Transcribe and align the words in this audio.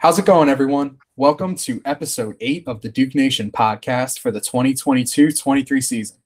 How's 0.00 0.16
it 0.16 0.26
going, 0.26 0.48
everyone? 0.48 0.98
Welcome 1.16 1.56
to 1.56 1.82
episode 1.84 2.36
eight 2.40 2.62
of 2.68 2.82
the 2.82 2.88
Duke 2.88 3.16
Nation 3.16 3.50
podcast 3.50 4.20
for 4.20 4.30
the 4.30 4.40
2022 4.40 5.32
23 5.32 5.80
season. 5.80 6.18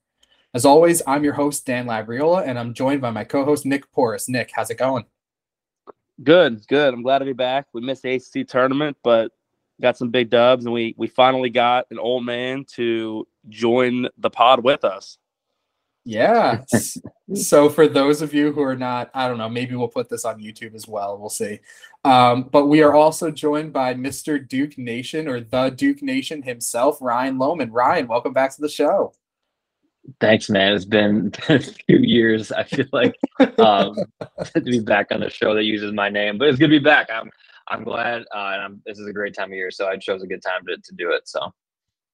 As 0.53 0.63
always, 0.63 1.01
I'm 1.07 1.23
your 1.23 1.33
host, 1.33 1.65
Dan 1.65 1.87
Labriola, 1.87 2.47
and 2.47 2.59
I'm 2.59 2.75
joined 2.75 3.01
by 3.01 3.09
my 3.09 3.23
co 3.23 3.43
host, 3.43 3.65
Nick 3.65 3.91
Porras. 3.91 4.29
Nick, 4.29 4.51
how's 4.53 4.69
it 4.69 4.77
going? 4.77 5.05
Good, 6.23 6.67
good. 6.67 6.93
I'm 6.93 7.01
glad 7.01 7.19
to 7.19 7.25
be 7.25 7.33
back. 7.33 7.65
We 7.73 7.81
missed 7.81 8.03
the 8.03 8.13
ACC 8.13 8.47
tournament, 8.47 8.95
but 9.03 9.31
got 9.81 9.97
some 9.97 10.11
big 10.11 10.29
dubs, 10.29 10.65
and 10.65 10.73
we 10.73 10.93
we 10.95 11.07
finally 11.07 11.49
got 11.49 11.87
an 11.89 11.97
old 11.97 12.23
man 12.23 12.65
to 12.75 13.27
join 13.49 14.07
the 14.19 14.29
pod 14.29 14.63
with 14.63 14.83
us. 14.83 15.17
Yeah. 16.05 16.63
so 17.33 17.69
for 17.69 17.87
those 17.87 18.21
of 18.21 18.33
you 18.33 18.51
who 18.51 18.61
are 18.61 18.75
not, 18.75 19.09
I 19.13 19.27
don't 19.27 19.37
know, 19.37 19.49
maybe 19.49 19.75
we'll 19.75 19.87
put 19.87 20.09
this 20.09 20.25
on 20.25 20.41
YouTube 20.41 20.75
as 20.75 20.87
well. 20.87 21.17
We'll 21.17 21.29
see. 21.29 21.59
Um, 22.03 22.49
but 22.51 22.65
we 22.65 22.83
are 22.83 22.93
also 22.93 23.31
joined 23.31 23.71
by 23.71 23.93
Mr. 23.93 24.45
Duke 24.45 24.77
Nation 24.77 25.27
or 25.27 25.39
the 25.39 25.69
Duke 25.69 26.01
Nation 26.01 26.41
himself, 26.41 26.97
Ryan 27.01 27.37
Lommen. 27.37 27.69
Ryan, 27.71 28.07
welcome 28.07 28.33
back 28.33 28.53
to 28.55 28.61
the 28.61 28.69
show. 28.69 29.13
Thanks, 30.19 30.49
man. 30.49 30.73
It's 30.73 30.83
been, 30.83 31.31
a 31.47 31.59
few 31.59 31.97
years. 31.97 32.51
I 32.51 32.63
feel 32.63 32.85
like 32.91 33.15
um, 33.57 33.95
to 34.53 34.61
be 34.61 34.79
back 34.79 35.07
on 35.11 35.21
the 35.21 35.29
show 35.29 35.55
that 35.55 35.63
uses 35.63 35.93
my 35.93 36.09
name, 36.09 36.37
but 36.37 36.49
it's 36.49 36.59
good 36.59 36.67
to 36.69 36.79
be 36.79 36.83
back. 36.83 37.09
I'm 37.11 37.29
I'm 37.69 37.85
glad, 37.85 38.23
uh, 38.35 38.51
and 38.53 38.61
I'm, 38.61 38.81
this 38.85 38.99
is 38.99 39.07
a 39.07 39.13
great 39.13 39.33
time 39.33 39.49
of 39.49 39.55
year, 39.55 39.71
so 39.71 39.87
I 39.87 39.95
chose 39.95 40.21
a 40.21 40.27
good 40.27 40.41
time 40.41 40.65
to 40.67 40.75
to 40.75 40.95
do 40.95 41.11
it. 41.11 41.29
So, 41.29 41.53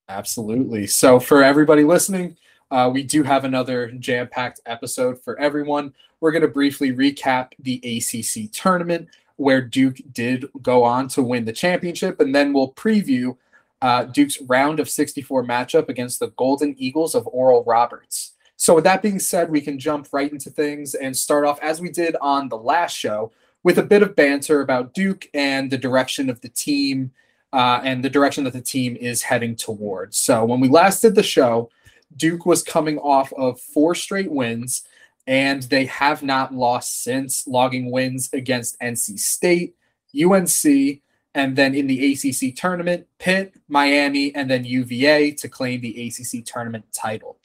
absolutely. 0.08 0.86
So 0.86 1.20
for 1.20 1.44
everybody 1.44 1.84
listening, 1.84 2.38
uh, 2.72 2.90
we 2.92 3.04
do 3.04 3.24
have 3.24 3.46
another 3.46 3.92
jam 3.92 4.28
packed 4.28 4.62
episode 4.66 5.22
for 5.22 5.40
everyone. 5.40 5.94
We're 6.20 6.32
going 6.32 6.44
to 6.44 6.48
briefly 6.48 6.92
recap 6.92 7.52
the 7.60 7.78
ACC 7.84 8.52
tournament 8.52 9.08
where 9.38 9.62
Duke 9.62 9.98
did 10.12 10.50
go 10.62 10.84
on 10.84 11.08
to 11.10 11.24
win 11.24 11.46
the 11.46 11.54
championship, 11.54 12.20
and 12.20 12.36
then 12.36 12.52
we'll 12.52 12.74
preview 12.74 13.38
uh, 13.82 14.04
Duke's 14.04 14.42
round 14.42 14.80
of 14.80 14.90
64 14.90 15.46
matchup 15.46 15.88
against 15.88 16.20
the 16.20 16.28
Golden 16.32 16.76
Eagles 16.78 17.16
of 17.16 17.28
Oral 17.28 17.64
Roberts. 17.64 18.34
So, 18.58 18.76
with 18.76 18.84
that 18.84 19.02
being 19.02 19.20
said, 19.20 19.50
we 19.50 19.62
can 19.62 19.80
jump 19.80 20.10
right 20.12 20.30
into 20.30 20.50
things 20.50 20.94
and 20.94 21.16
start 21.16 21.46
off 21.46 21.60
as 21.62 21.80
we 21.80 21.90
did 21.90 22.18
on 22.20 22.50
the 22.50 22.58
last 22.58 22.94
show 22.94 23.32
with 23.64 23.78
a 23.78 23.84
bit 23.84 24.04
of 24.04 24.16
banter 24.16 24.60
about 24.60 24.94
Duke 24.94 25.30
and 25.34 25.72
the 25.72 25.78
direction 25.78 26.30
of 26.30 26.42
the 26.42 26.50
team 26.50 27.12
uh, 27.54 27.80
and 27.84 28.04
the 28.04 28.10
direction 28.10 28.44
that 28.44 28.54
the 28.54 28.62
team 28.62 28.98
is 28.98 29.22
heading 29.22 29.56
towards. 29.56 30.18
So, 30.18 30.44
when 30.44 30.60
we 30.60 30.68
last 30.68 31.02
did 31.02 31.16
the 31.16 31.24
show, 31.24 31.70
Duke 32.16 32.46
was 32.46 32.64
coming 32.64 32.98
off 32.98 33.32
of 33.34 33.60
four 33.60 33.96
straight 33.96 34.32
wins, 34.32 34.84
and 35.28 35.64
they 35.64 35.86
have 35.86 36.24
not 36.24 36.54
lost 36.54 37.04
since, 37.04 37.48
logging 37.48 37.92
wins 37.92 38.30
against 38.34 38.80
NC 38.80 39.20
State, 39.20 39.76
UNC, 40.16 41.02
and 41.36 41.56
then 41.56 41.76
in 41.76 41.88
the 41.88 42.14
ACC 42.14 42.56
tournament, 42.56 43.08
Pitt, 43.20 43.54
Miami, 43.68 44.34
and 44.34 44.50
then 44.50 44.66
UVA 44.66 45.32
to 45.32 45.48
claim 45.48 45.82
the 45.82 46.08
ACC 46.08 46.44
tournament 46.44 46.86
title. 46.92 47.38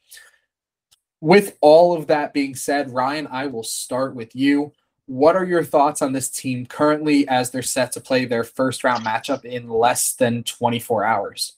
With 1.20 1.56
all 1.60 1.96
of 1.96 2.06
that 2.08 2.32
being 2.32 2.54
said, 2.54 2.90
Ryan, 2.90 3.26
I 3.30 3.46
will 3.46 3.62
start 3.62 4.14
with 4.14 4.34
you. 4.34 4.72
What 5.06 5.36
are 5.36 5.44
your 5.44 5.64
thoughts 5.64 6.00
on 6.00 6.12
this 6.12 6.30
team 6.30 6.64
currently 6.66 7.28
as 7.28 7.50
they're 7.50 7.62
set 7.62 7.92
to 7.92 8.00
play 8.00 8.24
their 8.24 8.44
first 8.44 8.84
round 8.84 9.04
matchup 9.04 9.44
in 9.44 9.68
less 9.68 10.14
than 10.14 10.42
24 10.44 11.04
hours? 11.04 11.52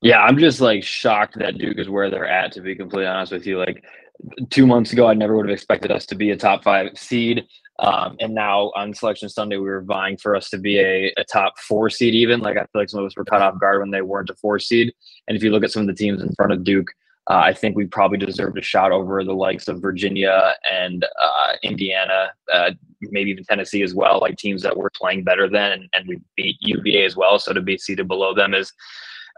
Yeah, 0.00 0.22
I'm 0.22 0.38
just 0.38 0.60
like 0.60 0.84
shocked 0.84 1.38
that 1.38 1.58
Duke 1.58 1.78
is 1.78 1.88
where 1.88 2.10
they're 2.10 2.28
at, 2.28 2.52
to 2.52 2.60
be 2.60 2.76
completely 2.76 3.06
honest 3.06 3.32
with 3.32 3.46
you. 3.46 3.58
Like 3.58 3.84
two 4.50 4.66
months 4.66 4.92
ago, 4.92 5.08
I 5.08 5.14
never 5.14 5.36
would 5.36 5.46
have 5.48 5.52
expected 5.52 5.90
us 5.90 6.06
to 6.06 6.14
be 6.14 6.30
a 6.30 6.36
top 6.36 6.62
five 6.62 6.96
seed. 6.96 7.44
Um, 7.80 8.16
and 8.20 8.34
now 8.34 8.72
on 8.74 8.94
Selection 8.94 9.28
Sunday, 9.28 9.56
we 9.56 9.68
were 9.68 9.82
vying 9.82 10.16
for 10.16 10.34
us 10.34 10.50
to 10.50 10.58
be 10.58 10.78
a, 10.78 11.12
a 11.16 11.24
top 11.24 11.58
four 11.58 11.90
seed, 11.90 12.14
even. 12.14 12.40
Like 12.40 12.56
I 12.56 12.60
feel 12.60 12.82
like 12.82 12.90
some 12.90 13.00
of 13.00 13.06
us 13.06 13.16
were 13.16 13.24
caught 13.24 13.42
off 13.42 13.60
guard 13.60 13.80
when 13.80 13.90
they 13.90 14.02
weren't 14.02 14.30
a 14.30 14.34
four 14.34 14.58
seed. 14.58 14.92
And 15.26 15.36
if 15.36 15.42
you 15.42 15.50
look 15.50 15.64
at 15.64 15.70
some 15.70 15.82
of 15.82 15.88
the 15.88 15.94
teams 15.94 16.22
in 16.22 16.32
front 16.34 16.52
of 16.52 16.64
Duke, 16.64 16.88
uh, 17.30 17.42
I 17.44 17.52
think 17.52 17.76
we 17.76 17.86
probably 17.86 18.18
deserved 18.18 18.56
a 18.58 18.62
shot 18.62 18.90
over 18.90 19.22
the 19.22 19.34
likes 19.34 19.68
of 19.68 19.82
Virginia 19.82 20.54
and 20.72 21.04
uh, 21.04 21.52
Indiana, 21.62 22.32
uh, 22.52 22.70
maybe 23.02 23.30
even 23.30 23.44
Tennessee 23.44 23.82
as 23.82 23.94
well, 23.94 24.18
like 24.20 24.38
teams 24.38 24.62
that 24.62 24.76
were 24.76 24.90
playing 24.96 25.24
better 25.24 25.48
then. 25.48 25.72
And, 25.72 25.88
and 25.92 26.08
we 26.08 26.20
beat 26.36 26.56
UVA 26.60 27.04
as 27.04 27.16
well. 27.16 27.38
So 27.38 27.52
to 27.52 27.60
be 27.60 27.76
seated 27.76 28.08
below 28.08 28.34
them 28.34 28.54
is 28.54 28.72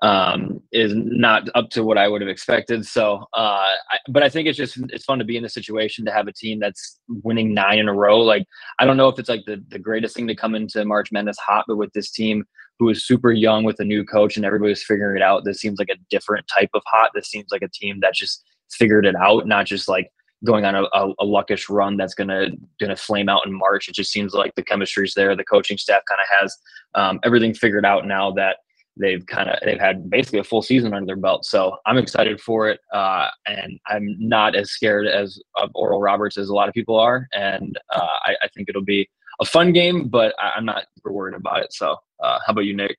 um, 0.02 0.62
is 0.72 0.92
not 0.94 1.48
up 1.54 1.68
to 1.70 1.84
what 1.84 1.98
I 1.98 2.08
would 2.08 2.22
have 2.22 2.30
expected. 2.30 2.86
So, 2.86 3.26
uh, 3.34 3.66
I, 3.90 3.98
but 4.08 4.22
I 4.22 4.28
think 4.28 4.48
it's 4.48 4.56
just 4.56 4.78
it's 4.88 5.04
fun 5.04 5.18
to 5.18 5.24
be 5.24 5.36
in 5.36 5.42
the 5.42 5.48
situation 5.48 6.04
to 6.06 6.12
have 6.12 6.26
a 6.26 6.32
team 6.32 6.58
that's 6.58 6.98
winning 7.08 7.52
nine 7.52 7.78
in 7.78 7.88
a 7.88 7.94
row. 7.94 8.18
Like 8.18 8.46
I 8.78 8.86
don't 8.86 8.96
know 8.96 9.08
if 9.08 9.18
it's 9.18 9.28
like 9.28 9.44
the 9.46 9.62
the 9.68 9.78
greatest 9.78 10.16
thing 10.16 10.26
to 10.28 10.34
come 10.34 10.54
into 10.54 10.84
March 10.84 11.12
Madness 11.12 11.38
hot, 11.38 11.64
but 11.68 11.76
with 11.76 11.92
this 11.92 12.10
team 12.10 12.44
who 12.78 12.88
is 12.88 13.04
super 13.04 13.30
young 13.30 13.62
with 13.62 13.78
a 13.80 13.84
new 13.84 14.04
coach 14.04 14.36
and 14.36 14.46
everybody's 14.46 14.82
figuring 14.82 15.16
it 15.16 15.22
out, 15.22 15.44
this 15.44 15.60
seems 15.60 15.78
like 15.78 15.90
a 15.90 15.98
different 16.08 16.46
type 16.48 16.70
of 16.72 16.82
hot. 16.86 17.10
This 17.14 17.28
seems 17.28 17.48
like 17.52 17.62
a 17.62 17.68
team 17.68 18.00
that 18.00 18.14
just 18.14 18.42
figured 18.70 19.04
it 19.04 19.16
out, 19.16 19.46
not 19.46 19.66
just 19.66 19.86
like 19.86 20.10
going 20.44 20.64
on 20.64 20.74
a, 20.74 20.84
a, 20.94 21.12
a, 21.18 21.24
luckish 21.24 21.68
run 21.68 21.98
that's 21.98 22.14
gonna 22.14 22.48
gonna 22.80 22.96
flame 22.96 23.28
out 23.28 23.46
in 23.46 23.52
March. 23.52 23.88
It 23.88 23.94
just 23.94 24.10
seems 24.10 24.32
like 24.32 24.54
the 24.54 24.62
chemistry's 24.62 25.12
there. 25.12 25.36
The 25.36 25.44
coaching 25.44 25.76
staff 25.76 26.00
kind 26.08 26.20
of 26.20 26.40
has 26.40 26.56
um, 26.94 27.20
everything 27.22 27.52
figured 27.52 27.84
out 27.84 28.06
now 28.06 28.30
that 28.32 28.56
they've 28.96 29.24
kind 29.26 29.48
of 29.48 29.58
they've 29.64 29.80
had 29.80 30.10
basically 30.10 30.38
a 30.38 30.44
full 30.44 30.62
season 30.62 30.92
under 30.92 31.06
their 31.06 31.16
belt. 31.16 31.44
So 31.44 31.76
I'm 31.86 31.98
excited 31.98 32.40
for 32.40 32.68
it, 32.68 32.80
uh, 32.92 33.28
and 33.46 33.78
I'm 33.86 34.16
not 34.18 34.54
as 34.54 34.70
scared 34.70 35.06
as 35.06 35.40
of 35.56 35.70
Oral 35.74 36.00
Roberts 36.00 36.36
as 36.38 36.48
a 36.48 36.54
lot 36.54 36.68
of 36.68 36.74
people 36.74 36.98
are, 36.98 37.28
and 37.32 37.78
uh, 37.94 38.06
I, 38.24 38.36
I, 38.42 38.48
think 38.54 38.68
it'll 38.68 38.82
be 38.82 39.08
a 39.40 39.44
fun 39.44 39.72
game, 39.72 40.08
but 40.08 40.34
I, 40.38 40.56
am 40.56 40.64
not 40.64 40.84
super 40.96 41.12
worried 41.12 41.34
about 41.34 41.62
it. 41.62 41.72
So 41.72 41.96
uh, 42.20 42.38
how 42.46 42.52
about 42.52 42.66
you, 42.66 42.76
Nick? 42.76 42.98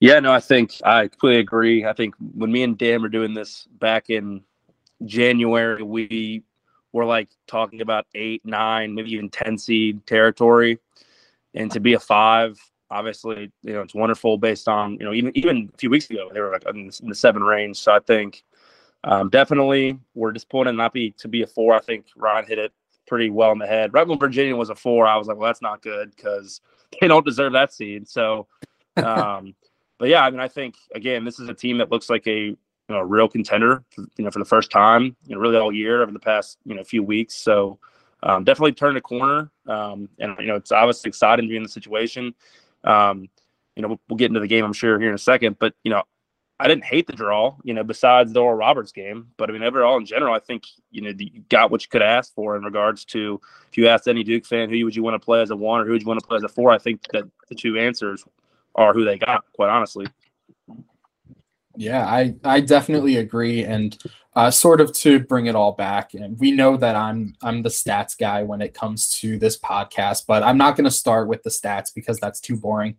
Yeah, 0.00 0.20
no, 0.20 0.32
I 0.32 0.40
think 0.40 0.72
I 0.84 1.08
completely 1.08 1.40
agree. 1.40 1.84
I 1.84 1.92
think 1.92 2.14
when 2.34 2.52
me 2.52 2.62
and 2.62 2.76
Dan 2.76 3.02
were 3.02 3.08
doing 3.08 3.34
this 3.34 3.66
back 3.78 4.10
in 4.10 4.42
January, 5.04 5.82
we 5.82 6.42
were 6.92 7.04
like 7.04 7.28
talking 7.46 7.80
about 7.80 8.06
eight, 8.14 8.42
nine, 8.44 8.94
maybe 8.94 9.12
even 9.12 9.30
ten 9.30 9.58
seed 9.58 10.06
territory, 10.06 10.78
and 11.54 11.70
to 11.72 11.80
be 11.80 11.94
a 11.94 12.00
five 12.00 12.58
obviously, 12.94 13.50
you 13.62 13.72
know, 13.72 13.80
it's 13.80 13.94
wonderful 13.94 14.38
based 14.38 14.68
on, 14.68 14.92
you 14.92 15.04
know, 15.04 15.12
even 15.12 15.36
even 15.36 15.70
a 15.74 15.76
few 15.76 15.90
weeks 15.90 16.08
ago, 16.08 16.30
they 16.32 16.40
were 16.40 16.52
like 16.52 16.64
in 16.66 16.90
the 17.02 17.14
seven 17.14 17.42
range. 17.42 17.76
So 17.76 17.92
I 17.92 17.98
think 17.98 18.44
um, 19.02 19.28
definitely 19.28 19.98
we're 20.14 20.32
disappointed 20.32 20.72
not 20.72 20.92
be 20.92 21.10
to 21.18 21.28
be 21.28 21.42
a 21.42 21.46
four. 21.46 21.74
I 21.74 21.80
think 21.80 22.06
Ryan 22.16 22.46
hit 22.46 22.58
it 22.58 22.72
pretty 23.06 23.30
well 23.30 23.52
in 23.52 23.58
the 23.58 23.66
head. 23.66 23.92
Right 23.92 24.06
when 24.06 24.18
Virginia 24.18 24.54
was 24.56 24.70
a 24.70 24.74
four, 24.74 25.06
I 25.06 25.16
was 25.16 25.26
like, 25.26 25.36
well, 25.36 25.48
that's 25.48 25.60
not 25.60 25.82
good 25.82 26.14
because 26.14 26.60
they 27.00 27.08
don't 27.08 27.26
deserve 27.26 27.52
that 27.54 27.72
seed. 27.72 28.08
So, 28.08 28.46
um, 28.96 29.54
but 29.98 30.08
yeah, 30.08 30.24
I 30.24 30.30
mean, 30.30 30.40
I 30.40 30.48
think 30.48 30.76
again, 30.94 31.24
this 31.24 31.40
is 31.40 31.48
a 31.48 31.54
team 31.54 31.78
that 31.78 31.90
looks 31.90 32.08
like 32.08 32.26
a 32.28 32.56
you 32.88 32.94
know, 32.94 33.00
a 33.00 33.04
real 33.04 33.28
contender, 33.28 33.82
you 33.96 34.24
know, 34.24 34.30
for 34.30 34.38
the 34.38 34.44
first 34.44 34.70
time, 34.70 35.16
you 35.26 35.34
know, 35.34 35.40
really 35.40 35.56
all 35.56 35.72
year 35.72 36.02
over 36.02 36.12
the 36.12 36.18
past, 36.18 36.58
you 36.64 36.74
know, 36.74 36.84
few 36.84 37.02
weeks. 37.02 37.34
So 37.34 37.78
um, 38.22 38.44
definitely 38.44 38.72
turned 38.72 38.96
a 38.96 39.00
corner. 39.00 39.50
Um, 39.66 40.08
and, 40.18 40.36
you 40.38 40.46
know, 40.46 40.56
it's 40.56 40.72
obviously 40.72 41.08
exciting 41.08 41.46
to 41.46 41.48
be 41.48 41.56
in 41.56 41.62
the 41.62 41.68
situation. 41.68 42.34
Um, 42.84 43.28
you 43.76 43.82
know, 43.82 43.88
we'll, 43.88 44.00
we'll, 44.08 44.16
get 44.16 44.26
into 44.26 44.40
the 44.40 44.46
game, 44.46 44.64
I'm 44.64 44.72
sure, 44.72 44.98
here 45.00 45.08
in 45.08 45.14
a 45.14 45.18
second. 45.18 45.58
But 45.58 45.74
you 45.82 45.90
know, 45.90 46.02
I 46.60 46.68
didn't 46.68 46.84
hate 46.84 47.06
the 47.06 47.12
draw. 47.12 47.56
You 47.64 47.74
know, 47.74 47.82
besides 47.82 48.32
the 48.32 48.40
Oral 48.40 48.56
Roberts 48.56 48.92
game, 48.92 49.28
but 49.36 49.50
I 49.50 49.52
mean, 49.52 49.62
overall 49.62 49.96
in 49.96 50.06
general, 50.06 50.34
I 50.34 50.38
think 50.38 50.64
you 50.90 51.02
know 51.02 51.12
you 51.16 51.42
got 51.48 51.70
what 51.70 51.82
you 51.82 51.88
could 51.88 52.02
ask 52.02 52.32
for 52.34 52.56
in 52.56 52.62
regards 52.62 53.04
to 53.06 53.40
if 53.70 53.76
you 53.76 53.88
asked 53.88 54.06
any 54.06 54.22
Duke 54.22 54.46
fan 54.46 54.70
who 54.70 54.84
would 54.84 54.94
you 54.94 55.02
want 55.02 55.20
to 55.20 55.24
play 55.24 55.42
as 55.42 55.50
a 55.50 55.56
one 55.56 55.80
or 55.80 55.84
who 55.84 55.92
would 55.92 56.02
you 56.02 56.08
want 56.08 56.20
to 56.20 56.26
play 56.26 56.36
as 56.36 56.44
a 56.44 56.48
four. 56.48 56.70
I 56.70 56.78
think 56.78 57.02
that 57.12 57.24
the 57.48 57.54
two 57.54 57.78
answers 57.78 58.24
are 58.74 58.92
who 58.92 59.04
they 59.04 59.18
got. 59.18 59.44
Quite 59.54 59.70
honestly. 59.70 60.06
Yeah, 61.76 62.06
I 62.06 62.34
I 62.44 62.60
definitely 62.60 63.16
agree, 63.16 63.64
and 63.64 63.96
uh, 64.36 64.50
sort 64.50 64.80
of 64.80 64.92
to 64.94 65.18
bring 65.20 65.46
it 65.46 65.56
all 65.56 65.72
back, 65.72 66.14
and 66.14 66.38
we 66.38 66.50
know 66.52 66.76
that 66.76 66.94
I'm 66.94 67.34
I'm 67.42 67.62
the 67.62 67.68
stats 67.68 68.16
guy 68.16 68.42
when 68.42 68.60
it 68.60 68.74
comes 68.74 69.10
to 69.20 69.38
this 69.38 69.58
podcast, 69.58 70.26
but 70.26 70.42
I'm 70.42 70.56
not 70.58 70.76
going 70.76 70.84
to 70.84 70.90
start 70.90 71.28
with 71.28 71.42
the 71.42 71.50
stats 71.50 71.92
because 71.94 72.18
that's 72.20 72.40
too 72.40 72.56
boring. 72.56 72.96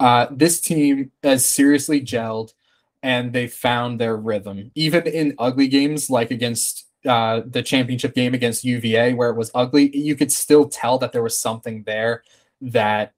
Uh, 0.00 0.26
this 0.30 0.60
team 0.60 1.10
has 1.22 1.46
seriously 1.46 2.00
gelled, 2.00 2.52
and 3.02 3.32
they 3.32 3.46
found 3.46 4.00
their 4.00 4.16
rhythm, 4.16 4.70
even 4.74 5.06
in 5.06 5.34
ugly 5.38 5.68
games 5.68 6.10
like 6.10 6.30
against 6.32 6.86
uh, 7.06 7.42
the 7.46 7.62
championship 7.62 8.14
game 8.14 8.34
against 8.34 8.64
UVA, 8.64 9.14
where 9.14 9.30
it 9.30 9.36
was 9.36 9.52
ugly. 9.54 9.96
You 9.96 10.16
could 10.16 10.32
still 10.32 10.68
tell 10.68 10.98
that 10.98 11.12
there 11.12 11.22
was 11.22 11.38
something 11.38 11.84
there 11.84 12.24
that 12.60 13.12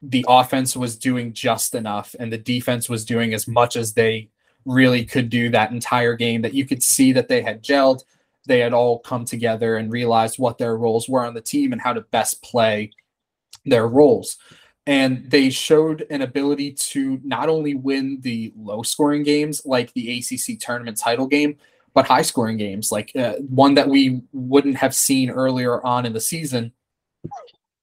the 0.00 0.24
offense 0.28 0.76
was 0.76 0.96
doing 0.96 1.34
just 1.34 1.74
enough, 1.74 2.14
and 2.18 2.32
the 2.32 2.38
defense 2.38 2.88
was 2.88 3.04
doing 3.04 3.34
as 3.34 3.46
much 3.46 3.76
as 3.76 3.92
they 3.92 4.30
really 4.64 5.04
could 5.04 5.28
do 5.30 5.48
that 5.50 5.70
entire 5.70 6.14
game 6.14 6.42
that 6.42 6.54
you 6.54 6.64
could 6.64 6.82
see 6.82 7.12
that 7.12 7.28
they 7.28 7.42
had 7.42 7.62
gelled 7.62 8.02
they 8.46 8.60
had 8.60 8.72
all 8.72 9.00
come 9.00 9.24
together 9.24 9.76
and 9.76 9.92
realized 9.92 10.38
what 10.38 10.56
their 10.56 10.76
roles 10.76 11.08
were 11.08 11.24
on 11.24 11.34
the 11.34 11.40
team 11.40 11.72
and 11.72 11.80
how 11.82 11.92
to 11.92 12.00
best 12.00 12.42
play 12.42 12.90
their 13.64 13.86
roles 13.86 14.36
and 14.86 15.30
they 15.30 15.50
showed 15.50 16.06
an 16.10 16.22
ability 16.22 16.72
to 16.72 17.20
not 17.22 17.48
only 17.50 17.74
win 17.74 18.18
the 18.22 18.52
low 18.56 18.82
scoring 18.82 19.22
games 19.22 19.62
like 19.64 19.92
the 19.92 20.18
ACC 20.18 20.58
tournament 20.58 20.98
title 20.98 21.26
game 21.26 21.56
but 21.94 22.06
high 22.06 22.22
scoring 22.22 22.56
games 22.56 22.92
like 22.92 23.14
uh, 23.16 23.34
one 23.48 23.74
that 23.74 23.88
we 23.88 24.22
wouldn't 24.32 24.76
have 24.76 24.94
seen 24.94 25.30
earlier 25.30 25.84
on 25.84 26.06
in 26.06 26.12
the 26.12 26.20
season 26.20 26.72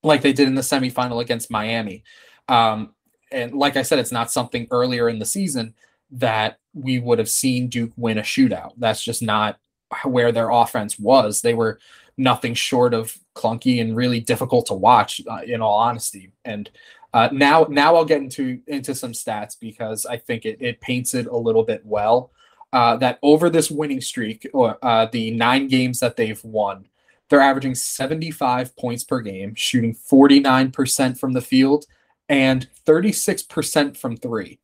like 0.06 0.22
they 0.22 0.34
did 0.34 0.48
in 0.48 0.56
the 0.56 0.62
semifinal 0.62 1.22
against 1.22 1.52
Miami. 1.52 2.04
Um, 2.48 2.94
and 3.32 3.54
like 3.54 3.76
I 3.76 3.82
said, 3.82 4.00
it's 4.00 4.12
not 4.12 4.32
something 4.32 4.68
earlier 4.72 5.10
in 5.10 5.20
the 5.20 5.26
season 5.26 5.74
that 6.12 6.60
we 6.76 7.00
would 7.00 7.18
have 7.18 7.30
seen 7.30 7.70
Duke 7.70 7.92
win 7.96 8.20
a 8.20 8.22
shootout. 8.22 8.74
That's 8.78 9.04
just 9.04 9.22
not 9.22 9.58
where 10.04 10.32
their 10.32 10.50
offense 10.52 11.00
was. 11.00 11.42
They 11.42 11.54
were 11.54 11.80
nothing 12.18 12.54
short 12.54 12.94
of 12.94 13.18
clunky 13.36 13.82
and 13.82 13.96
really 13.96 14.20
difficult 14.20 14.68
to 14.68 14.74
watch, 14.74 15.22
uh, 15.28 15.42
in 15.46 15.62
all 15.62 15.80
honesty. 15.80 16.32
And 16.44 16.70
uh, 17.14 17.30
now, 17.32 17.66
now 17.70 17.96
I'll 17.96 18.06
get 18.06 18.22
into 18.22 18.60
into 18.68 18.94
some 18.94 19.14
stats 19.14 19.58
because 19.60 20.06
I 20.06 20.18
think 20.18 20.46
it, 20.46 20.58
it 20.62 20.82
paints 20.82 21.14
it 21.14 21.28
a 21.28 21.38
little 21.38 21.64
bit 21.64 21.82
well. 21.86 22.32
Uh, 22.74 22.98
that 22.98 23.20
over 23.22 23.50
this 23.50 23.72
winning 23.72 24.02
streak, 24.02 24.46
or 24.52 24.78
uh, 24.82 25.06
the 25.06 25.32
nine 25.32 25.70
games 25.70 26.02
that 26.02 26.18
they've 26.18 26.44
won, 26.44 26.86
they're 27.30 27.40
averaging 27.40 27.74
75 27.74 28.76
points 28.76 29.06
per 29.06 29.22
game, 29.22 29.56
shooting 29.56 29.96
49% 29.96 31.18
from 31.18 31.32
the 31.32 31.42
field 31.42 31.86
and 32.28 32.68
36% 32.86 33.96
from 33.96 34.18
three. 34.18 34.60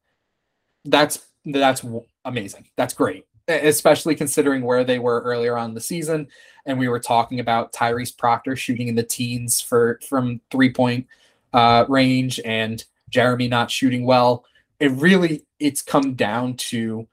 That's 0.83 1.25
that's 1.45 1.85
amazing. 2.25 2.67
That's 2.75 2.93
great, 2.93 3.25
especially 3.47 4.15
considering 4.15 4.63
where 4.63 4.83
they 4.83 4.99
were 4.99 5.21
earlier 5.21 5.57
on 5.57 5.73
the 5.73 5.81
season. 5.81 6.27
And 6.65 6.77
we 6.77 6.87
were 6.87 6.99
talking 6.99 7.39
about 7.39 7.73
Tyrese 7.73 8.15
Proctor 8.15 8.55
shooting 8.55 8.87
in 8.87 8.95
the 8.95 9.03
teens 9.03 9.59
for 9.59 9.99
from 10.07 10.41
three 10.51 10.71
point 10.71 11.07
uh, 11.53 11.85
range 11.89 12.39
and 12.45 12.83
Jeremy 13.09 13.47
not 13.47 13.71
shooting 13.71 14.05
well. 14.05 14.45
It 14.79 14.91
really 14.91 15.43
it's 15.59 15.81
come 15.81 16.13
down 16.13 16.55
to 16.57 17.07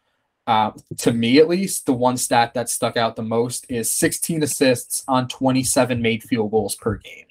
uh, 0.47 0.71
to 0.97 1.13
me 1.13 1.39
at 1.39 1.49
least 1.49 1.85
the 1.85 1.93
one 1.93 2.17
stat 2.17 2.55
that 2.55 2.71
stuck 2.71 2.97
out 2.97 3.17
the 3.17 3.23
most 3.23 3.67
is 3.69 3.93
16 3.93 4.43
assists 4.43 5.05
on 5.07 5.29
27 5.29 6.01
made 6.01 6.23
field 6.23 6.51
goals 6.51 6.75
per 6.75 6.97
game. 6.97 7.27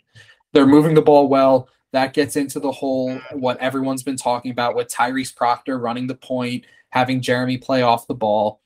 They're 0.54 0.68
moving 0.68 0.94
the 0.94 1.02
ball 1.02 1.28
well. 1.28 1.68
That 1.94 2.14
gets 2.14 2.36
into 2.36 2.60
the 2.60 2.72
whole 2.72 3.18
what 3.32 3.58
everyone's 3.58 4.04
been 4.04 4.18
talking 4.18 4.52
about 4.52 4.76
with 4.76 4.90
Tyrese 4.90 5.36
Proctor 5.36 5.80
running 5.80 6.06
the 6.06 6.16
point, 6.16 6.66
having 6.98 7.22
Jeremy 7.22 7.58
play 7.58 7.84
off 7.84 8.08
the 8.08 8.16
ball. 8.16 8.62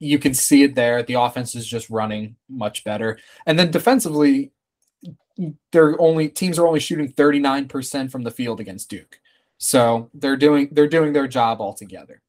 You 0.00 0.18
can 0.18 0.34
see 0.34 0.64
it 0.64 0.74
there. 0.74 1.02
The 1.02 1.14
offense 1.14 1.54
is 1.54 1.66
just 1.66 1.88
running 1.88 2.34
much 2.48 2.82
better. 2.82 3.18
And 3.46 3.56
then 3.56 3.70
defensively, 3.70 4.50
they're 5.70 6.00
only 6.00 6.28
teams 6.28 6.58
are 6.58 6.66
only 6.66 6.80
shooting 6.80 7.12
39% 7.12 8.10
from 8.10 8.24
the 8.24 8.30
field 8.30 8.58
against 8.60 8.90
Duke. 8.90 9.20
So 9.58 10.10
they're 10.12 10.36
doing 10.36 10.70
they're 10.72 10.88
doing 10.88 11.12
their 11.12 11.28
job 11.28 11.60
altogether. 11.60 12.20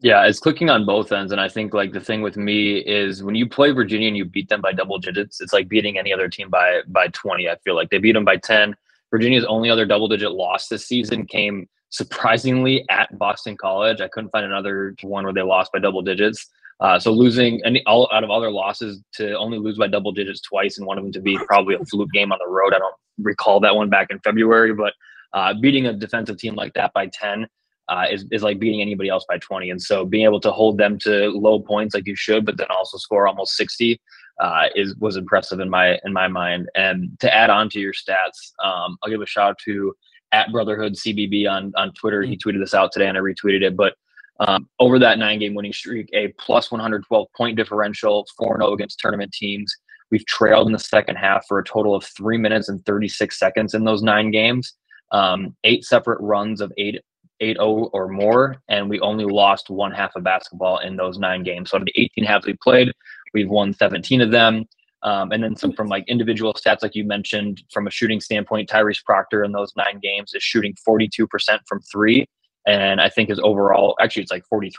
Yeah, 0.00 0.26
it's 0.26 0.40
clicking 0.40 0.68
on 0.68 0.84
both 0.84 1.12
ends. 1.12 1.30
And 1.32 1.40
I 1.40 1.48
think 1.48 1.72
like 1.72 1.92
the 1.92 2.00
thing 2.00 2.20
with 2.22 2.36
me 2.36 2.78
is 2.78 3.22
when 3.22 3.36
you 3.36 3.48
play 3.48 3.70
Virginia 3.70 4.08
and 4.08 4.16
you 4.16 4.24
beat 4.24 4.48
them 4.48 4.60
by 4.60 4.72
double 4.72 4.98
digits, 4.98 5.40
it's 5.40 5.52
like 5.52 5.68
beating 5.68 5.96
any 5.96 6.12
other 6.12 6.28
team 6.28 6.50
by 6.50 6.80
by 6.88 7.06
20. 7.08 7.48
I 7.48 7.56
feel 7.64 7.76
like 7.76 7.90
they 7.90 7.98
beat 7.98 8.12
them 8.12 8.24
by 8.24 8.36
10. 8.36 8.74
Virginia's 9.12 9.44
only 9.44 9.70
other 9.70 9.86
double 9.86 10.08
digit 10.08 10.32
loss 10.32 10.66
this 10.66 10.86
season 10.86 11.24
came 11.24 11.68
surprisingly 11.94 12.84
at 12.90 13.16
Boston 13.18 13.56
College. 13.56 14.00
I 14.00 14.08
couldn't 14.08 14.30
find 14.30 14.44
another 14.44 14.96
one 15.02 15.22
where 15.22 15.32
they 15.32 15.42
lost 15.42 15.72
by 15.72 15.78
double 15.78 16.02
digits. 16.02 16.50
Uh, 16.80 16.98
so 16.98 17.12
losing 17.12 17.64
any 17.64 17.84
all 17.86 18.10
out 18.12 18.24
of 18.24 18.30
all 18.30 18.40
their 18.40 18.50
losses 18.50 19.00
to 19.14 19.38
only 19.38 19.58
lose 19.58 19.78
by 19.78 19.86
double 19.86 20.10
digits 20.10 20.40
twice, 20.40 20.76
and 20.76 20.86
one 20.86 20.98
of 20.98 21.04
them 21.04 21.12
to 21.12 21.20
be 21.20 21.38
probably 21.46 21.76
a 21.76 21.84
fluke 21.84 22.10
game 22.12 22.32
on 22.32 22.38
the 22.44 22.50
road. 22.50 22.74
I 22.74 22.78
don't 22.78 22.94
recall 23.18 23.60
that 23.60 23.76
one 23.76 23.90
back 23.90 24.08
in 24.10 24.18
February, 24.20 24.74
but 24.74 24.92
uh, 25.34 25.54
beating 25.54 25.86
a 25.86 25.92
defensive 25.92 26.36
team 26.36 26.56
like 26.56 26.74
that 26.74 26.92
by 26.94 27.06
10 27.06 27.46
uh, 27.88 28.06
is, 28.10 28.24
is 28.32 28.42
like 28.42 28.58
beating 28.58 28.80
anybody 28.80 29.08
else 29.08 29.24
by 29.28 29.38
20. 29.38 29.70
And 29.70 29.80
so 29.80 30.04
being 30.04 30.24
able 30.24 30.40
to 30.40 30.50
hold 30.50 30.78
them 30.78 30.98
to 31.00 31.28
low 31.30 31.60
points 31.60 31.94
like 31.94 32.08
you 32.08 32.16
should, 32.16 32.44
but 32.44 32.56
then 32.56 32.66
also 32.70 32.98
score 32.98 33.28
almost 33.28 33.56
60 33.56 34.00
uh, 34.40 34.66
is 34.74 34.96
was 34.96 35.16
impressive 35.16 35.60
in 35.60 35.70
my 35.70 35.96
in 36.04 36.12
my 36.12 36.26
mind. 36.26 36.68
And 36.74 37.16
to 37.20 37.32
add 37.32 37.50
on 37.50 37.70
to 37.70 37.78
your 37.78 37.92
stats, 37.92 38.52
um, 38.64 38.96
I'll 39.02 39.10
give 39.10 39.22
a 39.22 39.26
shout 39.26 39.50
out 39.50 39.58
to 39.66 39.94
at 40.34 40.52
Brotherhood 40.52 40.94
CBB 40.94 41.50
on 41.50 41.72
on 41.76 41.92
Twitter. 41.92 42.22
He 42.22 42.36
tweeted 42.36 42.60
this 42.60 42.74
out 42.74 42.92
today, 42.92 43.06
and 43.06 43.16
I 43.16 43.20
retweeted 43.20 43.62
it. 43.62 43.76
But 43.76 43.94
um, 44.40 44.68
over 44.80 44.98
that 44.98 45.18
nine 45.18 45.38
game 45.38 45.54
winning 45.54 45.72
streak, 45.72 46.10
a 46.12 46.28
plus 46.38 46.70
112 46.70 47.28
point 47.36 47.56
differential, 47.56 48.26
4 48.36 48.58
0 48.58 48.72
against 48.72 48.98
tournament 48.98 49.32
teams. 49.32 49.74
We've 50.10 50.26
trailed 50.26 50.66
in 50.66 50.72
the 50.72 50.78
second 50.78 51.16
half 51.16 51.46
for 51.46 51.58
a 51.58 51.64
total 51.64 51.94
of 51.94 52.04
three 52.04 52.36
minutes 52.36 52.68
and 52.68 52.84
36 52.84 53.38
seconds 53.38 53.74
in 53.74 53.84
those 53.84 54.02
nine 54.02 54.30
games. 54.30 54.74
Um, 55.12 55.56
eight 55.64 55.84
separate 55.84 56.20
runs 56.20 56.60
of 56.60 56.72
eight 56.76 57.00
8-0 57.42 57.90
or 57.92 58.08
more, 58.08 58.56
and 58.68 58.88
we 58.88 59.00
only 59.00 59.24
lost 59.24 59.68
one 59.68 59.90
half 59.90 60.14
of 60.14 60.22
basketball 60.22 60.78
in 60.78 60.96
those 60.96 61.18
nine 61.18 61.42
games. 61.42 61.70
So 61.70 61.76
out 61.76 61.82
of 61.82 61.86
the 61.86 62.00
18 62.00 62.24
halves 62.24 62.46
we 62.46 62.54
played, 62.62 62.92
we've 63.32 63.48
won 63.48 63.74
17 63.74 64.20
of 64.20 64.30
them. 64.30 64.66
Um, 65.04 65.32
and 65.32 65.44
then 65.44 65.54
some 65.54 65.72
from 65.72 65.88
like 65.88 66.08
individual 66.08 66.54
stats, 66.54 66.82
like 66.82 66.94
you 66.94 67.04
mentioned, 67.04 67.62
from 67.70 67.86
a 67.86 67.90
shooting 67.90 68.20
standpoint, 68.20 68.70
Tyrese 68.70 69.04
Proctor 69.04 69.44
in 69.44 69.52
those 69.52 69.72
nine 69.76 70.00
games 70.02 70.32
is 70.34 70.42
shooting 70.42 70.74
42% 70.86 71.28
from 71.68 71.80
three. 71.82 72.26
And 72.66 73.00
I 73.00 73.10
think 73.10 73.28
his 73.28 73.38
overall, 73.40 73.96
actually, 74.00 74.22
it's 74.22 74.32
like 74.32 74.44
43%, 74.52 74.70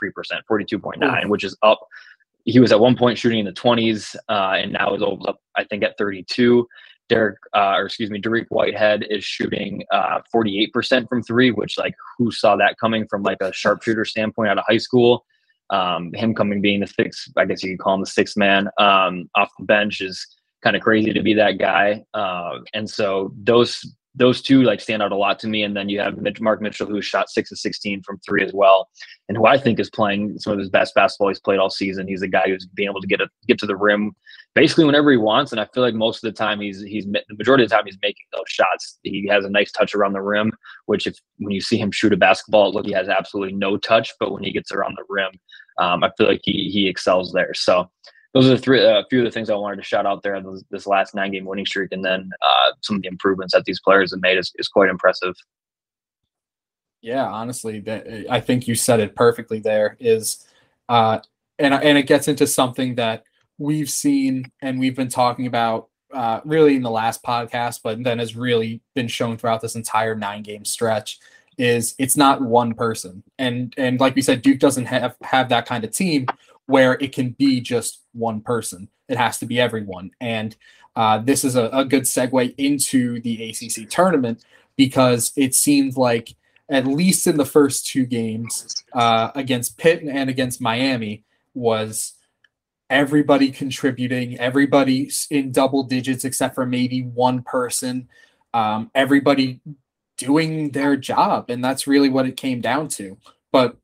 42.9, 0.50 1.28
which 1.28 1.44
is 1.44 1.56
up. 1.62 1.78
He 2.44 2.58
was 2.58 2.72
at 2.72 2.80
one 2.80 2.96
point 2.96 3.18
shooting 3.18 3.38
in 3.38 3.44
the 3.44 3.52
20s, 3.52 4.16
uh, 4.28 4.54
and 4.56 4.72
now 4.72 4.94
is 4.94 5.02
up, 5.02 5.40
I 5.56 5.64
think, 5.64 5.84
at 5.84 5.96
32. 5.96 6.66
Derek, 7.08 7.38
uh, 7.54 7.74
or 7.76 7.86
excuse 7.86 8.10
me, 8.10 8.20
Dariq 8.20 8.46
Whitehead 8.48 9.06
is 9.08 9.24
shooting 9.24 9.84
uh, 9.92 10.20
48% 10.34 11.08
from 11.08 11.22
three, 11.22 11.52
which 11.52 11.78
like 11.78 11.94
who 12.18 12.32
saw 12.32 12.56
that 12.56 12.78
coming 12.78 13.06
from 13.06 13.22
like 13.22 13.38
a 13.40 13.52
sharpshooter 13.52 14.04
standpoint 14.04 14.50
out 14.50 14.58
of 14.58 14.64
high 14.66 14.78
school? 14.78 15.24
Um, 15.70 16.12
him 16.14 16.34
coming 16.34 16.60
being 16.60 16.80
the 16.80 16.86
sixth, 16.86 17.32
I 17.36 17.44
guess 17.44 17.62
you 17.62 17.70
could 17.70 17.82
call 17.82 17.94
him 17.94 18.00
the 18.00 18.06
sixth 18.06 18.36
man 18.36 18.68
um, 18.78 19.28
off 19.34 19.50
the 19.58 19.64
bench 19.64 20.00
is 20.00 20.26
kind 20.62 20.76
of 20.76 20.82
crazy 20.82 21.12
to 21.12 21.22
be 21.22 21.34
that 21.34 21.58
guy. 21.58 22.04
Uh, 22.14 22.58
and 22.74 22.88
so 22.88 23.32
those 23.36 23.84
those 24.16 24.40
two 24.40 24.62
like 24.62 24.80
stand 24.80 25.02
out 25.02 25.12
a 25.12 25.16
lot 25.16 25.38
to 25.40 25.46
me. 25.46 25.62
And 25.62 25.76
then 25.76 25.88
you 25.88 26.00
have 26.00 26.18
Mark 26.40 26.60
Mitchell, 26.60 26.86
who 26.86 27.02
shot 27.02 27.30
six 27.30 27.52
of 27.52 27.58
16 27.58 28.02
from 28.02 28.18
three 28.18 28.42
as 28.42 28.52
well, 28.52 28.88
and 29.28 29.36
who 29.36 29.46
I 29.46 29.58
think 29.58 29.78
is 29.78 29.90
playing 29.90 30.38
some 30.38 30.54
of 30.54 30.58
his 30.58 30.70
best 30.70 30.94
basketball 30.94 31.28
he's 31.28 31.40
played 31.40 31.58
all 31.58 31.70
season. 31.70 32.08
He's 32.08 32.22
a 32.22 32.28
guy 32.28 32.44
who's 32.46 32.66
being 32.66 32.88
able 32.88 33.02
to 33.02 33.06
get 33.06 33.20
a, 33.20 33.28
get 33.46 33.58
to 33.58 33.66
the 33.66 33.76
rim 33.76 34.12
basically 34.54 34.86
whenever 34.86 35.10
he 35.10 35.18
wants. 35.18 35.52
And 35.52 35.60
I 35.60 35.66
feel 35.74 35.82
like 35.82 35.94
most 35.94 36.24
of 36.24 36.32
the 36.32 36.36
time 36.36 36.60
he's 36.60 36.82
he's 36.82 37.04
the 37.04 37.22
majority 37.36 37.64
of 37.64 37.70
the 37.70 37.76
time 37.76 37.84
he's 37.84 37.98
making 38.02 38.24
those 38.34 38.48
shots. 38.48 38.98
He 39.02 39.28
has 39.30 39.44
a 39.44 39.50
nice 39.50 39.70
touch 39.70 39.94
around 39.94 40.14
the 40.14 40.22
rim, 40.22 40.52
which 40.86 41.06
if 41.06 41.16
when 41.38 41.52
you 41.52 41.60
see 41.60 41.76
him 41.76 41.92
shoot 41.92 42.12
a 42.12 42.16
basketball, 42.16 42.72
look 42.72 42.86
he 42.86 42.92
has 42.92 43.08
absolutely 43.08 43.54
no 43.54 43.76
touch. 43.76 44.12
But 44.18 44.32
when 44.32 44.42
he 44.42 44.50
gets 44.50 44.72
around 44.72 44.96
the 44.96 45.04
rim, 45.08 45.32
um, 45.78 46.02
I 46.02 46.10
feel 46.16 46.26
like 46.26 46.40
he 46.42 46.70
he 46.72 46.88
excels 46.88 47.32
there. 47.32 47.52
So 47.54 47.90
those 48.36 48.50
are 48.50 48.58
three, 48.58 48.80
a 48.80 48.98
uh, 48.98 49.02
few 49.08 49.20
of 49.20 49.24
the 49.24 49.30
things 49.30 49.48
I 49.48 49.54
wanted 49.54 49.76
to 49.76 49.82
shout 49.82 50.04
out 50.04 50.22
there 50.22 50.38
this, 50.42 50.62
this 50.70 50.86
last 50.86 51.14
nine 51.14 51.32
game 51.32 51.46
winning 51.46 51.64
streak, 51.64 51.90
and 51.92 52.04
then 52.04 52.30
uh, 52.42 52.72
some 52.82 52.96
of 52.96 53.02
the 53.02 53.08
improvements 53.08 53.54
that 53.54 53.64
these 53.64 53.80
players 53.80 54.10
have 54.10 54.20
made 54.20 54.36
is, 54.36 54.52
is 54.56 54.68
quite 54.68 54.90
impressive. 54.90 55.34
Yeah, 57.00 57.24
honestly, 57.26 57.80
that 57.80 58.26
I 58.28 58.40
think 58.40 58.68
you 58.68 58.74
said 58.74 59.00
it 59.00 59.16
perfectly. 59.16 59.60
There 59.60 59.96
is, 60.00 60.44
uh, 60.90 61.20
and 61.58 61.72
and 61.72 61.96
it 61.96 62.06
gets 62.06 62.28
into 62.28 62.46
something 62.46 62.96
that 62.96 63.24
we've 63.56 63.88
seen 63.88 64.52
and 64.60 64.78
we've 64.78 64.96
been 64.96 65.08
talking 65.08 65.46
about 65.46 65.88
uh, 66.12 66.40
really 66.44 66.76
in 66.76 66.82
the 66.82 66.90
last 66.90 67.22
podcast, 67.22 67.80
but 67.82 68.04
then 68.04 68.18
has 68.18 68.36
really 68.36 68.82
been 68.94 69.08
shown 69.08 69.38
throughout 69.38 69.62
this 69.62 69.76
entire 69.76 70.14
nine 70.14 70.42
game 70.42 70.66
stretch. 70.66 71.20
Is 71.56 71.94
it's 71.98 72.18
not 72.18 72.42
one 72.42 72.74
person, 72.74 73.22
and 73.38 73.72
and 73.78 73.98
like 73.98 74.14
we 74.14 74.20
said, 74.20 74.42
Duke 74.42 74.58
doesn't 74.58 74.84
have 74.84 75.16
have 75.22 75.48
that 75.48 75.64
kind 75.64 75.84
of 75.84 75.90
team 75.90 76.26
where 76.66 76.94
it 76.94 77.12
can 77.12 77.30
be 77.30 77.60
just 77.60 78.02
one 78.12 78.40
person. 78.40 78.88
It 79.08 79.16
has 79.16 79.38
to 79.38 79.46
be 79.46 79.60
everyone. 79.60 80.10
And 80.20 80.56
uh, 80.94 81.18
this 81.18 81.44
is 81.44 81.56
a, 81.56 81.68
a, 81.72 81.84
good 81.84 82.02
segue 82.02 82.54
into 82.56 83.20
the 83.20 83.50
ACC 83.50 83.88
tournament 83.88 84.44
because 84.76 85.32
it 85.36 85.54
seemed 85.54 85.96
like, 85.96 86.34
at 86.68 86.86
least 86.86 87.26
in 87.26 87.36
the 87.36 87.44
first 87.44 87.86
two 87.86 88.06
games 88.06 88.74
uh, 88.92 89.30
against 89.34 89.78
Pitt 89.78 90.02
and 90.02 90.28
against 90.28 90.60
Miami, 90.60 91.22
was 91.54 92.14
everybody 92.90 93.50
contributing, 93.50 94.38
everybody 94.38 95.10
in 95.30 95.52
double 95.52 95.84
digits 95.84 96.24
except 96.24 96.54
for 96.54 96.66
maybe 96.66 97.02
one 97.02 97.42
person, 97.42 98.08
um, 98.54 98.90
everybody 98.94 99.60
doing 100.16 100.70
their 100.70 100.96
job. 100.96 101.50
And 101.50 101.64
that's 101.64 101.86
really 101.86 102.08
what 102.08 102.26
it 102.26 102.36
came 102.36 102.60
down 102.60 102.88
to. 102.88 103.16
But 103.52 103.76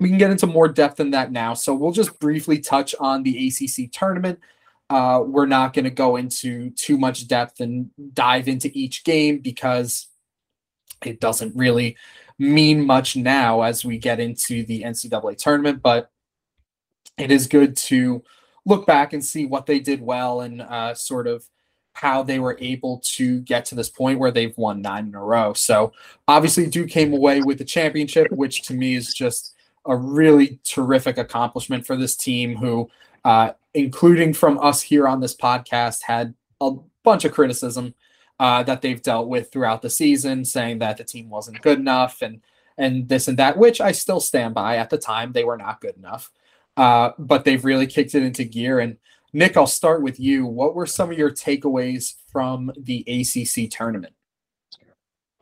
we 0.00 0.08
can 0.08 0.18
get 0.18 0.30
into 0.30 0.46
more 0.46 0.66
depth 0.66 0.96
than 0.96 1.10
that 1.10 1.30
now. 1.30 1.52
So 1.54 1.74
we'll 1.74 1.92
just 1.92 2.18
briefly 2.18 2.58
touch 2.58 2.94
on 2.98 3.22
the 3.22 3.48
ACC 3.48 3.92
tournament. 3.92 4.40
Uh, 4.88 5.22
we're 5.24 5.46
not 5.46 5.74
going 5.74 5.84
to 5.84 5.90
go 5.90 6.16
into 6.16 6.70
too 6.70 6.96
much 6.96 7.28
depth 7.28 7.60
and 7.60 7.90
dive 8.14 8.48
into 8.48 8.70
each 8.76 9.04
game 9.04 9.38
because 9.38 10.08
it 11.04 11.20
doesn't 11.20 11.54
really 11.54 11.96
mean 12.38 12.84
much 12.84 13.14
now 13.14 13.60
as 13.60 13.84
we 13.84 13.98
get 13.98 14.18
into 14.18 14.64
the 14.64 14.82
NCAA 14.82 15.36
tournament. 15.36 15.82
But 15.82 16.10
it 17.18 17.30
is 17.30 17.46
good 17.46 17.76
to 17.76 18.24
look 18.64 18.86
back 18.86 19.12
and 19.12 19.24
see 19.24 19.44
what 19.44 19.66
they 19.66 19.80
did 19.80 20.00
well 20.00 20.40
and 20.40 20.62
uh, 20.62 20.94
sort 20.94 21.26
of 21.26 21.44
how 21.92 22.22
they 22.22 22.38
were 22.38 22.56
able 22.60 23.02
to 23.04 23.40
get 23.40 23.66
to 23.66 23.74
this 23.74 23.90
point 23.90 24.18
where 24.18 24.30
they've 24.30 24.56
won 24.56 24.80
nine 24.80 25.08
in 25.08 25.14
a 25.14 25.22
row. 25.22 25.52
So 25.52 25.92
obviously, 26.26 26.66
Duke 26.66 26.88
came 26.88 27.12
away 27.12 27.42
with 27.42 27.58
the 27.58 27.64
championship, 27.64 28.32
which 28.32 28.62
to 28.62 28.74
me 28.74 28.94
is 28.94 29.12
just 29.12 29.54
a 29.86 29.96
really 29.96 30.60
terrific 30.64 31.18
accomplishment 31.18 31.86
for 31.86 31.96
this 31.96 32.16
team 32.16 32.56
who, 32.56 32.90
uh, 33.24 33.52
including 33.74 34.32
from 34.34 34.58
us 34.58 34.82
here 34.82 35.08
on 35.08 35.20
this 35.20 35.34
podcast, 35.34 36.02
had 36.02 36.34
a 36.60 36.72
bunch 37.02 37.24
of 37.24 37.32
criticism 37.32 37.94
uh, 38.38 38.62
that 38.62 38.82
they've 38.82 39.02
dealt 39.02 39.28
with 39.28 39.52
throughout 39.52 39.82
the 39.82 39.90
season, 39.90 40.44
saying 40.44 40.78
that 40.78 40.96
the 40.96 41.04
team 41.04 41.28
wasn't 41.28 41.60
good 41.62 41.78
enough 41.78 42.22
and 42.22 42.40
and 42.78 43.08
this 43.08 43.28
and 43.28 43.38
that, 43.38 43.58
which 43.58 43.80
I 43.80 43.92
still 43.92 44.20
stand 44.20 44.54
by. 44.54 44.76
At 44.76 44.88
the 44.88 44.96
time, 44.96 45.32
they 45.32 45.44
were 45.44 45.58
not 45.58 45.82
good 45.82 45.96
enough, 45.96 46.30
uh, 46.78 47.10
but 47.18 47.44
they've 47.44 47.64
really 47.64 47.86
kicked 47.86 48.14
it 48.14 48.22
into 48.22 48.44
gear. 48.44 48.80
And 48.80 48.96
Nick, 49.34 49.56
I'll 49.56 49.66
start 49.66 50.02
with 50.02 50.18
you. 50.18 50.46
What 50.46 50.74
were 50.74 50.86
some 50.86 51.10
of 51.10 51.18
your 51.18 51.30
takeaways 51.30 52.14
from 52.32 52.72
the 52.78 53.04
ACC 53.06 53.70
tournament? 53.70 54.14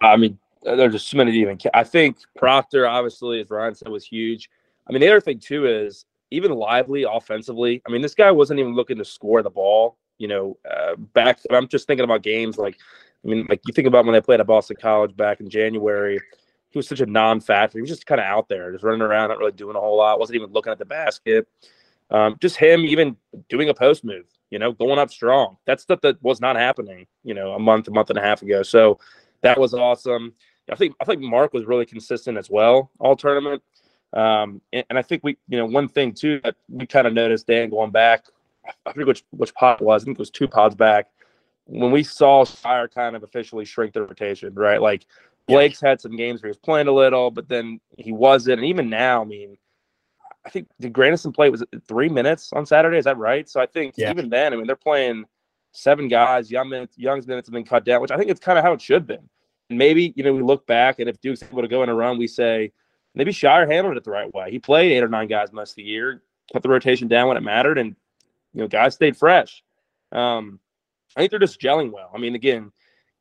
I 0.02 0.16
mean, 0.16 0.38
there's 0.62 0.92
just 0.92 1.08
so 1.08 1.16
many 1.16 1.32
to 1.32 1.38
even. 1.38 1.58
I 1.74 1.84
think 1.84 2.18
Proctor, 2.36 2.86
obviously, 2.86 3.40
as 3.40 3.50
Ryan 3.50 3.74
said, 3.74 3.88
was 3.88 4.04
huge. 4.04 4.50
I 4.88 4.92
mean, 4.92 5.00
the 5.00 5.08
other 5.08 5.20
thing 5.20 5.38
too 5.38 5.66
is 5.66 6.06
even 6.30 6.52
lively 6.52 7.04
offensively. 7.04 7.82
I 7.86 7.90
mean, 7.90 8.02
this 8.02 8.14
guy 8.14 8.30
wasn't 8.30 8.60
even 8.60 8.74
looking 8.74 8.98
to 8.98 9.04
score 9.04 9.42
the 9.42 9.50
ball. 9.50 9.98
You 10.18 10.28
know, 10.28 10.58
uh, 10.68 10.96
back. 10.96 11.40
I'm 11.50 11.68
just 11.68 11.86
thinking 11.86 12.04
about 12.04 12.22
games 12.22 12.58
like, 12.58 12.76
I 13.24 13.28
mean, 13.28 13.46
like 13.48 13.60
you 13.66 13.72
think 13.72 13.86
about 13.86 14.04
when 14.04 14.14
they 14.14 14.20
played 14.20 14.40
at 14.40 14.46
Boston 14.46 14.76
College 14.80 15.16
back 15.16 15.40
in 15.40 15.48
January. 15.48 16.20
He 16.70 16.78
was 16.78 16.86
such 16.88 17.00
a 17.00 17.06
non-factor. 17.06 17.78
He 17.78 17.80
was 17.80 17.88
just 17.88 18.04
kind 18.04 18.20
of 18.20 18.26
out 18.26 18.48
there, 18.48 18.70
just 18.72 18.84
running 18.84 19.00
around, 19.00 19.30
not 19.30 19.38
really 19.38 19.52
doing 19.52 19.74
a 19.74 19.80
whole 19.80 19.96
lot. 19.96 20.20
wasn't 20.20 20.36
even 20.36 20.52
looking 20.52 20.70
at 20.70 20.78
the 20.78 20.84
basket. 20.84 21.48
Um, 22.10 22.36
just 22.40 22.56
him 22.56 22.80
even 22.80 23.16
doing 23.48 23.70
a 23.70 23.74
post 23.74 24.04
move. 24.04 24.26
You 24.50 24.58
know, 24.58 24.72
going 24.72 24.98
up 24.98 25.10
strong. 25.10 25.56
That's 25.66 25.82
stuff 25.82 26.00
that 26.02 26.22
was 26.22 26.40
not 26.40 26.56
happening. 26.56 27.06
You 27.22 27.34
know, 27.34 27.52
a 27.52 27.58
month, 27.58 27.88
a 27.88 27.90
month 27.90 28.10
and 28.10 28.18
a 28.18 28.22
half 28.22 28.42
ago. 28.42 28.62
So 28.62 28.98
that 29.42 29.58
was 29.58 29.74
awesome. 29.74 30.34
I 30.70 30.74
think 30.74 30.94
I 31.00 31.04
think 31.04 31.20
Mark 31.20 31.52
was 31.52 31.66
really 31.66 31.86
consistent 31.86 32.38
as 32.38 32.50
well 32.50 32.90
all 32.98 33.16
tournament. 33.16 33.62
Um, 34.14 34.62
and, 34.72 34.84
and, 34.88 34.98
I 34.98 35.02
think 35.02 35.22
we, 35.22 35.36
you 35.48 35.58
know, 35.58 35.66
one 35.66 35.86
thing 35.86 36.14
too 36.14 36.40
that 36.42 36.56
we 36.70 36.86
kind 36.86 37.06
of 37.06 37.12
noticed, 37.12 37.46
Dan, 37.46 37.68
going 37.68 37.90
back, 37.90 38.24
I 38.86 38.92
forget 38.92 39.06
which 39.06 39.24
which 39.30 39.54
pod 39.54 39.80
was. 39.80 40.02
I 40.02 40.04
think 40.06 40.16
it 40.16 40.20
was 40.20 40.30
two 40.30 40.48
pods 40.48 40.74
back 40.74 41.08
when 41.66 41.90
we 41.90 42.02
saw 42.02 42.44
Scheyer 42.44 42.92
kind 42.92 43.14
of 43.14 43.22
officially 43.22 43.66
shrink 43.66 43.92
the 43.92 44.02
rotation, 44.02 44.54
right? 44.54 44.80
Like 44.80 45.06
Blakes 45.46 45.80
had 45.80 46.00
some 46.00 46.16
games 46.16 46.42
where 46.42 46.48
he 46.48 46.50
was 46.50 46.58
playing 46.58 46.88
a 46.88 46.92
little, 46.92 47.30
but 47.30 47.48
then 47.48 47.80
he 47.96 48.12
wasn't. 48.12 48.58
And 48.58 48.66
even 48.66 48.90
now, 48.90 49.22
I 49.22 49.24
mean, 49.24 49.56
I 50.44 50.50
think 50.50 50.68
the 50.78 50.88
Grandison 50.88 51.32
play 51.32 51.50
was 51.50 51.64
three 51.86 52.08
minutes 52.08 52.50
on 52.52 52.66
Saturday. 52.66 52.98
Is 52.98 53.04
that 53.04 53.18
right? 53.18 53.48
So 53.48 53.60
I 53.60 53.66
think 53.66 53.94
yeah. 53.96 54.10
even 54.10 54.28
then, 54.30 54.52
I 54.52 54.56
mean, 54.56 54.66
they're 54.66 54.76
playing 54.76 55.24
seven 55.72 56.08
guys. 56.08 56.50
Young 56.50 56.68
minutes, 56.68 56.96
Young's 56.98 57.26
minutes 57.26 57.48
have 57.48 57.52
been 57.52 57.64
cut 57.64 57.84
down, 57.84 58.00
which 58.00 58.10
I 58.10 58.16
think 58.16 58.30
it's 58.30 58.40
kind 58.40 58.58
of 58.58 58.64
how 58.64 58.72
it 58.72 58.80
should 58.80 58.94
have 58.94 59.06
been. 59.06 59.28
Maybe 59.70 60.12
you 60.16 60.24
know 60.24 60.32
we 60.32 60.42
look 60.42 60.66
back, 60.66 60.98
and 60.98 61.08
if 61.08 61.20
Duke's 61.20 61.42
able 61.42 61.62
to 61.62 61.68
go 61.68 61.82
in 61.82 61.88
a 61.88 61.94
run, 61.94 62.18
we 62.18 62.26
say 62.26 62.72
maybe 63.14 63.32
Scheyer 63.32 63.70
handled 63.70 63.96
it 63.96 64.04
the 64.04 64.10
right 64.10 64.32
way. 64.32 64.50
He 64.50 64.58
played 64.58 64.92
eight 64.92 65.02
or 65.02 65.08
nine 65.08 65.28
guys 65.28 65.52
most 65.52 65.72
of 65.72 65.76
the 65.76 65.82
year, 65.82 66.22
cut 66.52 66.62
the 66.62 66.68
rotation 66.68 67.08
down 67.08 67.28
when 67.28 67.36
it 67.36 67.42
mattered, 67.42 67.78
and 67.78 67.94
you 68.54 68.62
know 68.62 68.68
guys 68.68 68.94
stayed 68.94 69.16
fresh. 69.16 69.62
Um, 70.12 70.58
I 71.16 71.20
think 71.20 71.30
they're 71.30 71.40
just 71.40 71.60
gelling 71.60 71.92
well. 71.92 72.10
I 72.14 72.18
mean, 72.18 72.34
again, 72.34 72.72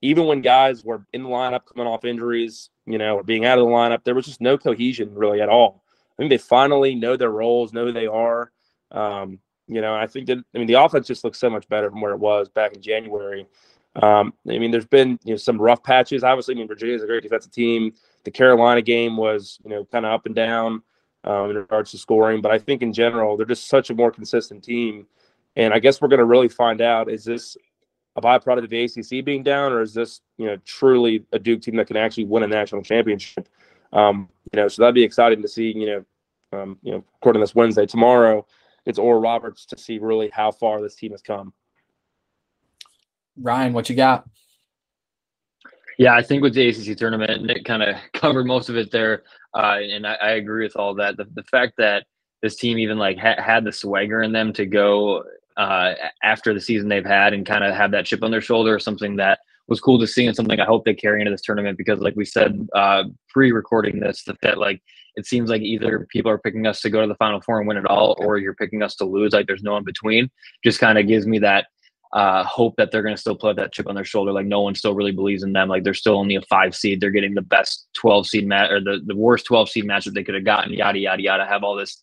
even 0.01 0.25
when 0.25 0.41
guys 0.41 0.83
were 0.83 1.05
in 1.13 1.23
the 1.23 1.29
lineup 1.29 1.65
coming 1.65 1.87
off 1.87 2.05
injuries, 2.05 2.69
you 2.85 2.97
know, 2.97 3.17
or 3.17 3.23
being 3.23 3.45
out 3.45 3.57
of 3.57 3.65
the 3.65 3.71
lineup, 3.71 4.03
there 4.03 4.15
was 4.15 4.25
just 4.25 4.41
no 4.41 4.57
cohesion 4.57 5.13
really 5.13 5.41
at 5.41 5.49
all. 5.49 5.83
I 6.13 6.21
think 6.21 6.29
they 6.29 6.37
finally 6.37 6.95
know 6.95 7.17
their 7.17 7.31
roles, 7.31 7.73
know 7.73 7.85
who 7.85 7.91
they 7.91 8.07
are. 8.07 8.51
Um, 8.91 9.39
you 9.67 9.81
know, 9.81 9.93
I 9.93 10.07
think 10.07 10.27
that 10.27 10.37
I 10.55 10.57
mean 10.57 10.67
the 10.67 10.81
offense 10.81 11.07
just 11.07 11.23
looks 11.23 11.39
so 11.39 11.49
much 11.49 11.67
better 11.67 11.89
from 11.89 12.01
where 12.01 12.13
it 12.13 12.19
was 12.19 12.49
back 12.49 12.73
in 12.73 12.81
January. 12.81 13.45
Um, 14.01 14.33
I 14.47 14.59
mean, 14.59 14.71
there's 14.71 14.85
been 14.85 15.19
you 15.23 15.33
know 15.33 15.37
some 15.37 15.59
rough 15.59 15.83
patches. 15.83 16.23
Obviously, 16.23 16.55
I 16.55 16.57
mean 16.57 16.67
Virginia's 16.67 17.03
a 17.03 17.07
great 17.07 17.23
defensive 17.23 17.51
team. 17.51 17.93
The 18.23 18.31
Carolina 18.31 18.81
game 18.81 19.17
was 19.17 19.59
you 19.63 19.69
know 19.69 19.85
kind 19.85 20.05
of 20.05 20.11
up 20.11 20.25
and 20.25 20.35
down 20.35 20.83
um, 21.23 21.49
in 21.49 21.55
regards 21.57 21.91
to 21.91 21.97
scoring, 21.97 22.41
but 22.41 22.51
I 22.51 22.59
think 22.59 22.81
in 22.81 22.93
general 22.93 23.37
they're 23.37 23.45
just 23.45 23.67
such 23.67 23.89
a 23.89 23.95
more 23.95 24.11
consistent 24.11 24.63
team. 24.63 25.07
And 25.55 25.73
I 25.73 25.79
guess 25.79 25.99
we're 26.01 26.09
going 26.09 26.19
to 26.19 26.25
really 26.25 26.49
find 26.49 26.81
out: 26.81 27.09
is 27.09 27.23
this 27.23 27.57
a 28.15 28.21
byproduct 28.21 28.63
of 28.63 28.69
the 28.69 28.83
ACC 28.83 29.25
being 29.25 29.43
down, 29.43 29.71
or 29.71 29.81
is 29.81 29.93
this 29.93 30.21
you 30.37 30.45
know 30.45 30.57
truly 30.65 31.25
a 31.31 31.39
Duke 31.39 31.61
team 31.61 31.75
that 31.77 31.87
can 31.87 31.97
actually 31.97 32.25
win 32.25 32.43
a 32.43 32.47
national 32.47 32.83
championship? 32.83 33.49
Um, 33.93 34.29
you 34.51 34.61
know, 34.61 34.67
so 34.67 34.81
that'd 34.81 34.95
be 34.95 35.03
exciting 35.03 35.41
to 35.41 35.47
see. 35.47 35.71
You 35.75 35.85
know, 36.51 36.59
um, 36.59 36.77
you 36.83 36.91
know, 36.91 37.03
according 37.15 37.39
to 37.39 37.43
this 37.43 37.55
Wednesday, 37.55 37.87
tomorrow 37.87 38.45
it's 38.85 38.99
Oral 38.99 39.21
Roberts 39.21 39.65
to 39.65 39.77
see 39.77 39.97
really 39.97 40.29
how 40.29 40.51
far 40.51 40.81
this 40.81 40.95
team 40.95 41.11
has 41.11 41.21
come. 41.21 41.53
Ryan, 43.41 43.73
what 43.73 43.89
you 43.89 43.95
got? 43.95 44.25
Yeah, 45.97 46.15
I 46.15 46.21
think 46.21 46.43
with 46.43 46.53
the 46.53 46.67
ACC 46.69 46.97
tournament, 46.97 47.43
Nick 47.43 47.65
kind 47.65 47.81
of 47.81 47.95
covered 48.13 48.45
most 48.45 48.69
of 48.69 48.77
it 48.77 48.91
there, 48.91 49.23
uh, 49.55 49.79
and 49.81 50.05
I, 50.05 50.13
I, 50.15 50.29
agree 50.31 50.63
with 50.63 50.75
all 50.75 50.93
that. 50.95 51.17
The, 51.17 51.25
the 51.33 51.43
fact 51.43 51.73
that 51.77 52.05
this 52.43 52.55
team 52.55 52.77
even 52.77 52.99
like 52.99 53.17
ha- 53.17 53.41
had 53.41 53.63
the 53.63 53.71
swagger 53.71 54.21
in 54.21 54.31
them 54.31 54.53
to 54.53 54.65
go 54.65 55.23
uh, 55.57 55.93
after 56.21 56.53
the 56.53 56.61
season 56.61 56.87
they've 56.87 57.03
had 57.03 57.33
and 57.33 57.45
kind 57.45 57.63
of 57.63 57.73
have 57.73 57.91
that 57.91 58.05
chip 58.05 58.23
on 58.23 58.29
their 58.29 58.41
shoulder, 58.41 58.77
is 58.77 58.83
something 58.83 59.15
that 59.15 59.39
was 59.67 59.81
cool 59.81 59.99
to 59.99 60.07
see 60.07 60.27
and 60.27 60.35
something 60.35 60.59
I 60.59 60.65
hope 60.65 60.85
they 60.85 60.93
carry 60.93 61.19
into 61.19 61.31
this 61.31 61.41
tournament 61.41 61.77
because, 61.77 61.99
like 61.99 62.15
we 62.15 62.25
said 62.25 62.67
uh, 62.75 63.05
pre-recording 63.29 63.99
this, 63.99 64.23
that 64.43 64.59
like 64.59 64.81
it 65.15 65.25
seems 65.25 65.49
like 65.49 65.63
either 65.63 66.07
people 66.11 66.29
are 66.29 66.37
picking 66.37 66.67
us 66.67 66.79
to 66.81 66.91
go 66.91 67.01
to 67.01 67.07
the 67.07 67.15
Final 67.15 67.41
Four 67.41 67.57
and 67.59 67.67
win 67.67 67.77
it 67.77 67.87
all, 67.87 68.15
or 68.19 68.37
you're 68.37 68.53
picking 68.53 68.83
us 68.83 68.95
to 68.97 69.05
lose. 69.05 69.33
Like 69.33 69.47
there's 69.47 69.63
no 69.63 69.75
in 69.77 69.83
between. 69.83 70.29
Just 70.63 70.79
kind 70.79 70.99
of 70.99 71.07
gives 71.07 71.25
me 71.25 71.39
that 71.39 71.67
uh, 72.13 72.43
hope 72.43 72.75
that 72.77 72.91
they're 72.91 73.01
going 73.01 73.15
to 73.15 73.19
still 73.19 73.35
play 73.35 73.53
that 73.53 73.73
chip 73.73 73.87
on 73.87 73.95
their 73.95 74.05
shoulder. 74.05 74.31
Like 74.31 74.45
no 74.45 74.61
one 74.61 74.75
still 74.75 74.93
really 74.93 75.11
believes 75.11 75.43
in 75.43 75.53
them. 75.53 75.69
Like 75.69 75.83
they're 75.83 75.93
still 75.93 76.17
only 76.17 76.35
a 76.35 76.41
five 76.43 76.75
seed. 76.75 77.01
They're 77.01 77.11
getting 77.11 77.33
the 77.33 77.41
best 77.41 77.87
12 77.95 78.27
seed 78.27 78.47
match 78.47 78.71
or 78.71 78.79
the, 78.79 79.01
the 79.05 79.15
worst 79.15 79.45
12 79.45 79.69
seed 79.69 79.85
match 79.85 80.05
that 80.05 80.13
they 80.13 80.23
could 80.23 80.35
have 80.35 80.45
gotten. 80.45 80.73
Yada 80.73 80.99
yada 80.99 81.21
yada. 81.21 81.45
Have 81.45 81.63
all 81.63 81.75
this 81.75 82.01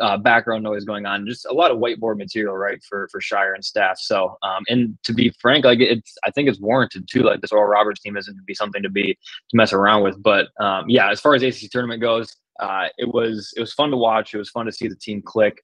uh, 0.00 0.16
background 0.16 0.62
noise 0.62 0.84
going 0.84 1.06
on. 1.06 1.26
Just 1.26 1.46
a 1.46 1.52
lot 1.52 1.70
of 1.70 1.78
whiteboard 1.78 2.16
material, 2.16 2.56
right, 2.56 2.82
for 2.88 3.08
for 3.10 3.20
Scheyer 3.20 3.54
and 3.54 3.64
staff. 3.64 3.98
So, 3.98 4.36
um, 4.42 4.64
and 4.68 4.96
to 5.04 5.12
be 5.12 5.34
frank, 5.40 5.64
like 5.64 5.80
it's 5.80 6.14
I 6.24 6.30
think 6.30 6.48
it's 6.48 6.60
warranted 6.60 7.08
too. 7.10 7.22
Like 7.22 7.40
this 7.40 7.52
Oral 7.52 7.66
Roberts 7.66 8.00
team 8.00 8.16
isn't 8.16 8.36
to 8.36 8.42
be 8.42 8.54
something 8.54 8.82
to 8.82 8.90
be 8.90 9.14
to 9.14 9.56
mess 9.56 9.72
around 9.72 10.02
with. 10.02 10.22
But 10.22 10.48
um, 10.60 10.88
yeah, 10.88 11.10
as 11.10 11.20
far 11.20 11.34
as 11.34 11.42
ACC 11.42 11.70
tournament 11.70 12.00
goes, 12.00 12.34
uh, 12.60 12.88
it 12.98 13.08
was 13.08 13.52
it 13.56 13.60
was 13.60 13.72
fun 13.72 13.90
to 13.90 13.96
watch. 13.96 14.34
It 14.34 14.38
was 14.38 14.50
fun 14.50 14.66
to 14.66 14.72
see 14.72 14.88
the 14.88 14.96
team 14.96 15.22
click. 15.22 15.62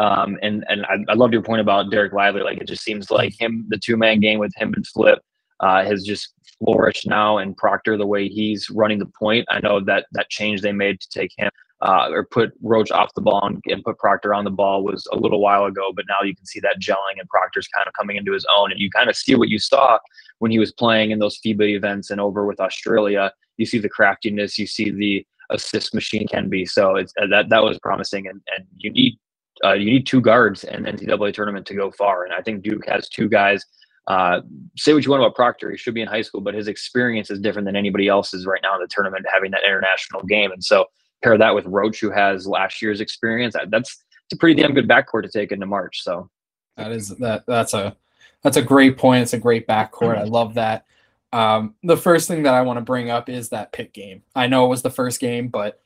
Um, 0.00 0.38
and 0.40 0.64
and 0.68 0.86
I, 0.86 0.96
I 1.10 1.14
loved 1.14 1.34
your 1.34 1.42
point 1.42 1.60
about 1.60 1.90
Dereck 1.90 2.14
Lively. 2.14 2.40
Like 2.40 2.58
it 2.58 2.66
just 2.66 2.82
seems 2.82 3.10
like 3.10 3.38
him, 3.38 3.66
the 3.68 3.76
two 3.76 3.98
man 3.98 4.18
game 4.18 4.38
with 4.38 4.54
him 4.56 4.72
and 4.74 4.86
Flip 4.86 5.18
uh, 5.60 5.84
has 5.84 6.04
just 6.04 6.32
flourished 6.58 7.06
now. 7.06 7.36
And 7.36 7.54
Proctor, 7.54 7.98
the 7.98 8.06
way 8.06 8.26
he's 8.26 8.70
running 8.70 8.98
the 8.98 9.12
point, 9.18 9.44
I 9.50 9.60
know 9.60 9.78
that 9.80 10.06
that 10.12 10.30
change 10.30 10.62
they 10.62 10.72
made 10.72 11.00
to 11.00 11.08
take 11.10 11.32
him 11.36 11.50
uh, 11.82 12.08
or 12.10 12.24
put 12.24 12.52
Roach 12.62 12.90
off 12.90 13.12
the 13.14 13.20
ball 13.20 13.46
and, 13.46 13.62
and, 13.66 13.84
put 13.84 13.98
Proctor 13.98 14.32
on 14.32 14.44
the 14.44 14.50
ball 14.50 14.82
was 14.82 15.06
a 15.12 15.18
little 15.18 15.40
while 15.40 15.66
ago. 15.66 15.92
But 15.94 16.06
now 16.08 16.24
you 16.24 16.34
can 16.34 16.46
see 16.46 16.60
that 16.60 16.80
gelling 16.80 17.18
and 17.18 17.28
Proctor's 17.28 17.68
kind 17.68 17.86
of 17.86 17.92
coming 17.92 18.16
into 18.16 18.32
his 18.32 18.46
own. 18.54 18.70
And 18.70 18.80
you 18.80 18.90
kind 18.90 19.10
of 19.10 19.16
see 19.16 19.34
what 19.34 19.50
you 19.50 19.58
saw 19.58 19.98
when 20.38 20.50
he 20.50 20.58
was 20.58 20.72
playing 20.72 21.10
in 21.10 21.18
those 21.18 21.38
FIBA 21.44 21.76
events 21.76 22.10
and 22.10 22.22
over 22.22 22.46
with 22.46 22.58
Australia. 22.58 23.32
You 23.58 23.66
see 23.66 23.78
the 23.78 23.90
craftiness, 23.90 24.58
you 24.58 24.66
see 24.66 24.90
the 24.90 25.26
assist 25.50 25.92
machine 25.92 26.26
can 26.26 26.48
be. 26.48 26.64
So 26.64 26.96
it's 26.96 27.12
uh, 27.20 27.26
that 27.26 27.50
that 27.50 27.62
was 27.62 27.78
promising. 27.78 28.26
And 28.26 28.40
and 28.56 28.66
you 28.78 28.90
need 28.90 29.18
uh, 29.64 29.72
you 29.72 29.90
need 29.90 30.06
two 30.06 30.20
guards 30.20 30.64
in 30.64 30.84
the 30.84 30.92
NCAA 30.92 31.34
tournament 31.34 31.66
to 31.66 31.74
go 31.74 31.90
far. 31.90 32.24
And 32.24 32.32
I 32.32 32.40
think 32.40 32.62
Duke 32.62 32.88
has 32.88 33.08
two 33.08 33.28
guys. 33.28 33.64
Uh, 34.06 34.40
say 34.76 34.92
what 34.92 35.04
you 35.04 35.10
want 35.10 35.22
about 35.22 35.34
Proctor, 35.34 35.70
he 35.70 35.76
should 35.76 35.94
be 35.94 36.00
in 36.00 36.08
high 36.08 36.22
school, 36.22 36.40
but 36.40 36.54
his 36.54 36.68
experience 36.68 37.30
is 37.30 37.38
different 37.38 37.66
than 37.66 37.76
anybody 37.76 38.08
else's 38.08 38.46
right 38.46 38.60
now 38.62 38.74
in 38.74 38.80
the 38.80 38.88
tournament, 38.88 39.24
having 39.32 39.50
that 39.52 39.64
international 39.64 40.22
game. 40.22 40.50
And 40.50 40.64
so 40.64 40.86
pair 41.22 41.36
that 41.36 41.54
with 41.54 41.66
Roach, 41.66 42.00
who 42.00 42.10
has 42.10 42.46
last 42.46 42.82
year's 42.82 43.00
experience, 43.00 43.54
that's 43.68 44.02
it's 44.24 44.36
a 44.36 44.36
pretty 44.36 44.60
damn 44.60 44.74
good 44.74 44.88
backcourt 44.88 45.22
to 45.24 45.28
take 45.28 45.52
into 45.52 45.66
March. 45.66 46.02
So 46.02 46.30
that 46.76 46.92
is 46.92 47.08
that 47.18 47.44
that's 47.46 47.74
a 47.74 47.96
that's 48.42 48.56
a 48.56 48.62
great 48.62 48.96
point. 48.96 49.22
It's 49.22 49.32
a 49.32 49.38
great 49.38 49.66
backcourt. 49.66 50.16
I 50.16 50.24
love 50.24 50.54
that. 50.54 50.86
Um, 51.32 51.74
the 51.82 51.96
first 51.96 52.26
thing 52.26 52.42
that 52.44 52.54
I 52.54 52.62
want 52.62 52.78
to 52.78 52.84
bring 52.84 53.10
up 53.10 53.28
is 53.28 53.50
that 53.50 53.72
pick 53.72 53.92
game. 53.92 54.22
I 54.34 54.46
know 54.46 54.64
it 54.64 54.68
was 54.68 54.82
the 54.82 54.90
first 54.90 55.20
game, 55.20 55.48
but 55.48 55.80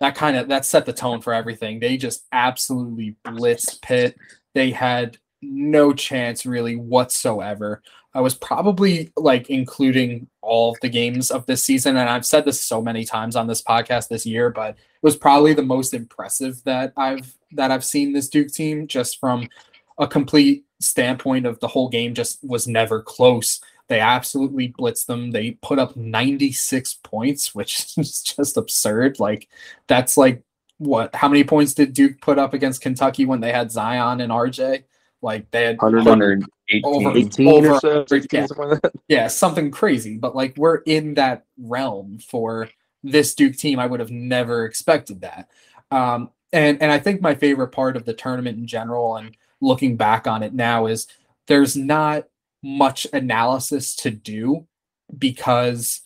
that 0.00 0.14
kind 0.14 0.36
of 0.36 0.48
that 0.48 0.64
set 0.64 0.86
the 0.86 0.92
tone 0.92 1.20
for 1.20 1.32
everything. 1.32 1.80
They 1.80 1.96
just 1.96 2.26
absolutely 2.32 3.16
blitzed 3.24 3.80
Pitt. 3.82 4.16
They 4.54 4.70
had 4.70 5.18
no 5.42 5.92
chance 5.92 6.46
really 6.46 6.76
whatsoever. 6.76 7.82
I 8.14 8.20
was 8.20 8.34
probably 8.34 9.12
like 9.16 9.50
including 9.50 10.26
all 10.40 10.76
the 10.80 10.88
games 10.88 11.30
of 11.30 11.44
this 11.44 11.62
season, 11.62 11.96
and 11.96 12.08
I've 12.08 12.24
said 12.24 12.44
this 12.44 12.62
so 12.62 12.80
many 12.80 13.04
times 13.04 13.36
on 13.36 13.46
this 13.46 13.62
podcast 13.62 14.08
this 14.08 14.24
year, 14.24 14.48
but 14.50 14.70
it 14.70 15.02
was 15.02 15.16
probably 15.16 15.52
the 15.52 15.62
most 15.62 15.92
impressive 15.92 16.62
that 16.64 16.92
I've 16.96 17.36
that 17.52 17.70
I've 17.70 17.84
seen 17.84 18.12
this 18.12 18.28
Duke 18.28 18.48
team 18.48 18.86
just 18.86 19.20
from 19.20 19.48
a 19.98 20.06
complete 20.06 20.64
standpoint 20.80 21.46
of 21.46 21.58
the 21.60 21.68
whole 21.68 21.88
game 21.88 22.14
just 22.14 22.38
was 22.42 22.66
never 22.66 23.02
close. 23.02 23.60
They 23.88 24.00
absolutely 24.00 24.72
blitzed 24.72 25.06
them. 25.06 25.30
They 25.30 25.52
put 25.52 25.78
up 25.78 25.96
96 25.96 26.94
points, 27.02 27.54
which 27.54 27.92
is 27.96 28.22
just 28.22 28.56
absurd. 28.56 29.20
Like 29.20 29.48
that's 29.86 30.16
like 30.16 30.42
what 30.78 31.14
how 31.14 31.28
many 31.28 31.44
points 31.44 31.74
did 31.74 31.94
Duke 31.94 32.20
put 32.20 32.38
up 32.38 32.52
against 32.54 32.82
Kentucky 32.82 33.24
when 33.24 33.40
they 33.40 33.52
had 33.52 33.70
Zion 33.70 34.20
and 34.20 34.32
RJ? 34.32 34.84
Like 35.22 35.50
they 35.50 35.64
had 35.64 35.78
118 35.80 36.82
over, 36.84 37.68
over, 37.68 37.74
or 37.74 37.80
so, 37.80 38.06
yeah, 38.30 38.46
something 38.46 38.80
yeah, 39.08 39.26
something 39.28 39.70
crazy. 39.70 40.18
But 40.18 40.36
like 40.36 40.54
we're 40.56 40.78
in 40.78 41.14
that 41.14 41.44
realm 41.58 42.18
for 42.18 42.68
this 43.02 43.34
Duke 43.34 43.56
team. 43.56 43.78
I 43.78 43.86
would 43.86 44.00
have 44.00 44.10
never 44.10 44.64
expected 44.64 45.22
that. 45.22 45.48
Um, 45.90 46.30
and 46.52 46.80
and 46.82 46.92
I 46.92 46.98
think 46.98 47.20
my 47.20 47.34
favorite 47.34 47.68
part 47.68 47.96
of 47.96 48.04
the 48.04 48.14
tournament 48.14 48.58
in 48.58 48.66
general, 48.66 49.16
and 49.16 49.36
looking 49.60 49.96
back 49.96 50.26
on 50.26 50.42
it 50.42 50.54
now, 50.54 50.86
is 50.86 51.06
there's 51.46 51.76
not 51.76 52.24
much 52.62 53.06
analysis 53.12 53.94
to 53.96 54.10
do 54.10 54.66
because 55.18 56.00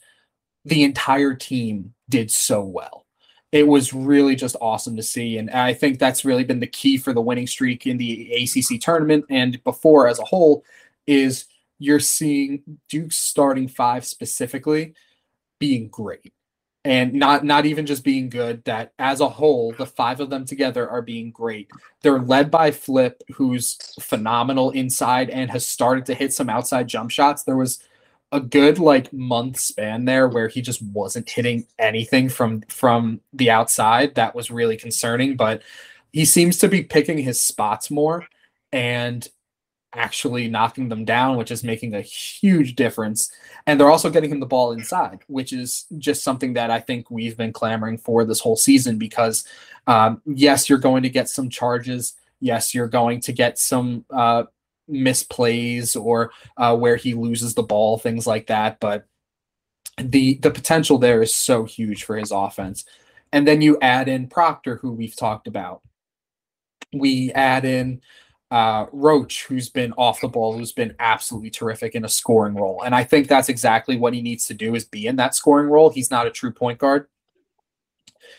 the 0.65 0.83
entire 0.83 1.35
team 1.35 1.95
did 2.09 2.31
so 2.31 2.63
well. 2.63 3.07
It 3.53 3.67
was 3.67 3.93
really 3.93 4.37
just 4.37 4.57
awesome 4.61 4.97
to 4.97 5.03
see. 5.03 5.39
And 5.39 5.51
I 5.51 5.75
think 5.75 5.99
that's 5.99 6.25
really 6.25 6.45
been 6.45 6.61
the 6.61 6.67
key 6.67 6.99
for 6.99 7.13
the 7.13 7.21
winning 7.21 7.47
streak 7.47 7.87
in 7.87 7.97
the 7.97 8.33
ACC 8.33 8.81
tournament 8.81 9.25
and 9.29 9.63
before 9.65 10.07
as 10.07 10.19
a 10.19 10.25
whole 10.25 10.65
is 11.07 11.47
you're 11.79 11.99
seeing 11.99 12.63
Duke's 12.89 13.19
starting 13.19 13.67
five 13.67 14.05
specifically 14.05 14.95
being 15.59 15.89
great 15.89 16.33
and 16.85 17.13
not 17.13 17.45
not 17.45 17.67
even 17.67 17.85
just 17.85 18.03
being 18.03 18.31
good 18.31 18.65
that 18.65 18.93
as 18.99 19.21
a 19.21 19.29
whole 19.29 19.73
the 19.73 19.85
five 19.85 20.21
of 20.21 20.31
them 20.31 20.47
together 20.47 20.89
are 20.89 21.03
being 21.03 21.31
great. 21.31 21.69
They're 22.03 22.21
led 22.21 22.51
by 22.51 22.71
flip 22.71 23.23
who's 23.35 23.77
phenomenal 24.01 24.71
inside 24.71 25.29
and 25.31 25.51
has 25.51 25.67
started 25.67 26.07
to 26.07 26.15
hit 26.15 26.33
some 26.33 26.49
outside 26.49 26.89
jump 26.89 27.11
shots. 27.11 27.43
There 27.43 27.57
was 27.57 27.83
a 28.33 28.41
good 28.41 28.79
like 28.79 29.13
month 29.13 29.59
span 29.59 30.05
there 30.05 30.29
where 30.29 30.49
he 30.49 30.63
just 30.63 30.81
wasn't 30.83 31.29
hitting 31.29 31.67
anything 31.79 32.29
from 32.29 32.63
from 32.69 33.21
the 33.33 33.51
outside. 33.51 34.15
That 34.15 34.35
was 34.35 34.51
really 34.51 34.77
concerning 34.77 35.37
but 35.37 35.63
he 36.13 36.25
seems 36.25 36.59
to 36.59 36.69
be 36.69 36.83
picking 36.83 37.19
his 37.19 37.41
spots 37.41 37.91
more. 37.91 38.27
And 38.73 39.27
actually 39.95 40.49
knocking 40.49 40.89
them 40.89 41.05
down 41.05 41.37
which 41.37 41.51
is 41.51 41.65
making 41.65 41.95
a 41.95 42.01
huge 42.01 42.77
difference 42.77 43.31
and 43.67 43.79
they're 43.79 43.91
also 43.91 44.11
getting 44.11 44.31
him 44.31 44.41
the 44.41 44.47
ball 44.47 44.73
inside 44.73 45.21
which 45.27 45.53
is 45.53 45.87
just 45.99 46.23
something 46.23 46.53
that 46.53 46.71
i 46.71 46.79
think 46.79 47.11
we've 47.11 47.37
been 47.37 47.53
clamoring 47.53 47.99
for 47.99 48.25
this 48.25 48.41
whole 48.41 48.57
season 48.57 48.99
because 48.99 49.45
um, 49.87 50.23
yes 50.27 50.69
you're 50.69 50.79
going 50.79 51.03
to 51.03 51.11
get 51.11 51.29
some 51.29 51.49
charges 51.49 52.15
yes 52.39 52.73
you're 52.75 52.87
going 52.87 53.21
to 53.21 53.33
get 53.33 53.59
some 53.59 54.05
uh, 54.11 54.45
misplays 54.91 56.01
or 56.01 56.33
uh, 56.57 56.77
where 56.77 56.97
he 56.97 57.15
loses 57.15 57.55
the 57.55 57.63
ball, 57.63 57.99
things 57.99 58.27
like 58.27 58.49
that. 58.49 58.81
But 58.81 59.07
the 59.97 60.35
the 60.35 60.51
potential 60.51 60.99
there 60.99 61.23
is 61.23 61.35
so 61.35 61.65
huge 61.65 62.05
for 62.05 62.17
his 62.17 62.31
offense. 62.31 62.85
And 63.33 63.47
then 63.47 63.61
you 63.63 63.79
add 63.81 64.09
in 64.09 64.29
Proctor, 64.29 64.77
who 64.77 64.93
we've 64.93 65.17
talked 65.17 65.47
about. 65.47 65.83
We 66.93 67.31
add 67.33 67.65
in 67.65 68.01
uh, 68.51 68.87
Roach, 68.93 69.45
who's 69.45 69.69
been 69.69 69.93
off 69.93 70.21
the 70.21 70.29
ball, 70.29 70.57
who's 70.57 70.73
been 70.73 70.95
absolutely 70.99 71.51
terrific 71.51 71.95
in 71.95 72.05
a 72.05 72.09
scoring 72.09 72.55
role. 72.55 72.83
And 72.85 72.95
I 72.95 73.05
think 73.05 73.29
that's 73.29 73.49
exactly 73.49 73.97
what 73.97 74.13
he 74.13 74.23
needs 74.23 74.47
to 74.47 74.55
do 74.55 74.75
is 74.75 74.85
be 74.85 75.07
in 75.07 75.17
that 75.17 75.35
scoring 75.35 75.69
role. 75.69 75.91
He's 75.91 76.11
not 76.11 76.27
a 76.27 76.31
true 76.31 76.53
point 76.53 76.79
guard. 76.79 77.07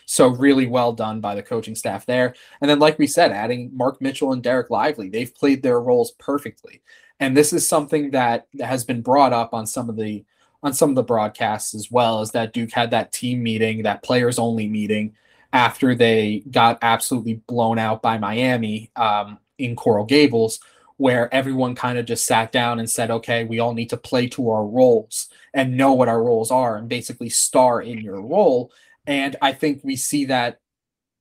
So 0.06 0.28
really 0.28 0.68
well 0.68 0.94
done 0.94 1.22
by 1.22 1.36
the 1.36 1.44
coaching 1.44 1.76
staff 1.76 2.06
there. 2.06 2.36
And 2.60 2.70
then, 2.70 2.80
like 2.80 3.00
we 3.00 3.08
said, 3.08 3.32
adding 3.32 3.72
Mark 3.74 4.02
Mitchell 4.02 4.34
and 4.34 4.44
Dereck 4.44 4.70
Lively, 4.70 5.10
they've 5.10 5.34
played 5.34 5.64
their 5.64 5.80
roles 5.80 6.12
perfectly. 6.20 6.82
And 7.20 7.36
this 7.36 7.54
is 7.54 7.68
something 7.68 8.12
that 8.12 8.48
has 8.60 8.84
been 8.84 9.02
brought 9.02 9.32
up 9.32 9.54
on 9.54 9.66
some 9.66 9.90
of 9.90 9.96
the 9.96 10.26
on 10.64 10.74
some 10.74 10.90
of 10.90 10.96
the 10.96 11.04
broadcasts 11.04 11.74
as 11.74 11.90
well, 11.90 12.22
is 12.22 12.32
that 12.32 12.54
Duke 12.54 12.72
had 12.72 12.92
that 12.92 13.12
team 13.12 13.42
meeting, 13.42 13.84
that 13.84 14.04
players 14.04 14.38
only 14.38 14.68
meeting 14.68 15.16
after 15.54 15.96
they 15.96 16.44
got 16.52 16.78
absolutely 16.82 17.36
blown 17.48 17.80
out 17.80 18.02
by 18.02 18.18
Miami 18.18 18.92
um, 18.96 19.40
in 19.58 19.76
Coral 19.76 20.06
Gables, 20.06 20.60
where 20.98 21.34
everyone 21.34 21.74
kind 21.76 21.98
of 21.98 22.06
just 22.06 22.26
sat 22.26 22.52
down 22.52 22.80
and 22.80 22.90
said, 22.90 23.10
okay, 23.10 23.44
we 23.44 23.60
all 23.60 23.74
need 23.74 23.90
to 23.90 23.98
play 23.98 24.28
to 24.28 24.50
our 24.50 24.66
roles 24.66 25.30
and 25.54 25.76
know 25.76 25.94
what 25.94 26.08
our 26.08 26.24
roles 26.24 26.52
are 26.52 26.78
and 26.78 26.88
basically 26.88 27.30
star 27.30 27.82
in 27.82 28.00
your 28.00 28.22
role. 28.22 28.72
And 29.08 29.36
I 29.42 29.54
think 29.54 29.82
we 29.84 29.96
see 29.96 30.26
that 30.26 30.60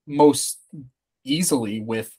most 0.06 0.58
easily 1.25 1.80
with 1.80 2.14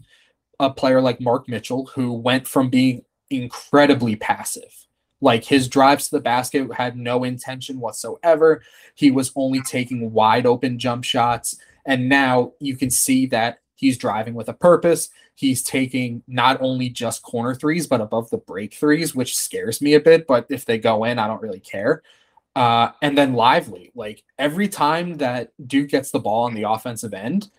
a 0.59 0.69
player 0.71 1.01
like 1.01 1.21
Mark 1.21 1.47
Mitchell, 1.47 1.87
who 1.87 2.13
went 2.13 2.47
from 2.47 2.69
being 2.69 3.03
incredibly 3.29 4.15
passive. 4.15 4.87
Like 5.21 5.45
his 5.45 5.67
drives 5.67 6.09
to 6.09 6.15
the 6.15 6.21
basket 6.21 6.73
had 6.73 6.97
no 6.97 7.23
intention 7.23 7.79
whatsoever. 7.79 8.63
He 8.95 9.11
was 9.11 9.31
only 9.35 9.61
taking 9.61 10.11
wide 10.11 10.47
open 10.47 10.79
jump 10.79 11.03
shots. 11.03 11.57
And 11.85 12.09
now 12.09 12.53
you 12.59 12.75
can 12.75 12.89
see 12.89 13.27
that 13.27 13.60
he's 13.81 13.97
driving 13.97 14.35
with 14.35 14.47
a 14.47 14.53
purpose. 14.53 15.09
He's 15.35 15.63
taking 15.63 16.23
not 16.27 16.61
only 16.61 16.87
just 16.87 17.23
corner 17.23 17.55
threes, 17.55 17.87
but 17.87 17.99
above 17.99 18.29
the 18.29 18.37
break 18.37 18.75
threes, 18.75 19.15
which 19.15 19.35
scares 19.35 19.81
me 19.81 19.95
a 19.95 19.99
bit. 19.99 20.27
But 20.27 20.45
if 20.49 20.65
they 20.65 20.77
go 20.77 21.03
in, 21.03 21.19
I 21.19 21.27
don't 21.27 21.41
really 21.41 21.59
care. 21.59 22.03
Uh, 22.55 22.91
and 23.01 23.17
then 23.17 23.33
Lively, 23.33 23.91
like 23.95 24.23
every 24.37 24.67
time 24.67 25.17
that 25.17 25.51
Duke 25.67 25.89
gets 25.89 26.11
the 26.11 26.19
ball 26.19 26.43
on 26.43 26.53
the 26.53 26.69
offensive 26.69 27.13
end, 27.13 27.49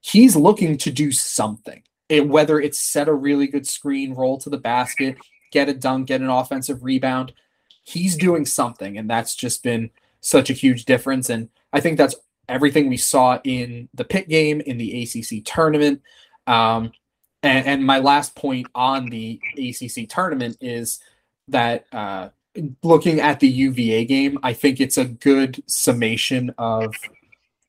he's 0.00 0.34
looking 0.34 0.76
to 0.78 0.90
do 0.90 1.12
something. 1.12 1.82
It, 2.08 2.26
whether 2.26 2.58
it's 2.58 2.80
set 2.80 3.08
a 3.08 3.14
really 3.14 3.46
good 3.46 3.66
screen, 3.66 4.14
roll 4.14 4.38
to 4.38 4.50
the 4.50 4.58
basket, 4.58 5.16
get 5.52 5.68
a 5.68 5.74
dunk, 5.74 6.08
get 6.08 6.22
an 6.22 6.30
offensive 6.30 6.82
rebound, 6.82 7.32
he's 7.84 8.16
doing 8.16 8.44
something, 8.44 8.98
and 8.98 9.08
that's 9.08 9.34
just 9.36 9.62
been 9.62 9.90
such 10.20 10.50
a 10.50 10.54
huge 10.54 10.86
difference. 10.86 11.30
And 11.30 11.50
I 11.72 11.80
think 11.80 11.98
that's 11.98 12.16
everything 12.48 12.88
we 12.88 12.96
saw 12.96 13.38
in 13.44 13.88
the 13.94 14.04
Pitt 14.04 14.28
game 14.28 14.60
in 14.60 14.78
the 14.78 15.02
ACC 15.02 15.44
tournament. 15.44 16.02
Um, 16.46 16.92
and, 17.42 17.66
and, 17.66 17.84
my 17.84 17.98
last 17.98 18.34
point 18.34 18.66
on 18.74 19.06
the 19.06 19.40
ACC 19.56 20.08
tournament 20.08 20.56
is 20.60 20.98
that 21.48 21.84
uh, 21.92 22.30
looking 22.82 23.20
at 23.20 23.38
the 23.40 23.48
UVA 23.48 24.04
game, 24.06 24.38
I 24.42 24.54
think 24.54 24.80
it's 24.80 24.98
a 24.98 25.04
good 25.04 25.62
summation 25.66 26.54
of 26.58 26.94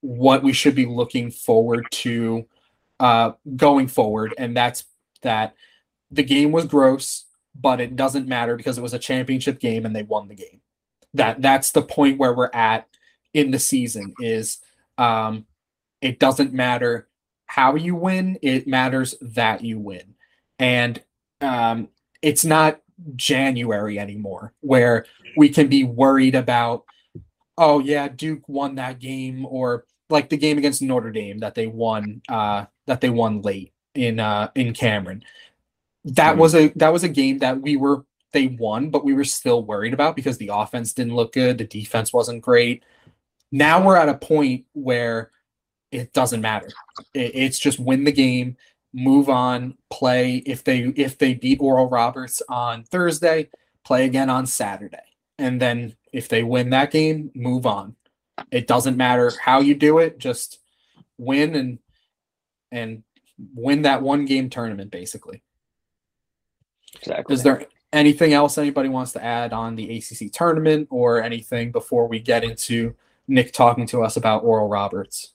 what 0.02 0.44
we 0.44 0.54
should 0.54 0.76
be 0.76 0.86
looking 0.86 1.30
forward 1.30 1.86
to 1.92 2.48
uh, 3.00 3.34
going 3.56 3.88
forward, 3.88 4.34
and 4.38 4.56
that's 4.56 4.86
that 5.22 5.56
the 6.12 6.24
game 6.24 6.52
was 6.52 6.66
gross, 6.66 7.26
but 7.54 7.82
it 7.82 7.96
doesn't 7.96 8.28
matter 8.28 8.56
because 8.56 8.78
it 8.78 8.82
was 8.82 8.94
a 8.94 9.00
championship 9.00 9.60
game 9.60 9.86
and 9.86 9.96
they 9.96 10.04
won 10.04 10.28
the 10.28 10.36
game. 10.36 10.62
That 11.14 11.42
that's 11.42 11.72
the 11.72 11.82
point 11.82 12.18
where 12.18 12.34
we're 12.34 12.52
at 12.54 12.88
in 13.34 13.52
the 13.52 13.60
season 13.60 14.14
is 14.20 14.60
um, 15.00 15.46
it 16.02 16.20
doesn't 16.20 16.54
matter 16.54 17.08
how 17.46 17.76
you 17.76 17.96
win, 17.96 18.38
it 18.42 18.68
matters 18.68 19.16
that 19.22 19.64
you 19.64 19.80
win. 19.80 20.14
And 20.60 21.02
um, 21.42 21.88
it's 22.22 22.46
not 22.46 22.82
January 23.16 23.98
anymore, 23.98 24.54
where 24.60 25.06
we 25.38 25.50
can 25.50 25.68
be 25.68 25.84
worried 25.84 26.36
about, 26.36 26.84
oh 27.58 27.80
yeah, 27.80 28.08
Duke 28.10 28.48
won 28.48 28.76
that 28.76 29.00
game, 29.00 29.46
or 29.46 29.86
like 30.10 30.30
the 30.30 30.38
game 30.38 30.58
against 30.58 30.82
Notre 30.82 31.12
Dame 31.12 31.40
that 31.40 31.56
they 31.56 31.68
won, 31.68 32.22
uh, 32.30 32.66
that 32.88 33.02
they 33.02 33.10
won 33.10 33.42
late 33.42 33.74
in 33.96 34.20
uh, 34.20 34.50
in 34.54 34.74
Cameron. 34.74 35.24
That 36.06 36.32
mm-hmm. 36.32 36.40
was 36.40 36.56
a 36.56 36.68
that 36.76 36.94
was 36.94 37.04
a 37.04 37.10
game 37.10 37.40
that 37.40 37.62
we 37.62 37.78
were 37.78 38.04
they 38.32 38.48
won, 38.48 38.90
but 38.90 39.06
we 39.06 39.14
were 39.14 39.24
still 39.24 39.64
worried 39.64 39.94
about 39.94 40.16
because 40.16 40.38
the 40.38 40.52
offense 40.54 40.94
didn't 40.94 41.16
look 41.16 41.34
good, 41.34 41.58
the 41.58 41.64
defense 41.64 42.14
wasn't 42.14 42.42
great. 42.42 42.84
Now 43.52 43.86
we're 43.86 43.98
at 43.98 44.10
a 44.10 44.16
point 44.16 44.66
where 44.74 45.32
it 45.92 46.14
doesn't 46.14 46.42
matter. 46.42 46.70
It, 47.14 47.32
it's 47.34 47.60
just 47.60 47.80
win 47.80 48.04
the 48.04 48.12
game 48.12 48.58
move 48.94 49.30
on, 49.30 49.78
play 49.90 50.38
if 50.38 50.64
they 50.64 50.80
if 50.96 51.18
they 51.18 51.34
beat 51.34 51.60
Oral 51.62 51.90
Roberts 51.90 52.42
on 52.50 52.84
Thursday, 52.84 53.50
play 53.84 54.06
again 54.06 54.30
on 54.30 54.46
Saturday. 54.46 54.98
And 55.38 55.62
then 55.62 55.96
if 56.12 56.28
they 56.28 56.44
win 56.44 56.72
that 56.72 56.92
game, 56.92 57.32
move 57.34 57.66
on. 57.66 57.96
It 58.52 58.68
doesn't 58.68 58.98
matter 58.98 59.32
how 59.42 59.60
you 59.60 59.76
do 59.76 60.00
it, 60.00 60.18
just 60.18 60.60
win 61.18 61.56
and 61.56 61.80
and 62.72 63.04
win 63.56 63.84
that 63.84 64.02
one 64.02 64.26
game 64.26 64.50
tournament 64.50 64.92
basically. 64.92 65.42
Exactly. 66.96 67.34
Is 67.34 67.44
there 67.44 67.66
anything 67.94 68.34
else 68.34 68.58
anybody 68.58 68.90
wants 68.90 69.14
to 69.14 69.24
add 69.24 69.54
on 69.54 69.76
the 69.76 69.98
ACC 69.98 70.32
tournament 70.32 70.88
or 70.92 71.22
anything 71.22 71.72
before 71.72 72.08
we 72.08 72.20
get 72.20 72.44
into 72.44 72.96
Nick 73.30 73.54
talking 73.54 73.86
to 73.88 74.04
us 74.04 74.18
about 74.18 74.44
Oral 74.44 74.68
Roberts? 74.68 75.34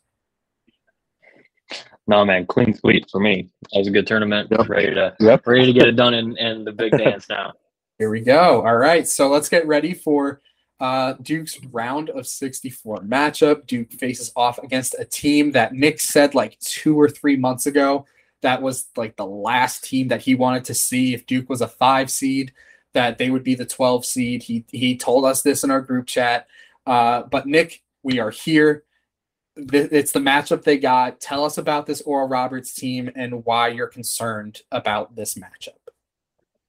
No 2.07 2.25
man, 2.25 2.47
clean 2.47 2.75
sweep 2.75 3.09
for 3.11 3.21
me. 3.21 3.49
That 3.73 3.79
was 3.79 3.89
a 3.89 3.91
good 3.91 4.07
tournament. 4.07 4.49
Yep. 4.51 4.69
Ready 4.69 4.95
to 4.95 5.17
yep. 5.21 5.47
ready 5.47 5.67
to 5.67 5.73
get 5.73 5.89
it 5.89 5.93
done 5.97 6.13
in, 6.15 6.37
in 6.37 6.65
the 6.65 6.73
big 6.73 6.93
dance 6.93 7.29
now. 7.29 7.55
Here 7.99 8.11
we 8.11 8.21
go. 8.21 8.67
All 8.67 8.77
right. 8.77 9.09
So 9.09 9.29
let's 9.29 9.49
get 9.49 9.67
ready 9.67 9.95
for 9.95 10.43
uh, 10.81 11.15
Duke's 11.23 11.59
round 11.67 12.11
of 12.11 12.27
64 12.27 13.01
matchup. 13.03 13.67
Duke 13.67 13.93
faces 13.93 14.33
off 14.37 14.59
against 14.59 14.97
a 14.99 15.05
team 15.05 15.53
that 15.53 15.73
Nick 15.73 16.01
said 16.01 16.35
like 16.35 16.59
two 16.59 17.01
or 17.01 17.09
three 17.09 17.37
months 17.37 17.67
ago 17.67 18.05
that 18.45 18.61
was 18.61 18.89
like 18.95 19.17
the 19.17 19.25
last 19.25 19.85
team 19.85 20.09
that 20.09 20.21
he 20.21 20.35
wanted 20.35 20.67
to 20.67 20.75
see 20.75 21.15
if 21.15 21.25
Duke 21.25 21.49
was 21.49 21.63
a 21.63 21.69
five 21.69 22.11
seed, 22.11 22.53
that 22.93 23.17
they 23.17 23.31
would 23.31 23.43
be 23.43 23.55
the 23.55 23.65
12 23.65 24.05
seed. 24.05 24.43
He 24.43 24.67
he 24.71 24.99
told 24.99 25.25
us 25.25 25.41
this 25.41 25.65
in 25.65 25.71
our 25.71 25.81
group 25.81 26.07
chat. 26.07 26.47
Uh, 26.87 27.23
but 27.23 27.47
Nick, 27.47 27.83
we 28.05 28.21
are 28.21 28.31
here 28.31 28.85
it's 29.57 30.13
the 30.13 30.21
matchup 30.21 30.63
they 30.65 30.79
got. 30.79 31.21
Tell 31.21 31.45
us 31.45 31.59
about 31.59 31.87
this 31.87 32.01
Oral 32.03 32.29
Roberts 32.29 32.75
team 32.75 33.11
and 33.15 33.45
why 33.45 33.69
you're 33.69 33.87
concerned 33.87 34.63
about 34.73 35.15
this 35.15 35.35
matchup. 35.35 35.79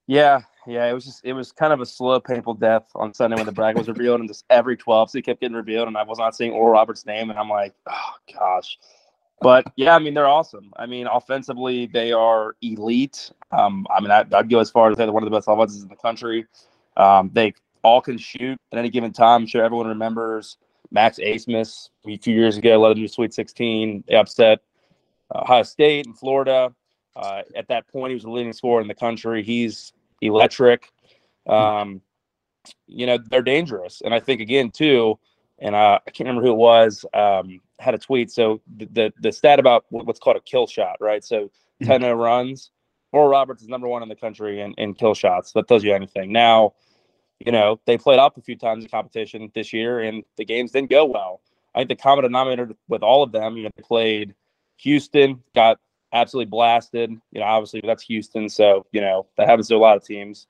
Yeah, 0.06 0.42
yeah, 0.68 0.86
it 0.86 0.92
was 0.92 1.04
just 1.04 1.24
it 1.24 1.32
was 1.32 1.50
kind 1.50 1.72
of 1.72 1.80
a 1.80 1.86
slow, 1.86 2.20
painful 2.20 2.54
death 2.54 2.84
on 2.94 3.12
Sunday 3.12 3.36
when 3.36 3.46
the 3.46 3.52
bracket 3.52 3.78
was 3.78 3.88
revealed, 3.88 4.20
and 4.20 4.28
just 4.28 4.44
every 4.50 4.76
12 4.76 5.10
so 5.10 5.18
he 5.18 5.22
kept 5.22 5.40
getting 5.40 5.56
revealed, 5.56 5.88
and 5.88 5.96
I 5.96 6.04
was 6.04 6.18
not 6.18 6.36
seeing 6.36 6.52
Oral 6.52 6.74
Roberts' 6.74 7.06
name, 7.06 7.30
and 7.30 7.38
I'm 7.38 7.48
like, 7.48 7.74
oh 7.88 8.12
gosh. 8.32 8.78
But 9.40 9.66
yeah, 9.76 9.96
I 9.96 9.98
mean 9.98 10.14
they're 10.14 10.28
awesome. 10.28 10.72
I 10.76 10.86
mean 10.86 11.08
offensively 11.08 11.86
they 11.86 12.12
are 12.12 12.54
elite. 12.62 13.32
Um, 13.50 13.86
I 13.94 14.00
mean 14.00 14.12
I, 14.12 14.22
would 14.22 14.48
go 14.48 14.60
as 14.60 14.70
far 14.70 14.90
as 14.90 14.96
they're 14.96 15.10
one 15.10 15.24
of 15.24 15.30
the 15.30 15.36
best 15.36 15.48
offenses 15.48 15.82
in 15.82 15.88
the 15.88 15.96
country. 15.96 16.46
Um, 16.96 17.30
they 17.32 17.52
all 17.82 18.00
can 18.00 18.16
shoot 18.16 18.58
at 18.72 18.78
any 18.78 18.90
given 18.90 19.12
time. 19.12 19.42
I'm 19.42 19.46
sure 19.46 19.64
everyone 19.64 19.88
remembers 19.88 20.56
Max 20.90 21.18
Abmas 21.18 21.90
a 22.06 22.18
few 22.18 22.34
years 22.34 22.56
ago, 22.56 22.80
led 22.80 22.96
them 22.96 23.02
to 23.02 23.08
Sweet 23.08 23.34
16. 23.34 24.04
They 24.06 24.14
upset 24.14 24.60
Ohio 25.34 25.62
State 25.62 26.06
and 26.06 26.18
Florida. 26.18 26.74
Uh, 27.14 27.42
at 27.54 27.68
that 27.68 27.88
point, 27.88 28.10
he 28.10 28.14
was 28.14 28.24
the 28.24 28.30
leading 28.30 28.52
scorer 28.52 28.80
in 28.80 28.88
the 28.88 28.94
country. 28.94 29.42
He's 29.42 29.92
electric. 30.20 30.90
Um, 31.46 32.02
you 32.86 33.06
know, 33.06 33.18
they're 33.30 33.42
dangerous. 33.42 34.02
And 34.04 34.12
I 34.12 34.20
think, 34.20 34.40
again, 34.40 34.70
too, 34.70 35.18
and 35.58 35.74
uh, 35.74 35.98
I 36.06 36.10
can't 36.10 36.28
remember 36.28 36.46
who 36.46 36.52
it 36.52 36.58
was, 36.58 37.04
um, 37.14 37.60
had 37.78 37.94
a 37.94 37.98
tweet. 37.98 38.30
So 38.30 38.60
the, 38.76 38.86
the, 38.86 39.12
the 39.20 39.32
stat 39.32 39.58
about 39.58 39.86
what's 39.88 40.20
called 40.20 40.36
a 40.36 40.40
kill 40.40 40.66
shot, 40.66 40.96
right? 41.00 41.24
So 41.24 41.44
mm-hmm. 41.44 41.86
10 41.86 42.00
mm-hmm. 42.02 42.18
runs. 42.18 42.70
Oral 43.12 43.28
Roberts 43.28 43.62
is 43.62 43.68
number 43.68 43.88
one 43.88 44.02
in 44.02 44.08
the 44.08 44.16
country 44.16 44.60
in, 44.60 44.74
in 44.74 44.92
kill 44.92 45.14
shots. 45.14 45.52
That 45.52 45.68
tells 45.68 45.84
you 45.84 45.94
anything. 45.94 46.32
Now, 46.32 46.74
you 47.40 47.52
know, 47.52 47.80
they 47.86 47.98
played 47.98 48.18
up 48.18 48.36
a 48.36 48.42
few 48.42 48.56
times 48.56 48.84
in 48.84 48.90
competition 48.90 49.50
this 49.54 49.72
year 49.72 50.00
and 50.00 50.24
the 50.36 50.44
games 50.44 50.72
didn't 50.72 50.90
go 50.90 51.04
well. 51.04 51.40
I 51.74 51.80
think 51.80 51.88
the 51.90 51.96
common 51.96 52.24
denominator 52.24 52.70
with 52.88 53.02
all 53.02 53.22
of 53.22 53.32
them, 53.32 53.56
you 53.56 53.64
know, 53.64 53.70
they 53.76 53.82
played 53.82 54.34
Houston, 54.78 55.42
got 55.54 55.78
absolutely 56.12 56.50
blasted. 56.50 57.10
You 57.32 57.40
know, 57.40 57.46
obviously 57.46 57.82
that's 57.84 58.02
Houston, 58.04 58.48
so 58.48 58.86
you 58.92 59.00
know 59.00 59.26
that 59.36 59.48
happens 59.48 59.68
to 59.68 59.76
a 59.76 59.78
lot 59.78 59.96
of 59.96 60.04
teams. 60.04 60.46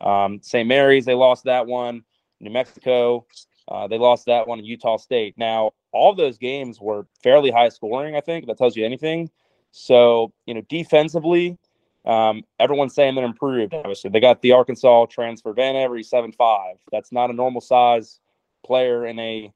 Um, 0.00 0.40
St. 0.42 0.68
Mary's, 0.68 1.04
they 1.04 1.14
lost 1.14 1.44
that 1.44 1.66
one. 1.66 2.04
New 2.40 2.50
Mexico, 2.50 3.26
uh, 3.66 3.88
they 3.88 3.98
lost 3.98 4.26
that 4.26 4.46
one. 4.46 4.64
Utah 4.64 4.96
State. 4.96 5.34
Now, 5.36 5.72
all 5.92 6.14
those 6.14 6.38
games 6.38 6.80
were 6.80 7.06
fairly 7.22 7.50
high 7.50 7.68
scoring. 7.68 8.14
I 8.14 8.20
think 8.20 8.46
that 8.46 8.58
tells 8.58 8.76
you 8.76 8.84
anything. 8.84 9.30
So, 9.72 10.32
you 10.46 10.54
know, 10.54 10.62
defensively, 10.68 11.58
um, 12.04 12.42
everyone's 12.58 12.94
saying 12.94 13.14
they're 13.14 13.24
improved. 13.24 13.74
Obviously, 13.74 14.10
they 14.10 14.20
got 14.20 14.40
the 14.42 14.52
Arkansas 14.52 15.06
transfer 15.06 15.52
Vanover 15.52 16.04
seven 16.04 16.32
five. 16.32 16.76
That's 16.90 17.12
not 17.12 17.30
a 17.30 17.34
normal 17.34 17.60
size 17.60 18.20
player 18.64 19.06
in 19.06 19.18
a 19.18 19.52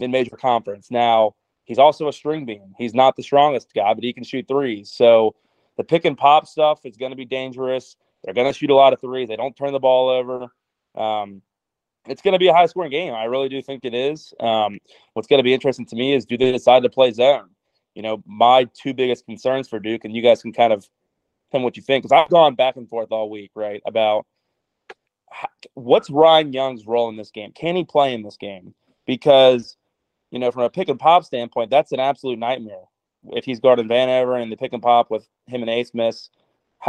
mid 0.00 0.10
major 0.10 0.36
conference. 0.36 0.90
Now, 0.90 1.34
he's 1.64 1.78
also 1.78 2.08
a 2.08 2.12
string 2.12 2.44
bean. 2.44 2.74
He's 2.78 2.94
not 2.94 3.16
the 3.16 3.22
strongest 3.22 3.72
guy, 3.74 3.94
but 3.94 4.04
he 4.04 4.12
can 4.12 4.24
shoot 4.24 4.46
threes. 4.48 4.92
So 4.92 5.34
the 5.76 5.84
pick 5.84 6.04
and 6.04 6.16
pop 6.16 6.46
stuff 6.46 6.80
is 6.84 6.96
going 6.96 7.12
to 7.12 7.16
be 7.16 7.24
dangerous. 7.24 7.96
They're 8.24 8.34
going 8.34 8.50
to 8.50 8.58
shoot 8.58 8.70
a 8.70 8.74
lot 8.74 8.92
of 8.92 9.00
threes. 9.00 9.28
They 9.28 9.36
don't 9.36 9.56
turn 9.56 9.72
the 9.72 9.80
ball 9.80 10.08
over. 10.08 10.48
Um, 10.94 11.42
it's 12.06 12.22
going 12.22 12.32
to 12.32 12.38
be 12.38 12.48
a 12.48 12.52
high 12.52 12.66
scoring 12.66 12.90
game. 12.90 13.14
I 13.14 13.24
really 13.24 13.48
do 13.48 13.62
think 13.62 13.84
it 13.84 13.94
is. 13.94 14.34
Um, 14.40 14.78
what's 15.14 15.28
going 15.28 15.38
to 15.38 15.44
be 15.44 15.54
interesting 15.54 15.86
to 15.86 15.96
me 15.96 16.14
is 16.14 16.24
do 16.24 16.36
they 16.36 16.52
decide 16.52 16.82
to 16.82 16.90
play 16.90 17.12
zone? 17.12 17.50
You 17.94 18.02
know, 18.02 18.22
my 18.26 18.66
two 18.74 18.94
biggest 18.94 19.26
concerns 19.26 19.68
for 19.68 19.78
Duke, 19.78 20.04
and 20.04 20.14
you 20.14 20.22
guys 20.22 20.42
can 20.42 20.52
kind 20.52 20.72
of 20.72 20.88
me 21.60 21.64
what 21.64 21.76
you 21.76 21.82
think, 21.82 22.02
because 22.02 22.12
I've 22.12 22.30
gone 22.30 22.54
back 22.54 22.76
and 22.76 22.88
forth 22.88 23.10
all 23.10 23.30
week, 23.30 23.50
right, 23.54 23.82
about 23.86 24.26
how, 25.30 25.48
what's 25.74 26.10
Ryan 26.10 26.52
Young's 26.52 26.86
role 26.86 27.08
in 27.08 27.16
this 27.16 27.30
game? 27.30 27.52
Can 27.52 27.76
he 27.76 27.84
play 27.84 28.14
in 28.14 28.22
this 28.22 28.36
game? 28.36 28.74
Because, 29.06 29.76
you 30.30 30.38
know, 30.38 30.50
from 30.50 30.62
a 30.62 30.70
pick 30.70 30.88
and 30.88 30.98
pop 30.98 31.24
standpoint, 31.24 31.70
that's 31.70 31.92
an 31.92 32.00
absolute 32.00 32.38
nightmare. 32.38 32.84
If 33.30 33.44
he's 33.44 33.60
guarding 33.60 33.88
Van 33.88 34.08
Vanover 34.08 34.42
and 34.42 34.50
the 34.50 34.56
pick 34.56 34.72
and 34.72 34.82
pop 34.82 35.10
with 35.10 35.28
him 35.46 35.62
and 35.62 35.70
Abmas, 35.70 36.28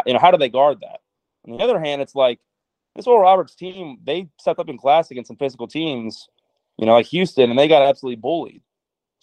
you 0.06 0.14
know, 0.14 0.20
how 0.20 0.32
do 0.32 0.38
they 0.38 0.50
guard 0.50 0.80
that? 0.82 1.02
On 1.48 1.58
the 1.58 1.64
other 1.64 1.80
hand, 1.80 2.02
it's 2.02 2.16
like 2.16 2.40
this 2.96 3.08
Oral 3.08 3.22
Roberts 3.22 3.56
team, 3.56 3.98
they 4.04 4.30
stepped 4.40 4.60
up 4.60 4.70
in 4.70 4.78
class 4.78 5.12
against 5.12 5.28
some 5.28 5.38
physical 5.38 5.68
teams, 5.68 6.28
you 6.78 6.86
know, 6.86 6.94
like 6.94 7.06
Houston, 7.08 7.50
and 7.50 7.60
they 7.60 7.68
got 7.68 7.84
absolutely 7.84 8.16
bullied. 8.16 8.62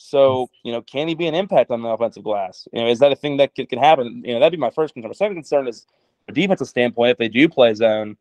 So, 0.02 0.48
you 0.62 0.72
know, 0.72 0.80
can 0.80 1.08
he 1.08 1.14
be 1.14 1.26
an 1.26 1.34
impact 1.34 1.70
on 1.70 1.82
the 1.82 1.88
offensive 1.88 2.24
glass? 2.24 2.66
You 2.72 2.80
know, 2.80 2.88
is 2.88 3.00
that 3.00 3.12
a 3.12 3.16
thing 3.16 3.36
that 3.36 3.54
could, 3.54 3.68
could 3.68 3.78
happen? 3.78 4.22
You 4.24 4.32
know, 4.32 4.40
that'd 4.40 4.50
be 4.50 4.56
my 4.56 4.70
first 4.70 4.94
concern. 4.94 5.10
My 5.10 5.12
second 5.12 5.36
concern 5.36 5.68
is 5.68 5.86
a 6.26 6.32
defensive 6.32 6.68
standpoint, 6.68 7.10
if 7.10 7.18
they 7.18 7.28
do 7.28 7.50
play 7.50 7.74
zone, 7.74 8.16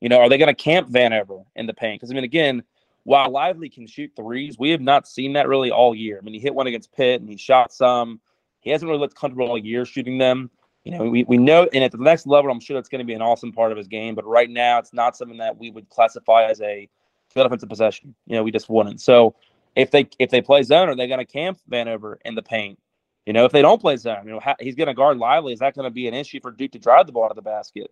you 0.00 0.08
know, 0.08 0.18
are 0.18 0.30
they 0.30 0.38
going 0.38 0.48
to 0.48 0.54
camp 0.54 0.88
Vanover 0.88 1.44
in 1.56 1.66
the 1.66 1.74
paint? 1.74 2.00
Because, 2.00 2.10
I 2.10 2.14
mean, 2.14 2.24
again, 2.24 2.62
while 3.04 3.30
Lively 3.30 3.68
can 3.68 3.86
shoot 3.86 4.10
threes, 4.16 4.58
we 4.58 4.70
have 4.70 4.80
not 4.80 5.06
seen 5.06 5.34
that 5.34 5.46
really 5.46 5.70
all 5.70 5.94
year. 5.94 6.18
I 6.18 6.24
mean, 6.24 6.32
he 6.32 6.40
hit 6.40 6.54
one 6.54 6.66
against 6.66 6.90
Pitt 6.92 7.20
and 7.20 7.28
he 7.28 7.36
shot 7.36 7.70
some. 7.70 8.18
He 8.60 8.70
hasn't 8.70 8.88
really 8.88 9.00
looked 9.00 9.14
comfortable 9.14 9.50
all 9.50 9.58
year 9.58 9.84
shooting 9.84 10.16
them. 10.16 10.50
You 10.84 10.92
know, 10.92 11.04
we, 11.04 11.24
we 11.24 11.36
know, 11.36 11.68
and 11.74 11.84
at 11.84 11.92
the 11.92 11.98
next 11.98 12.26
level, 12.26 12.50
I'm 12.50 12.60
sure 12.60 12.76
that's 12.76 12.88
going 12.88 13.00
to 13.00 13.04
be 13.04 13.12
an 13.12 13.20
awesome 13.20 13.52
part 13.52 13.72
of 13.72 13.76
his 13.76 13.88
game. 13.88 14.14
But 14.14 14.26
right 14.26 14.48
now, 14.48 14.78
it's 14.78 14.94
not 14.94 15.18
something 15.18 15.36
that 15.36 15.58
we 15.58 15.70
would 15.70 15.90
classify 15.90 16.44
as 16.44 16.62
a 16.62 16.88
good 17.34 17.44
offensive 17.44 17.68
possession. 17.68 18.14
You 18.26 18.36
know, 18.36 18.42
we 18.42 18.50
just 18.50 18.70
wouldn't. 18.70 19.02
So, 19.02 19.34
if 19.76 19.90
they 19.90 20.08
if 20.18 20.30
they 20.30 20.40
play 20.40 20.62
zone, 20.62 20.88
are 20.88 20.96
they 20.96 21.06
going 21.06 21.18
to 21.18 21.24
camp 21.24 21.58
Vanover 21.70 22.16
in 22.24 22.34
the 22.34 22.42
paint? 22.42 22.78
You 23.26 23.32
know, 23.32 23.44
if 23.44 23.52
they 23.52 23.62
don't 23.62 23.80
play 23.80 23.96
zone, 23.96 24.22
you 24.24 24.30
know, 24.30 24.40
how, 24.40 24.54
he's 24.58 24.74
going 24.74 24.86
to 24.86 24.94
guard 24.94 25.18
Lively. 25.18 25.52
Is 25.52 25.58
that 25.58 25.74
going 25.74 25.84
to 25.84 25.90
be 25.90 26.08
an 26.08 26.14
issue 26.14 26.40
for 26.40 26.50
Duke 26.50 26.72
to 26.72 26.78
drive 26.78 27.06
the 27.06 27.12
ball 27.12 27.28
to 27.28 27.34
the 27.34 27.42
basket? 27.42 27.90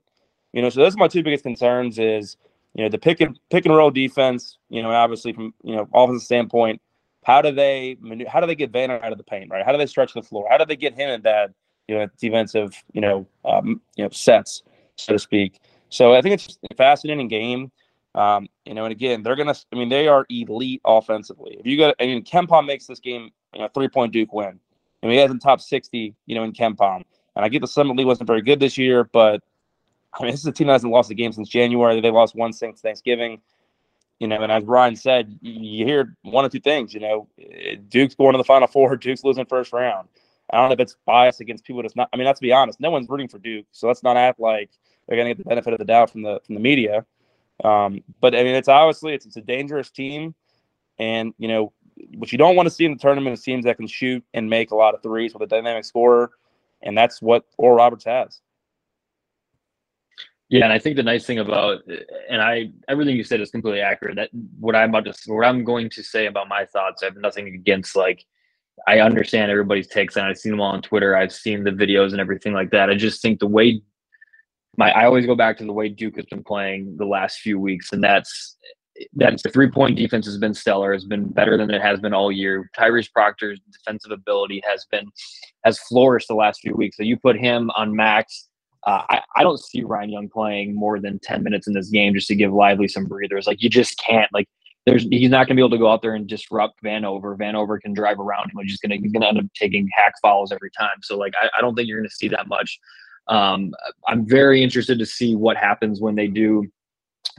You 0.52 0.62
know, 0.62 0.70
so 0.70 0.80
those 0.80 0.94
are 0.94 0.98
my 0.98 1.08
two 1.08 1.22
biggest 1.22 1.44
concerns. 1.44 1.98
Is 1.98 2.36
you 2.74 2.84
know 2.84 2.88
the 2.88 2.98
pick 2.98 3.20
and 3.20 3.38
pick 3.50 3.66
and 3.66 3.76
roll 3.76 3.90
defense. 3.90 4.58
You 4.70 4.82
know, 4.82 4.90
obviously 4.90 5.32
from 5.32 5.52
you 5.62 5.76
know 5.76 5.88
offensive 5.92 6.24
standpoint, 6.24 6.80
how 7.24 7.42
do 7.42 7.52
they 7.52 7.96
how 8.28 8.40
do 8.40 8.46
they 8.46 8.54
get 8.54 8.72
Vanover 8.72 9.02
out 9.02 9.12
of 9.12 9.18
the 9.18 9.24
paint? 9.24 9.50
Right? 9.50 9.64
How 9.64 9.72
do 9.72 9.78
they 9.78 9.86
stretch 9.86 10.14
the 10.14 10.22
floor? 10.22 10.46
How 10.50 10.56
do 10.58 10.64
they 10.64 10.76
get 10.76 10.94
him 10.94 11.10
in 11.10 11.20
bad 11.20 11.52
you 11.88 11.98
know 11.98 12.08
defensive 12.18 12.74
you 12.92 13.00
know 13.00 13.26
um, 13.44 13.80
you 13.96 14.04
know 14.04 14.10
sets 14.10 14.62
so 14.96 15.12
to 15.12 15.18
speak? 15.18 15.60
So 15.88 16.14
I 16.14 16.22
think 16.22 16.34
it's 16.34 16.58
a 16.70 16.74
fascinating 16.74 17.28
game. 17.28 17.70
Um, 18.16 18.48
you 18.64 18.72
know, 18.72 18.86
and 18.86 18.92
again, 18.92 19.22
they're 19.22 19.36
gonna. 19.36 19.54
I 19.72 19.76
mean, 19.76 19.90
they 19.90 20.08
are 20.08 20.26
elite 20.30 20.80
offensively. 20.84 21.56
If 21.60 21.66
you 21.66 21.76
got, 21.76 21.94
I 22.00 22.06
mean, 22.06 22.24
KenPom 22.24 22.66
makes 22.66 22.86
this 22.86 22.98
game 22.98 23.30
you 23.52 23.60
know 23.60 23.68
three 23.74 23.88
point 23.88 24.12
Duke 24.12 24.32
win. 24.32 24.58
I 25.02 25.06
mean, 25.06 25.12
he 25.12 25.18
has 25.18 25.30
in 25.30 25.38
top 25.38 25.60
sixty. 25.60 26.14
You 26.24 26.34
know, 26.34 26.42
in 26.42 26.52
KenPom, 26.52 27.04
and 27.36 27.44
I 27.44 27.48
get 27.48 27.60
the 27.60 27.68
Summit 27.68 27.96
League 27.96 28.06
wasn't 28.06 28.26
very 28.26 28.40
good 28.40 28.58
this 28.58 28.78
year, 28.78 29.04
but 29.04 29.42
I 30.18 30.22
mean, 30.22 30.30
this 30.30 30.40
is 30.40 30.46
a 30.46 30.52
team 30.52 30.68
that 30.68 30.74
hasn't 30.74 30.92
lost 30.92 31.10
a 31.10 31.14
game 31.14 31.32
since 31.32 31.48
January. 31.48 32.00
They 32.00 32.10
lost 32.10 32.34
one 32.34 32.54
since 32.54 32.80
Thanksgiving. 32.80 33.40
You 34.18 34.28
know, 34.28 34.42
and 34.42 34.50
as 34.50 34.64
Ryan 34.64 34.96
said, 34.96 35.38
you 35.42 35.84
hear 35.84 36.16
one 36.22 36.46
of 36.46 36.50
two 36.52 36.60
things. 36.60 36.94
You 36.94 37.00
know, 37.00 37.28
Duke's 37.88 38.14
going 38.14 38.32
to 38.32 38.38
the 38.38 38.44
Final 38.44 38.66
Four. 38.66 38.96
Duke's 38.96 39.24
losing 39.24 39.44
first 39.44 39.74
round. 39.74 40.08
I 40.50 40.56
don't 40.56 40.70
know 40.70 40.74
if 40.74 40.80
it's 40.80 40.96
biased 41.04 41.40
against 41.42 41.64
people. 41.64 41.82
That's 41.82 41.96
not. 41.96 42.08
I 42.14 42.16
mean, 42.16 42.24
let's 42.24 42.40
be 42.40 42.52
honest. 42.52 42.80
No 42.80 42.90
one's 42.90 43.10
rooting 43.10 43.28
for 43.28 43.38
Duke, 43.38 43.66
so 43.72 43.88
let's 43.88 44.02
not 44.02 44.16
act 44.16 44.40
like 44.40 44.70
they're 45.06 45.18
going 45.18 45.28
to 45.28 45.34
get 45.34 45.38
the 45.38 45.48
benefit 45.48 45.74
of 45.74 45.78
the 45.78 45.84
doubt 45.84 46.10
from 46.10 46.22
the 46.22 46.40
from 46.46 46.54
the 46.54 46.62
media. 46.62 47.04
Um, 47.64 48.02
but 48.20 48.34
I 48.34 48.42
mean, 48.42 48.54
it's 48.54 48.68
obviously 48.68 49.14
it's, 49.14 49.26
it's 49.26 49.36
a 49.36 49.42
dangerous 49.42 49.90
team, 49.90 50.34
and 50.98 51.32
you 51.38 51.48
know 51.48 51.72
what 52.14 52.30
you 52.30 52.38
don't 52.38 52.56
want 52.56 52.66
to 52.66 52.74
see 52.74 52.84
in 52.84 52.92
the 52.92 52.98
tournament 52.98 53.34
is 53.34 53.42
teams 53.42 53.64
that 53.64 53.76
can 53.78 53.86
shoot 53.86 54.22
and 54.34 54.50
make 54.50 54.70
a 54.70 54.76
lot 54.76 54.94
of 54.94 55.02
threes 55.02 55.32
with 55.32 55.42
a 55.42 55.46
dynamic 55.46 55.84
scorer, 55.84 56.30
and 56.82 56.96
that's 56.96 57.22
what 57.22 57.44
Oral 57.56 57.76
Roberts 57.76 58.04
has. 58.04 58.40
Yeah, 60.48 60.64
and 60.64 60.72
I 60.72 60.78
think 60.78 60.96
the 60.96 61.02
nice 61.02 61.26
thing 61.26 61.40
about 61.40 61.82
and 62.30 62.40
I 62.40 62.70
everything 62.88 63.16
you 63.16 63.24
said 63.24 63.40
is 63.40 63.50
completely 63.50 63.80
accurate. 63.80 64.16
That 64.16 64.30
what 64.60 64.76
I'm 64.76 64.90
about 64.90 65.12
to 65.12 65.32
what 65.32 65.46
I'm 65.46 65.64
going 65.64 65.90
to 65.90 66.02
say 66.02 66.26
about 66.26 66.48
my 66.48 66.64
thoughts, 66.66 67.02
I 67.02 67.06
have 67.06 67.16
nothing 67.16 67.48
against 67.48 67.96
like 67.96 68.24
I 68.86 69.00
understand 69.00 69.50
everybody's 69.50 69.88
takes 69.88 70.16
and 70.16 70.26
I've 70.26 70.38
seen 70.38 70.52
them 70.52 70.60
all 70.60 70.72
on 70.72 70.82
Twitter. 70.82 71.16
I've 71.16 71.32
seen 71.32 71.64
the 71.64 71.70
videos 71.70 72.12
and 72.12 72.20
everything 72.20 72.52
like 72.52 72.70
that. 72.70 72.90
I 72.90 72.94
just 72.94 73.22
think 73.22 73.40
the 73.40 73.46
way 73.46 73.82
my 74.76 74.90
I 74.90 75.04
always 75.04 75.26
go 75.26 75.34
back 75.34 75.58
to 75.58 75.64
the 75.64 75.72
way 75.72 75.88
Duke 75.88 76.16
has 76.16 76.26
been 76.26 76.44
playing 76.44 76.96
the 76.96 77.06
last 77.06 77.38
few 77.38 77.58
weeks, 77.58 77.92
and 77.92 78.02
that's 78.02 78.56
that 79.14 79.40
the 79.42 79.50
three 79.50 79.70
point 79.70 79.96
defense 79.96 80.26
has 80.26 80.38
been 80.38 80.54
stellar, 80.54 80.92
has 80.92 81.04
been 81.04 81.28
better 81.28 81.56
than 81.56 81.70
it 81.70 81.82
has 81.82 82.00
been 82.00 82.14
all 82.14 82.32
year. 82.32 82.70
Tyrese 82.76 83.12
Proctor's 83.12 83.60
defensive 83.70 84.10
ability 84.10 84.62
has 84.66 84.86
been 84.90 85.06
has 85.64 85.78
flourished 85.80 86.28
the 86.28 86.34
last 86.34 86.60
few 86.60 86.74
weeks. 86.74 86.96
So 86.96 87.02
you 87.02 87.16
put 87.16 87.36
him 87.36 87.70
on 87.76 87.94
max. 87.94 88.48
Uh, 88.86 89.02
I, 89.10 89.22
I 89.36 89.42
don't 89.42 89.58
see 89.58 89.82
Ryan 89.82 90.10
Young 90.10 90.28
playing 90.28 90.74
more 90.74 91.00
than 91.00 91.18
10 91.18 91.42
minutes 91.42 91.66
in 91.66 91.74
this 91.74 91.88
game 91.88 92.14
just 92.14 92.28
to 92.28 92.36
give 92.36 92.52
Lively 92.52 92.86
some 92.86 93.04
breathers. 93.04 93.46
Like 93.46 93.60
you 93.60 93.68
just 93.68 93.98
can't. 93.98 94.32
Like 94.32 94.48
there's 94.86 95.02
he's 95.10 95.30
not 95.30 95.48
going 95.48 95.56
to 95.56 95.60
be 95.60 95.60
able 95.60 95.70
to 95.70 95.78
go 95.78 95.90
out 95.90 96.02
there 96.02 96.14
and 96.14 96.26
disrupt 96.26 96.82
Vanover. 96.82 97.36
Vanover 97.36 97.80
can 97.80 97.92
drive 97.92 98.20
around 98.20 98.50
him. 98.50 98.58
He's 98.62 98.70
just 98.70 98.82
going 98.82 98.92
to 98.92 99.02
he's 99.02 99.12
going 99.12 99.22
to 99.22 99.28
end 99.28 99.38
up 99.38 99.44
taking 99.54 99.88
hack 99.92 100.14
fouls 100.22 100.52
every 100.52 100.70
time. 100.70 101.02
So 101.02 101.18
like 101.18 101.34
I, 101.40 101.50
I 101.58 101.60
don't 101.60 101.74
think 101.74 101.88
you're 101.88 101.98
going 101.98 102.08
to 102.08 102.14
see 102.14 102.28
that 102.28 102.46
much. 102.46 102.78
Um, 103.28 103.72
I'm 104.06 104.26
very 104.26 104.62
interested 104.62 104.98
to 104.98 105.06
see 105.06 105.34
what 105.34 105.56
happens 105.56 106.00
when 106.00 106.14
they 106.14 106.28
do 106.28 106.66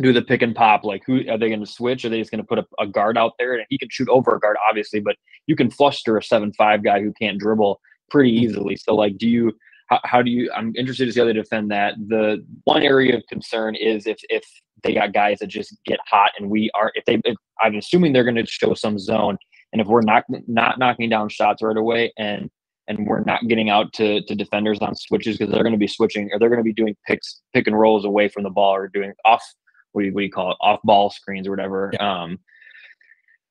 do 0.02 0.14
the 0.14 0.22
pick 0.22 0.42
and 0.42 0.56
pop. 0.56 0.84
Like, 0.84 1.04
who 1.06 1.22
are 1.30 1.38
they 1.38 1.48
going 1.48 1.60
to 1.60 1.66
switch? 1.66 2.06
Are 2.06 2.10
they 2.10 2.20
just 2.20 2.32
going 2.32 2.42
to 2.42 2.48
put 2.48 2.60
a, 2.60 2.66
a, 2.80 2.88
guard 2.88 3.18
out 3.18 3.34
there? 3.40 3.54
And 3.54 3.66
he 3.70 3.78
can 3.78 3.90
shoot 3.90 4.10
over 4.10 4.36
a 4.36 4.40
guard, 4.40 4.58
obviously, 4.70 5.00
but 5.00 5.16
you 5.48 5.56
can 5.56 5.72
fluster 5.72 6.18
a 6.18 6.24
seven 6.24 6.54
five 6.54 6.84
guy 6.84 7.02
who 7.02 7.14
can't 7.14 7.40
dribble 7.40 7.80
pretty 8.10 8.32
easily. 8.32 8.76
So, 8.76 8.96
like, 8.96 9.18
do 9.18 9.28
you? 9.28 9.54
How, 9.88 10.00
how 10.04 10.22
do 10.22 10.30
you? 10.30 10.52
I'm 10.54 10.74
interested 10.76 11.06
to 11.06 11.14
see 11.14 11.20
how 11.20 11.26
they 11.26 11.34
defend 11.34 11.72
that. 11.72 11.96
The 12.08 12.46
one 12.66 12.84
area 12.84 13.16
of 13.16 13.24
concern 13.30 13.76
is 13.76 14.06
if 14.06 14.18
if 14.30 14.44
they 14.84 14.94
got 14.94 15.14
guys 15.14 15.40
that 15.40 15.48
just 15.48 15.76
get 15.86 16.00
hot, 16.08 16.32
and 16.38 16.50
we 16.50 16.70
are 16.76 16.92
if 16.96 17.06
they. 17.06 17.20
If, 17.24 17.38
I'm 17.62 17.76
assuming 17.76 18.14
they're 18.14 18.24
going 18.24 18.36
to 18.36 18.46
show 18.46 18.74
some 18.74 19.00
zone, 19.00 19.38
and 19.72 19.82
if 19.82 19.88
we're 19.88 20.02
not 20.02 20.26
not 20.48 20.78
knocking 20.78 21.10
down 21.10 21.30
shots 21.30 21.64
right 21.64 21.78
away, 21.78 22.14
and 22.18 22.50
and 22.88 23.06
we're 23.06 23.24
not 23.24 23.48
getting 23.48 23.70
out 23.70 23.92
to, 23.94 24.22
to 24.22 24.36
defenders 24.36 24.80
on 24.80 24.96
switches 24.96 25.38
because 25.38 25.52
they're 25.52 25.64
going 25.64 25.74
to 25.74 25.80
be 25.80 25.88
switching 25.88 26.30
or 26.32 26.40
they're 26.40 26.50
going 26.50 26.60
to 26.60 26.64
be 26.64 26.74
doing 26.74 26.96
picks 27.06 27.42
pick 27.54 27.68
and 27.68 27.78
rolls 27.78 28.06
away 28.06 28.28
from 28.28 28.44
the 28.44 28.50
ball 28.50 28.76
or 28.76 28.88
doing 28.88 29.14
off 29.26 29.44
what 29.92 30.02
do 30.02 30.08
you, 30.08 30.14
what 30.14 30.22
do 30.22 30.26
you 30.26 30.32
call 30.32 30.52
it 30.52 30.58
off 30.62 30.80
ball 30.84 31.10
screens 31.10 31.48
or 31.48 31.52
whatever. 31.52 31.92
Yeah. 31.94 32.24
Um, 32.24 32.40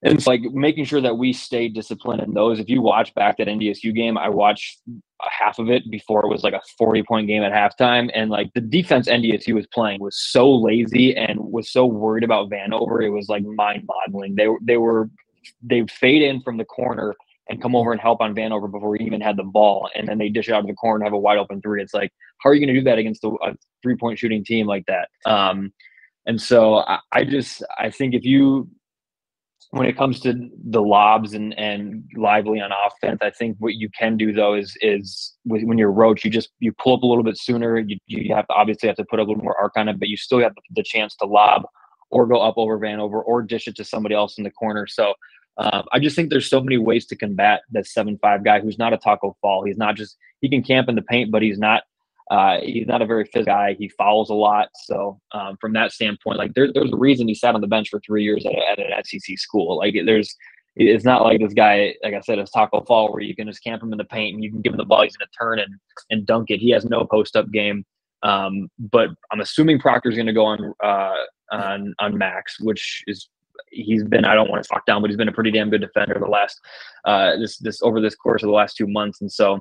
and 0.02 0.14
it's 0.14 0.26
like 0.26 0.42
making 0.52 0.84
sure 0.84 1.00
that 1.00 1.16
we 1.16 1.32
stay 1.32 1.68
disciplined 1.68 2.22
in 2.22 2.34
those. 2.34 2.60
If 2.60 2.68
you 2.68 2.82
watch 2.82 3.14
back 3.14 3.38
that 3.38 3.48
NDSU 3.48 3.94
game, 3.94 4.18
I 4.18 4.28
watched 4.28 4.80
half 5.22 5.58
of 5.58 5.70
it 5.70 5.90
before 5.90 6.24
it 6.24 6.28
was 6.28 6.44
like 6.44 6.52
a 6.52 6.60
40 6.78 7.02
point 7.02 7.26
game 7.26 7.42
at 7.42 7.52
halftime. 7.52 8.10
And 8.14 8.30
like 8.30 8.52
the 8.54 8.60
defense 8.60 9.08
NDSU 9.08 9.54
was 9.54 9.66
playing 9.66 10.00
was 10.00 10.16
so 10.16 10.54
lazy 10.54 11.16
and 11.16 11.40
was 11.40 11.70
so 11.70 11.86
worried 11.86 12.24
about 12.24 12.50
Vanover. 12.50 13.04
It 13.04 13.10
was 13.10 13.28
like 13.28 13.42
mind 13.42 13.86
boggling. 13.86 14.34
They, 14.34 14.48
they 14.60 14.76
were, 14.76 15.10
they 15.62 15.84
fade 15.86 16.22
in 16.22 16.42
from 16.42 16.58
the 16.58 16.64
corner 16.64 17.14
and 17.48 17.62
come 17.62 17.76
over 17.76 17.92
and 17.92 18.00
help 18.00 18.20
on 18.20 18.34
Vanover 18.34 18.70
before 18.70 18.90
we 18.90 18.98
even 19.00 19.20
had 19.20 19.36
the 19.36 19.44
ball. 19.44 19.88
And 19.94 20.08
then 20.08 20.18
they 20.18 20.28
dish 20.28 20.48
it 20.48 20.52
out 20.52 20.60
of 20.60 20.66
the 20.66 20.74
corner 20.74 20.96
and 20.96 21.04
have 21.04 21.12
a 21.12 21.18
wide 21.18 21.38
open 21.38 21.60
three. 21.60 21.82
It's 21.82 21.94
like, 21.94 22.12
how 22.38 22.50
are 22.50 22.54
you 22.54 22.60
going 22.60 22.74
to 22.74 22.80
do 22.80 22.84
that 22.84 22.98
against 22.98 23.24
a, 23.24 23.30
three 23.82 23.96
point 23.96 24.18
shooting 24.18 24.44
team 24.44 24.66
like 24.66 24.84
that? 24.86 25.08
Um, 25.24 25.72
and 26.26 26.40
so 26.40 26.76
I, 26.78 26.98
I 27.12 27.24
just, 27.24 27.62
I 27.78 27.90
think 27.90 28.14
if 28.14 28.24
you, 28.24 28.68
when 29.70 29.86
it 29.86 29.96
comes 29.96 30.20
to 30.20 30.48
the 30.70 30.80
lobs 30.80 31.34
and 31.34 31.52
and 31.58 32.04
lively 32.16 32.60
on 32.60 32.70
offense, 32.70 33.18
I 33.20 33.30
think 33.30 33.56
what 33.58 33.74
you 33.74 33.90
can 33.98 34.16
do 34.16 34.32
though 34.32 34.54
is 34.54 34.76
is 34.80 35.34
when 35.44 35.76
you're 35.76 35.90
roach, 35.92 36.24
you 36.24 36.30
just 36.30 36.50
you 36.60 36.72
pull 36.72 36.94
up 36.94 37.02
a 37.02 37.06
little 37.06 37.24
bit 37.24 37.36
sooner. 37.36 37.78
You 37.78 37.98
you 38.06 38.34
have 38.34 38.46
to 38.46 38.54
obviously 38.54 38.86
have 38.88 38.96
to 38.96 39.04
put 39.04 39.18
a 39.18 39.24
little 39.24 39.42
more 39.42 39.60
arc 39.60 39.72
on 39.76 39.88
it, 39.88 39.98
but 39.98 40.08
you 40.08 40.16
still 40.16 40.38
have 40.38 40.52
the 40.74 40.84
chance 40.84 41.16
to 41.16 41.26
lob 41.26 41.62
or 42.10 42.26
go 42.26 42.40
up 42.40 42.54
over 42.56 42.78
Vanover 42.78 43.22
or 43.24 43.42
dish 43.42 43.66
it 43.66 43.76
to 43.76 43.84
somebody 43.84 44.14
else 44.14 44.38
in 44.38 44.44
the 44.44 44.50
corner. 44.50 44.86
So 44.86 45.14
um, 45.58 45.84
I 45.92 45.98
just 45.98 46.16
think 46.16 46.30
there's 46.30 46.48
so 46.48 46.60
many 46.60 46.76
ways 46.76 47.06
to 47.06 47.16
combat 47.16 47.62
that 47.70 47.86
seven 47.86 48.18
five 48.18 48.44
guy 48.44 48.60
who's 48.60 48.78
not 48.78 48.92
a 48.92 48.98
Tacko 48.98 49.36
Fall. 49.40 49.64
He's 49.64 49.78
not 49.78 49.96
just 49.96 50.16
he 50.40 50.48
can 50.48 50.62
camp 50.62 50.88
in 50.88 50.94
the 50.94 51.02
paint, 51.02 51.30
but 51.30 51.42
he's 51.42 51.58
not 51.58 51.84
uh, 52.30 52.58
he's 52.60 52.86
not 52.86 53.02
a 53.02 53.06
very 53.06 53.24
physical 53.24 53.54
guy. 53.54 53.76
He 53.78 53.88
fouls 53.88 54.30
a 54.30 54.34
lot. 54.34 54.68
So 54.84 55.20
um, 55.32 55.56
from 55.60 55.72
that 55.74 55.92
standpoint, 55.92 56.38
like 56.38 56.54
there, 56.54 56.72
there's 56.72 56.92
a 56.92 56.96
reason 56.96 57.28
he 57.28 57.34
sat 57.34 57.54
on 57.54 57.60
the 57.60 57.68
bench 57.68 57.88
for 57.88 58.00
three 58.00 58.24
years 58.24 58.44
at, 58.44 58.52
at 58.52 58.78
an 58.78 59.04
SEC 59.04 59.38
school. 59.38 59.76
Like 59.76 59.94
there's, 60.04 60.34
it's 60.74 61.04
not 61.04 61.22
like 61.22 61.40
this 61.40 61.54
guy, 61.54 61.94
like 62.02 62.14
I 62.14 62.20
said, 62.20 62.40
is 62.40 62.50
Tacko 62.50 62.84
Fall 62.84 63.12
where 63.12 63.22
you 63.22 63.36
can 63.36 63.46
just 63.46 63.62
camp 63.62 63.82
him 63.82 63.92
in 63.92 63.98
the 63.98 64.04
paint 64.04 64.34
and 64.34 64.42
you 64.42 64.50
can 64.50 64.60
give 64.60 64.72
him 64.72 64.78
the 64.78 64.84
ball, 64.84 65.02
he's 65.02 65.16
to 65.16 65.26
turn 65.38 65.60
and 65.60 65.74
and 66.10 66.26
dunk 66.26 66.50
it. 66.50 66.58
He 66.58 66.70
has 66.70 66.84
no 66.84 67.04
post 67.04 67.36
up 67.36 67.50
game. 67.50 67.84
Um, 68.22 68.68
but 68.78 69.10
I'm 69.30 69.40
assuming 69.40 69.78
Proctor's 69.78 70.16
to 70.16 70.32
go 70.32 70.44
on 70.44 70.74
uh, 70.82 71.14
on 71.52 71.94
on 72.00 72.18
Max, 72.18 72.58
which 72.60 73.04
is 73.06 73.28
he's 73.70 74.04
been 74.04 74.24
I 74.24 74.34
don't 74.34 74.50
want 74.50 74.62
to 74.62 74.68
talk 74.68 74.86
down, 74.86 75.00
but 75.00 75.10
he's 75.10 75.16
been 75.16 75.28
a 75.28 75.32
pretty 75.32 75.50
damn 75.50 75.70
good 75.70 75.80
defender 75.80 76.16
the 76.18 76.26
last 76.26 76.60
uh, 77.04 77.36
this 77.36 77.58
this 77.58 77.82
over 77.82 78.00
this 78.00 78.14
course 78.14 78.42
of 78.42 78.48
the 78.48 78.54
last 78.54 78.76
two 78.76 78.86
months, 78.86 79.20
and 79.20 79.30
so 79.30 79.60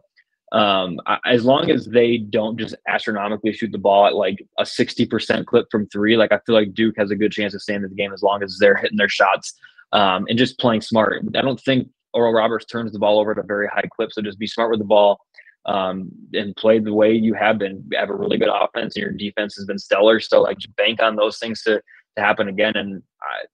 um, 0.52 1.00
as 1.26 1.44
long 1.44 1.70
as 1.70 1.86
they 1.86 2.18
don't 2.18 2.58
just 2.58 2.76
astronomically 2.88 3.52
shoot 3.52 3.72
the 3.72 3.78
ball 3.78 4.06
at 4.06 4.16
like 4.16 4.46
a 4.60 4.64
60% 4.64 5.46
clip 5.46 5.66
from 5.72 5.88
three, 5.88 6.16
like 6.16 6.32
I 6.32 6.40
feel 6.46 6.56
like 6.56 6.74
Duke 6.74 6.96
has 6.98 7.12
a 7.12 7.16
good 7.16 7.32
chance 7.32 7.54
of 7.54 7.62
staying 7.62 7.84
in 7.84 7.90
the 7.90 7.96
game 7.96 8.14
as 8.14 8.22
long 8.22 8.44
as 8.44 8.58
they're 8.60 8.78
hitting 8.78 8.98
their 8.98 9.10
shots 9.10 9.60
um, 9.92 10.26
and 10.30 10.38
just 10.38 10.60
playing 10.60 10.82
smart. 10.82 11.24
I 11.36 11.42
don't 11.42 11.60
think 11.62 11.90
Oral 12.14 12.32
Roberts 12.32 12.66
turns 12.66 12.92
the 12.92 13.00
ball 13.00 13.20
over 13.20 13.32
at 13.32 13.38
a 13.38 13.44
very 13.44 13.68
high 13.68 13.90
clip. 13.96 14.12
So 14.14 14.22
just 14.22 14.40
be 14.40 14.48
smart 14.48 14.72
with 14.72 14.80
the 14.80 14.86
ball 14.86 15.20
um, 15.66 16.10
and 16.34 16.56
play 16.56 16.80
the 16.80 16.94
way 16.94 17.14
you 17.14 17.34
have 17.34 17.58
been. 17.58 17.84
You 17.92 17.98
have 17.98 18.10
a 18.10 18.16
really 18.16 18.38
good 18.38 18.50
offense 18.50 18.96
and 18.96 19.04
your 19.04 19.12
defense 19.12 19.56
has 19.56 19.66
been 19.66 19.80
stellar. 19.80 20.20
So 20.20 20.42
like 20.42 20.58
bank 20.78 21.02
on 21.02 21.16
those 21.16 21.40
things 21.40 21.64
to, 21.64 21.82
to 22.16 22.24
happen 22.24 22.48
again. 22.48 22.78
And 22.78 23.04
I, 23.22 23.46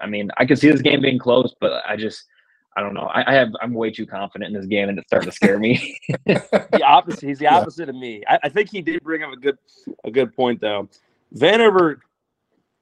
I 0.00 0.06
mean, 0.06 0.30
I 0.36 0.46
could 0.46 0.58
see 0.58 0.70
this 0.70 0.82
game 0.82 1.02
being 1.02 1.18
close, 1.18 1.54
but 1.60 1.82
I 1.86 1.96
just– 1.96 2.24
I 2.78 2.80
don't 2.80 2.94
know. 2.94 3.10
I, 3.12 3.32
I, 3.32 3.34
have 3.34 3.52
I'm 3.60 3.74
way 3.74 3.90
too 3.90 4.06
confident 4.06 4.54
in 4.54 4.60
this 4.60 4.68
game, 4.68 4.88
and 4.88 4.96
it's 4.96 5.08
starting 5.08 5.28
to 5.28 5.34
scare 5.34 5.58
me. 5.58 5.98
the 6.26 6.82
opposite. 6.84 7.26
He's 7.26 7.40
the 7.40 7.48
opposite 7.48 7.88
yeah. 7.88 7.90
of 7.90 7.96
me. 7.96 8.22
I, 8.28 8.38
I, 8.44 8.48
think 8.48 8.70
he 8.70 8.82
did 8.82 9.02
bring 9.02 9.24
up 9.24 9.32
a 9.32 9.36
good 9.36 9.58
a 10.04 10.12
good 10.12 10.32
point 10.32 10.60
though. 10.60 10.88
Vanover 11.34 11.96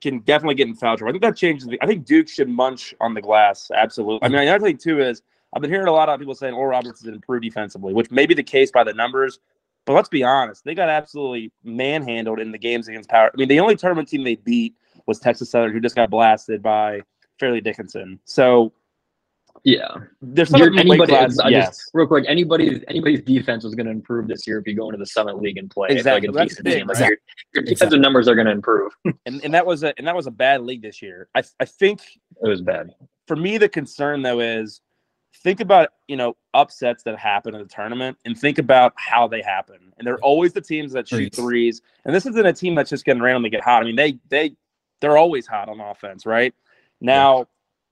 can 0.03 0.19
definitely 0.19 0.55
get 0.55 0.69
in 0.69 0.75
foul 0.75 0.99
trouble. 0.99 1.09
I 1.09 1.13
think 1.13 1.23
that 1.23 1.35
changes. 1.35 1.67
The, 1.67 1.83
I 1.83 1.87
think 1.87 2.05
Duke 2.05 2.29
should 2.29 2.51
munch 2.51 2.95
on 3.01 3.15
the 3.15 3.23
glass. 3.23 3.71
Absolutely. 3.75 4.23
I 4.23 4.29
mean, 4.29 4.43
another 4.43 4.67
thing 4.67 4.77
too 4.77 5.01
is 5.01 5.23
I've 5.55 5.63
been 5.63 5.71
hearing 5.71 5.89
a 5.89 5.93
lot 5.93 6.11
of 6.11 6.19
people 6.19 6.35
saying 6.35 6.53
Oral 6.53 6.73
Roberts 6.73 7.03
has 7.03 7.09
improved 7.09 7.45
defensively, 7.45 7.95
which 7.95 8.11
may 8.11 8.27
be 8.27 8.35
the 8.35 8.43
case 8.43 8.71
by 8.71 8.85
the 8.85 8.93
numbers. 8.93 9.39
But 9.87 9.95
let's 9.95 10.11
be 10.11 10.23
honest, 10.23 10.63
they 10.65 10.75
got 10.75 10.91
absolutely 10.91 11.53
manhandled 11.65 12.39
in 12.39 12.53
the 12.53 12.59
games 12.59 12.89
against 12.89 13.09
Power. 13.09 13.31
I 13.33 13.37
mean, 13.39 13.49
the 13.49 13.61
only 13.61 13.77
tournament 13.77 14.09
team 14.09 14.25
they 14.25 14.35
beat 14.35 14.75
was 15.07 15.19
Texas 15.19 15.51
Southern, 15.51 15.73
who 15.73 15.81
just 15.81 15.97
got 15.97 16.11
blasted 16.11 16.63
by 16.63 17.01
Fairleigh 17.39 17.61
Dickinson. 17.61 18.19
So 18.25 18.73
yeah, 19.65 19.89
there's 20.23 20.53
anybody. 20.55 21.13
Class, 21.13 21.37
yes. 21.49 21.69
Just, 21.69 21.91
real 21.93 22.07
quick, 22.07 22.25
anybody 22.29 22.85
anybody's 22.89 23.23
defense 23.23 23.65
was 23.65 23.75
going 23.75 23.87
to 23.87 23.93
improve 23.93 24.29
this 24.29 24.47
year 24.47 24.59
if 24.59 24.67
you 24.67 24.75
go 24.75 24.87
into 24.89 24.99
the 24.99 25.07
Summit 25.07 25.41
League 25.41 25.59
and 25.59 25.71
play. 25.71 25.89
Exactly. 25.91 26.29
Like, 26.29 26.51
Like 26.65 26.99
your, 26.99 27.17
your 27.55 27.65
defensive 27.65 27.71
exactly. 27.71 27.99
numbers 27.99 28.29
are 28.29 28.35
going 28.35 28.47
to 28.47 28.53
improve. 28.53 28.93
and 29.27 29.43
and 29.45 29.53
that 29.55 29.67
was 29.67 29.83
a 29.83 29.93
and 29.99 30.07
that 30.07 30.15
was 30.15 30.27
a 30.27 30.31
bad 30.31 30.63
league 30.63 30.83
this 30.83 31.03
year. 31.03 31.29
I 31.35 31.43
I 31.59 31.65
think 31.65 32.01
it 32.43 32.49
was 32.49 32.63
bad. 32.63 32.95
For 33.27 33.37
me, 33.37 33.59
the 33.59 33.69
concern 33.69 34.23
though 34.23 34.41
is 34.41 34.81
think 35.43 35.61
about 35.61 35.89
you 36.07 36.17
know 36.17 36.37
upsets 36.55 37.03
that 37.03 37.19
happen 37.19 37.55
in 37.55 37.61
the 37.61 37.69
tournament 37.69 38.17
and 38.25 38.39
think 38.39 38.59
about 38.59 38.93
how 38.97 39.27
they 39.27 39.43
happen. 39.43 39.93
And 39.99 40.07
they're 40.07 40.19
always 40.19 40.53
the 40.53 40.61
teams 40.61 40.93
that 40.93 41.09
shoot 41.09 41.35
threes. 41.35 41.83
And 42.05 42.15
this 42.15 42.27
isn't 42.27 42.47
a 42.47 42.53
team 42.53 42.75
that's 42.75 42.91
just 42.91 43.05
going 43.05 43.19
to 43.19 43.25
randomly 43.25 43.51
get 43.51 43.65
hot. 43.65 43.83
I 43.83 43.87
mean, 43.87 43.97
they 43.97 44.19
they 44.29 44.55
they're 45.01 45.19
always 45.19 45.47
hot 45.47 45.69
on 45.69 45.81
offense, 45.81 46.27
right? 46.27 46.55
Now. 47.01 47.39
Yeah 47.39 47.45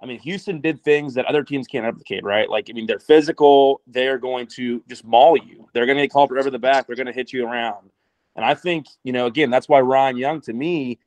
I 0.05 0.07
mean, 0.07 0.19
Houston 0.21 0.61
did 0.61 0.83
things 0.83 1.15
that 1.15 1.25
other 1.25 1.43
teams 1.43 1.67
can't 1.67 1.85
replicate, 1.85 2.25
right? 2.25 2.51
Like, 2.51 2.69
I 2.69 2.75
mean, 2.75 2.87
they're 2.87 2.99
physical. 2.99 3.81
They're 3.87 4.19
going 4.19 4.47
to 4.49 4.83
just 4.87 5.03
maul 5.03 5.35
you. 5.35 5.67
They're 5.73 5.87
going 5.87 5.97
to 5.97 6.05
get 6.05 6.13
called 6.13 6.29
forever 6.29 6.51
the 6.51 6.59
back. 6.59 6.87
They're 6.87 6.95
going 6.95 7.07
to 7.07 7.13
hit 7.13 7.33
you 7.33 7.47
around. 7.47 7.89
And 8.37 8.45
I 8.45 8.53
think, 8.53 8.85
you 9.03 9.13
know, 9.15 9.25
again, 9.25 9.49
that's 9.49 9.67
why 9.67 9.81
Ryan 9.81 10.19
Young, 10.19 10.41
to 10.43 10.53
me, 10.53 10.99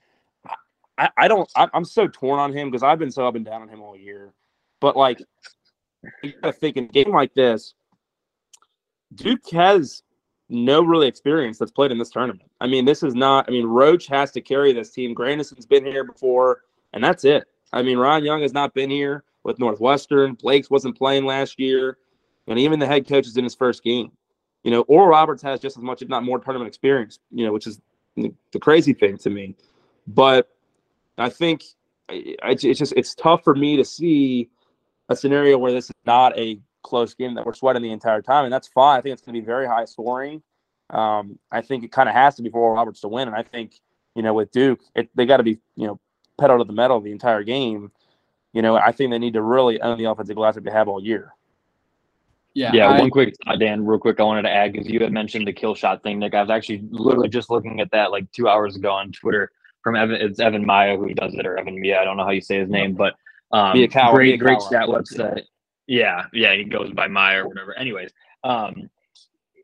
I, 0.97 1.09
I 1.15 1.27
don't, 1.27 1.47
I, 1.55 1.67
am 1.75 1.85
so 1.85 2.07
torn 2.07 2.39
on 2.39 2.51
him 2.51 2.71
because 2.71 2.81
I've 2.81 2.97
been 2.97 3.11
so 3.11 3.27
up 3.27 3.35
and 3.35 3.45
down 3.45 3.61
on 3.61 3.69
him 3.69 3.81
all 3.81 3.95
year. 3.95 4.33
But 4.79 4.97
like, 4.97 5.21
you 6.23 6.33
got 6.41 6.53
to 6.53 6.53
think 6.53 6.77
in 6.77 6.85
a 6.85 6.87
game 6.87 7.11
like 7.11 7.35
this, 7.35 7.75
Duke 9.13 9.47
has 9.51 10.01
no 10.49 10.81
really 10.81 11.07
experience 11.07 11.57
that's 11.57 11.71
played 11.71 11.91
in 11.91 11.97
this 11.97 12.09
tournament. 12.09 12.49
I 12.61 12.67
mean, 12.67 12.85
this 12.85 13.03
is 13.03 13.13
not, 13.13 13.45
I 13.47 13.51
mean, 13.51 13.65
Roach 13.65 14.07
has 14.07 14.31
to 14.31 14.41
carry 14.41 14.73
this 14.73 14.91
team. 14.91 15.13
Grandison's 15.13 15.65
been 15.65 15.85
here 15.85 16.03
before, 16.03 16.63
and 16.93 17.03
that's 17.03 17.25
it. 17.25 17.45
I 17.73 17.81
mean, 17.81 17.97
Ron 17.97 18.23
Young 18.23 18.41
has 18.41 18.53
not 18.53 18.73
been 18.73 18.89
here 18.89 19.23
with 19.43 19.59
Northwestern. 19.59 20.35
Blakes 20.35 20.69
wasn't 20.69 20.97
playing 20.97 21.25
last 21.25 21.59
year, 21.59 21.97
and 22.47 22.57
even 22.57 22.79
the 22.79 22.87
head 22.87 23.07
coach 23.07 23.27
is 23.27 23.37
in 23.37 23.43
his 23.43 23.55
first 23.55 23.83
game. 23.83 24.11
You 24.63 24.71
know, 24.71 24.81
Oral 24.81 25.07
Roberts 25.07 25.41
has 25.43 25.59
just 25.59 25.77
as 25.77 25.83
much, 25.83 26.01
if 26.01 26.09
not 26.09 26.23
more, 26.23 26.39
tournament 26.39 26.67
experience. 26.67 27.19
You 27.31 27.45
know, 27.45 27.53
which 27.53 27.67
is 27.67 27.81
the 28.15 28.59
crazy 28.59 28.93
thing 28.93 29.17
to 29.19 29.29
me. 29.29 29.55
But 30.07 30.49
I 31.17 31.29
think 31.29 31.63
it's 32.09 32.61
just 32.61 32.93
it's 32.95 33.15
tough 33.15 33.43
for 33.43 33.55
me 33.55 33.77
to 33.77 33.85
see 33.85 34.49
a 35.09 35.15
scenario 35.15 35.57
where 35.57 35.71
this 35.71 35.85
is 35.85 35.95
not 36.05 36.37
a 36.37 36.59
close 36.83 37.13
game 37.13 37.35
that 37.35 37.45
we're 37.45 37.53
sweating 37.53 37.81
the 37.81 37.91
entire 37.91 38.21
time, 38.21 38.45
and 38.45 38.53
that's 38.53 38.67
fine. 38.67 38.97
I 38.97 39.01
think 39.01 39.13
it's 39.13 39.21
going 39.21 39.35
to 39.35 39.41
be 39.41 39.45
very 39.45 39.67
high 39.67 39.85
scoring. 39.85 40.41
Um, 40.89 41.37
I 41.51 41.61
think 41.61 41.83
it 41.83 41.91
kind 41.91 42.07
of 42.07 42.15
has 42.15 42.35
to 42.35 42.43
be 42.43 42.49
for 42.49 42.59
Oral 42.59 42.75
Roberts 42.75 43.01
to 43.01 43.07
win, 43.07 43.27
and 43.27 43.35
I 43.35 43.43
think 43.43 43.79
you 44.15 44.23
know 44.23 44.33
with 44.33 44.51
Duke, 44.51 44.79
it, 44.95 45.09
they 45.15 45.25
got 45.25 45.37
to 45.37 45.43
be 45.43 45.59
you 45.75 45.87
know 45.87 45.99
pedal 46.39 46.57
to 46.59 46.63
the 46.63 46.73
metal 46.73 47.01
the 47.01 47.11
entire 47.11 47.43
game, 47.43 47.91
you 48.53 48.61
know, 48.61 48.75
I 48.75 48.91
think 48.91 49.11
they 49.11 49.19
need 49.19 49.33
to 49.33 49.41
really 49.41 49.81
own 49.81 49.97
the 49.97 50.05
offensive 50.05 50.35
glass 50.35 50.55
that 50.55 50.63
they 50.63 50.71
have 50.71 50.87
all 50.87 51.03
year. 51.03 51.33
Yeah. 52.53 52.71
Yeah. 52.73 52.87
I, 52.87 52.99
one 52.99 53.09
quick, 53.09 53.35
uh, 53.45 53.55
Dan, 53.55 53.85
real 53.85 53.99
quick, 53.99 54.19
I 54.19 54.23
wanted 54.23 54.43
to 54.43 54.49
add 54.49 54.71
because 54.71 54.87
you 54.87 54.99
had 54.99 55.11
mentioned 55.11 55.47
the 55.47 55.53
kill 55.53 55.75
shot 55.75 56.01
thing. 56.01 56.19
Nick, 56.19 56.33
I 56.33 56.41
was 56.41 56.49
actually 56.49 56.81
literally 56.89 57.29
just 57.29 57.49
looking 57.49 57.81
at 57.81 57.91
that 57.91 58.11
like 58.11 58.31
two 58.31 58.47
hours 58.47 58.75
ago 58.75 58.91
on 58.91 59.11
Twitter 59.11 59.51
from 59.83 59.95
Evan. 59.95 60.15
It's 60.15 60.39
Evan 60.39 60.65
Maya 60.65 60.97
who 60.97 61.13
does 61.13 61.35
it, 61.35 61.45
or 61.45 61.57
Evan 61.57 61.79
Miya. 61.79 61.99
I 61.99 62.03
don't 62.03 62.17
know 62.17 62.23
how 62.23 62.31
you 62.31 62.41
say 62.41 62.57
his 62.57 62.69
name, 62.69 62.93
but 62.93 63.13
um, 63.51 63.73
Mia 63.73 63.87
Cow, 63.87 64.11
great, 64.13 64.29
Mia 64.29 64.37
great 64.37 64.61
stat 64.61 64.87
website. 64.87 65.43
Yeah. 65.87 66.25
Yeah. 66.33 66.53
He 66.55 66.65
goes 66.65 66.91
by 66.91 67.07
Maya 67.07 67.43
or 67.43 67.47
whatever. 67.47 67.77
Anyways, 67.77 68.11
um, 68.43 68.89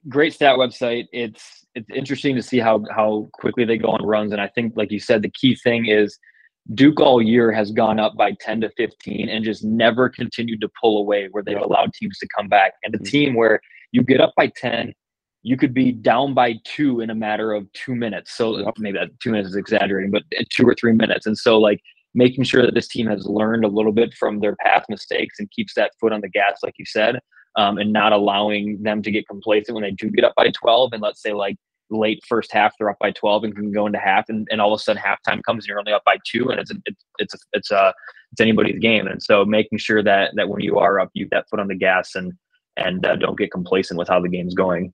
great 0.10 0.34
stat 0.34 0.58
website. 0.58 1.08
It's, 1.12 1.66
it's 1.76 1.90
interesting 1.90 2.36
to 2.36 2.42
see 2.42 2.60
how, 2.60 2.84
how 2.92 3.30
quickly 3.34 3.66
they 3.66 3.78
go 3.78 3.90
on 3.90 4.06
runs. 4.06 4.32
And 4.32 4.42
I 4.42 4.48
think, 4.48 4.74
like 4.76 4.92
you 4.92 5.00
said, 5.00 5.22
the 5.22 5.30
key 5.30 5.56
thing 5.56 5.88
is, 5.88 6.18
Duke 6.74 7.02
all 7.02 7.22
year 7.22 7.52
has 7.52 7.72
gone 7.72 8.00
up 8.00 8.16
by 8.16 8.32
10 8.40 8.62
to 8.62 8.70
15 8.78 9.28
and 9.28 9.44
just 9.44 9.66
never 9.66 10.08
continued 10.08 10.62
to 10.62 10.70
pull 10.80 10.98
away 10.98 11.28
where 11.32 11.44
they've 11.44 11.58
allowed 11.58 11.94
teams 11.94 12.18
to 12.20 12.28
come 12.36 12.48
back. 12.48 12.74
And 12.84 12.96
a 12.96 12.98
mm-hmm. 12.98 13.06
team 13.06 13.34
where 13.36 13.60
you 13.92 14.02
get 14.02 14.22
up 14.22 14.34
by 14.38 14.48
10, 14.48 14.94
you 15.42 15.58
could 15.58 15.74
be 15.74 15.92
down 15.92 16.34
by 16.34 16.56
two 16.64 17.02
in 17.02 17.10
a 17.10 17.16
matter 17.16 17.52
of 17.52 17.72
two 17.74 17.96
minutes. 17.96 18.32
So 18.32 18.72
maybe 18.78 18.98
that 18.98 19.10
two 19.22 19.32
minutes 19.32 19.50
is 19.50 19.56
exaggerating, 19.58 20.12
but 20.12 20.24
two 20.50 20.66
or 20.66 20.74
three 20.74 20.94
minutes. 20.94 21.26
And 21.26 21.38
so, 21.38 21.60
like, 21.60 21.82
making 22.14 22.44
sure 22.44 22.62
that 22.64 22.76
this 22.76 22.88
team 22.88 23.08
has 23.08 23.26
learned 23.26 23.66
a 23.66 23.70
little 23.70 23.92
bit 23.92 24.14
from 24.14 24.40
their 24.40 24.56
past 24.58 24.90
mistakes 24.90 25.40
and 25.40 25.50
keeps 25.52 25.74
that 25.74 25.92
foot 26.00 26.14
on 26.14 26.22
the 26.22 26.30
gas, 26.30 26.60
like 26.64 26.76
you 26.78 26.86
said, 26.86 27.20
um, 27.56 27.78
and 27.78 27.92
not 27.92 28.14
allowing 28.14 28.82
them 28.84 29.02
to 29.02 29.12
get 29.12 29.28
complacent 29.28 29.76
when 29.76 29.84
they 29.84 29.92
do 29.92 30.10
get 30.10 30.26
up 30.26 30.34
by 30.36 30.50
12. 30.50 30.94
And 30.94 31.02
let's 31.02 31.22
say, 31.22 31.34
like, 31.34 31.58
late 31.90 32.24
first 32.28 32.52
half 32.52 32.74
they're 32.78 32.90
up 32.90 32.98
by 33.00 33.12
12 33.12 33.44
and 33.44 33.56
can 33.56 33.72
go 33.72 33.86
into 33.86 34.00
half 34.00 34.30
and, 34.30 34.48
and 34.52 34.60
all 34.60 34.74
of 34.74 34.80
a 34.80 34.84
sudden 34.84 35.02
halftime 35.02 35.44
comes 35.44 35.64
and 35.64 35.68
you're 35.68 35.80
only 35.80 35.94
up 35.94 36.04
by 36.06 36.18
two 36.26 36.50
and 36.50 36.60
it's 36.60 36.72
it's 36.86 37.06
it's 37.20 37.34
a, 37.34 37.38
it's 37.54 37.72
a 37.72 37.94
it's 38.32 38.42
anybody's 38.42 38.80
game 38.80 39.08
and 39.08 39.22
so 39.22 39.46
making 39.46 39.78
sure 39.78 40.02
that 40.02 40.32
that 40.36 40.50
when 40.50 40.62
you 40.62 40.78
are 40.78 41.00
up 41.00 41.10
you 41.14 41.26
have 41.26 41.30
that 41.30 41.50
foot 41.50 41.60
on 41.60 41.68
the 41.68 41.76
gas 41.76 42.16
and 42.16 42.34
and 42.78 43.06
uh, 43.06 43.16
don't 43.16 43.38
get 43.38 43.52
complacent 43.52 43.98
with 43.98 44.08
how 44.08 44.20
the 44.20 44.30
game's 44.30 44.56
going 44.56 44.92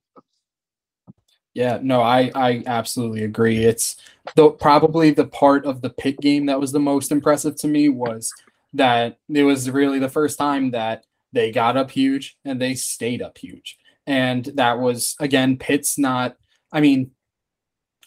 yeah 1.54 1.78
no 1.82 2.00
i 2.00 2.30
i 2.34 2.62
absolutely 2.66 3.24
agree 3.24 3.64
it's 3.64 3.96
the 4.36 4.50
probably 4.50 5.10
the 5.10 5.26
part 5.26 5.64
of 5.66 5.80
the 5.80 5.90
Pitt 5.90 6.20
game 6.20 6.46
that 6.46 6.60
was 6.60 6.72
the 6.72 6.80
most 6.80 7.10
impressive 7.10 7.56
to 7.56 7.68
me 7.68 7.88
was 7.88 8.32
that 8.72 9.18
it 9.28 9.42
was 9.42 9.70
really 9.70 9.98
the 9.98 10.08
first 10.08 10.38
time 10.38 10.70
that 10.70 11.04
they 11.32 11.50
got 11.50 11.76
up 11.76 11.90
huge 11.90 12.36
and 12.44 12.60
they 12.60 12.74
stayed 12.74 13.22
up 13.22 13.38
huge. 13.38 13.78
And 14.06 14.44
that 14.54 14.78
was 14.78 15.16
again, 15.20 15.56
Pitt's 15.56 15.98
not. 15.98 16.36
I 16.72 16.80
mean, 16.80 17.12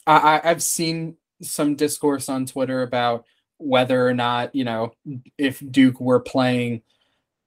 I, 0.05 0.41
I've 0.43 0.63
seen 0.63 1.15
some 1.41 1.75
discourse 1.75 2.29
on 2.29 2.45
Twitter 2.45 2.81
about 2.81 3.25
whether 3.57 4.05
or 4.05 4.13
not 4.13 4.53
you 4.55 4.65
know 4.65 4.93
if 5.37 5.63
Duke 5.71 6.01
were 6.01 6.19
playing 6.19 6.81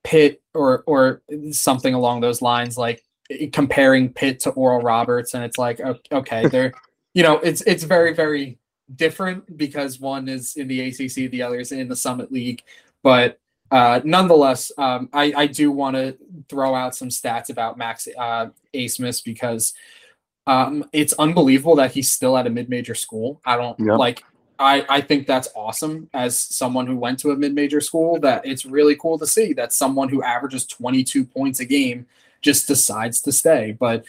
Pitt 0.04 0.42
or 0.54 0.84
or 0.86 1.22
something 1.50 1.92
along 1.92 2.20
those 2.20 2.40
lines, 2.40 2.78
like 2.78 3.02
comparing 3.52 4.12
Pitt 4.12 4.40
to 4.40 4.50
Oral 4.50 4.80
Roberts, 4.80 5.34
and 5.34 5.44
it's 5.44 5.58
like 5.58 5.80
okay, 6.12 6.46
they're 6.50 6.72
you 7.14 7.22
know 7.22 7.38
it's 7.38 7.62
it's 7.62 7.84
very 7.84 8.14
very 8.14 8.58
different 8.94 9.56
because 9.56 9.98
one 9.98 10.28
is 10.28 10.56
in 10.56 10.68
the 10.68 10.80
ACC, 10.80 11.30
the 11.30 11.42
other 11.42 11.58
is 11.58 11.72
in 11.72 11.88
the 11.88 11.96
Summit 11.96 12.30
League, 12.32 12.62
but 13.02 13.38
uh, 13.70 14.00
nonetheless, 14.04 14.70
um, 14.78 15.08
I, 15.12 15.32
I 15.36 15.46
do 15.46 15.70
want 15.70 15.96
to 15.96 16.16
throw 16.48 16.74
out 16.74 16.94
some 16.94 17.08
stats 17.08 17.50
about 17.50 17.76
Max 17.76 18.06
uh, 18.16 18.46
Abmas 18.72 19.24
because 19.24 19.74
um, 20.46 20.84
it's 20.92 21.12
unbelievable 21.14 21.76
that 21.76 21.90
he's 21.90 22.10
still 22.10 22.36
at 22.36 22.46
a 22.46 22.50
mid-major 22.50 22.94
school. 22.94 23.40
I 23.44 23.56
don't 23.56 23.78
like. 23.80 24.24
I, 24.58 24.86
I 24.88 25.00
think 25.02 25.26
that's 25.26 25.48
awesome 25.54 26.08
as 26.14 26.38
someone 26.38 26.86
who 26.86 26.96
went 26.96 27.18
to 27.20 27.32
a 27.32 27.36
mid-major 27.36 27.80
school 27.82 28.18
that 28.20 28.46
it's 28.46 28.64
really 28.64 28.96
cool 28.96 29.18
to 29.18 29.26
see 29.26 29.52
that 29.52 29.72
someone 29.72 30.08
who 30.08 30.22
averages 30.22 30.64
22 30.64 31.26
points 31.26 31.60
a 31.60 31.64
game 31.66 32.06
just 32.46 32.66
decides 32.66 33.20
to 33.20 33.32
stay 33.32 33.76
but 33.78 34.04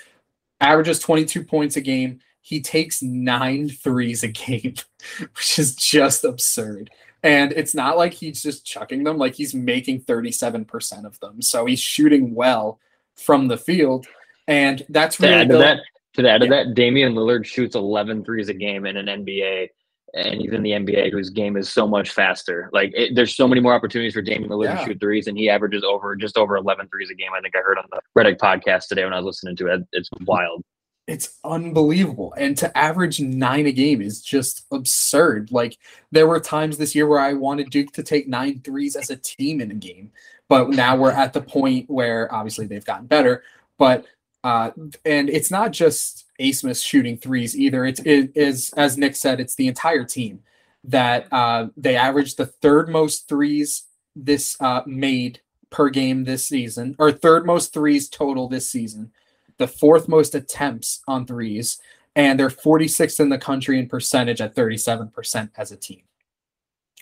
averages 0.61 0.99
22 0.99 1.43
points 1.43 1.75
a 1.75 1.81
game 1.81 2.19
he 2.41 2.61
takes 2.61 3.01
nine 3.01 3.67
threes 3.67 4.23
a 4.23 4.29
game 4.29 4.75
which 5.35 5.59
is 5.59 5.75
just 5.75 6.23
absurd 6.23 6.89
and 7.23 7.51
it's 7.53 7.73
not 7.73 7.97
like 7.97 8.13
he's 8.13 8.41
just 8.41 8.65
chucking 8.65 9.03
them, 9.03 9.17
like 9.17 9.33
he's 9.33 9.53
making 9.53 10.01
37% 10.01 11.05
of 11.05 11.19
them. 11.19 11.41
So 11.41 11.65
he's 11.65 11.79
shooting 11.79 12.33
well 12.33 12.79
from 13.15 13.47
the 13.47 13.57
field. 13.57 14.07
And 14.47 14.85
that's 14.89 15.19
really 15.19 15.33
to 15.33 15.39
add 15.39 15.49
to 15.49 15.57
that, 15.57 15.79
to 16.13 16.29
add 16.29 16.41
yeah. 16.41 16.47
to 16.47 16.47
that, 16.47 16.73
Damian 16.75 17.13
Lillard 17.13 17.45
shoots 17.45 17.75
11 17.75 18.23
threes 18.23 18.49
a 18.49 18.53
game 18.53 18.85
in 18.85 18.97
an 18.97 19.07
NBA 19.07 19.69
and 20.13 20.41
even 20.41 20.63
the 20.63 20.71
NBA, 20.71 21.11
whose 21.11 21.29
game 21.29 21.57
is 21.57 21.69
so 21.69 21.87
much 21.87 22.11
faster. 22.11 22.69
Like 22.73 22.91
it, 22.95 23.15
there's 23.15 23.35
so 23.35 23.47
many 23.47 23.61
more 23.61 23.73
opportunities 23.73 24.13
for 24.13 24.21
Damian 24.21 24.49
Lillard 24.49 24.65
yeah. 24.65 24.79
to 24.79 24.85
shoot 24.85 24.99
threes, 24.99 25.27
and 25.27 25.37
he 25.37 25.49
averages 25.49 25.83
over 25.83 26.15
just 26.15 26.37
over 26.37 26.55
11 26.55 26.87
threes 26.87 27.09
a 27.09 27.15
game. 27.15 27.29
I 27.37 27.41
think 27.41 27.55
I 27.55 27.59
heard 27.59 27.77
on 27.77 27.85
the 27.91 27.99
Reddit 28.17 28.37
podcast 28.37 28.87
today 28.87 29.03
when 29.03 29.13
I 29.13 29.17
was 29.17 29.25
listening 29.25 29.55
to 29.57 29.67
it. 29.67 29.81
It's 29.91 30.09
wild 30.21 30.63
it's 31.07 31.39
unbelievable. 31.45 32.33
And 32.37 32.57
to 32.57 32.77
average 32.77 33.19
nine 33.21 33.65
a 33.65 33.71
game 33.71 34.01
is 34.01 34.21
just 34.21 34.65
absurd. 34.71 35.51
Like 35.51 35.77
there 36.11 36.27
were 36.27 36.39
times 36.39 36.77
this 36.77 36.93
year 36.93 37.07
where 37.07 37.19
I 37.19 37.33
wanted 37.33 37.69
Duke 37.69 37.93
to 37.93 38.03
take 38.03 38.27
nine 38.27 38.59
threes 38.59 38.95
as 38.95 39.09
a 39.09 39.15
team 39.15 39.61
in 39.61 39.71
a 39.71 39.75
game, 39.75 40.11
but 40.49 40.69
now 40.69 40.97
we're 40.97 41.11
at 41.11 41.31
the 41.31 41.41
point 41.41 41.89
where 41.89 42.33
obviously 42.33 42.67
they've 42.67 42.83
gotten 42.83 43.07
better. 43.07 43.43
But 43.77 44.05
uh, 44.43 44.71
and 45.05 45.29
it's 45.29 45.51
not 45.51 45.71
just 45.71 46.25
Abmas 46.39 46.83
shooting 46.83 47.17
threes 47.17 47.57
either. 47.57 47.85
It's 47.85 47.99
it 48.01 48.31
is 48.35 48.73
as 48.77 48.97
Nick 48.97 49.15
said, 49.15 49.39
it's 49.39 49.55
the 49.55 49.67
entire 49.67 50.03
team 50.03 50.41
that 50.83 51.27
uh, 51.31 51.67
they 51.75 51.95
averaged 51.95 52.37
the 52.37 52.45
third 52.45 52.89
most 52.89 53.27
threes 53.27 53.83
this 54.15 54.55
uh, 54.61 54.81
made 54.85 55.41
per 55.69 55.89
game 55.89 56.23
this 56.23 56.47
season, 56.47 56.95
or 56.97 57.11
third 57.11 57.45
most 57.45 57.73
threes 57.73 58.07
total 58.09 58.47
this 58.47 58.69
season 58.69 59.11
the 59.57 59.67
fourth 59.67 60.07
most 60.07 60.35
attempts 60.35 61.01
on 61.07 61.25
threes, 61.25 61.79
and 62.15 62.39
they're 62.39 62.49
46th 62.49 63.19
in 63.19 63.29
the 63.29 63.37
country 63.37 63.79
in 63.79 63.87
percentage 63.87 64.41
at 64.41 64.55
37% 64.55 65.49
as 65.57 65.71
a 65.71 65.77
team. 65.77 66.01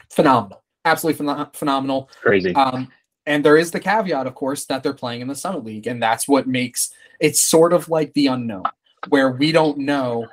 Phenomenal. 0.09 0.63
Absolutely 0.83 1.25
phen- 1.25 1.55
phenomenal. 1.55 2.09
Crazy. 2.21 2.53
Um, 2.55 2.89
and 3.25 3.43
there 3.43 3.57
is 3.57 3.71
the 3.71 3.79
caveat, 3.79 4.27
of 4.27 4.35
course, 4.35 4.65
that 4.65 4.83
they're 4.83 4.93
playing 4.93 5.21
in 5.21 5.27
the 5.27 5.35
Summit 5.35 5.63
League. 5.63 5.87
And 5.87 6.01
that's 6.01 6.27
what 6.27 6.47
makes 6.47 6.91
it's 7.19 7.41
sort 7.41 7.73
of 7.73 7.89
like 7.89 8.13
the 8.13 8.27
unknown, 8.27 8.63
where 9.09 9.31
we 9.31 9.51
don't 9.51 9.79
know 9.79 10.27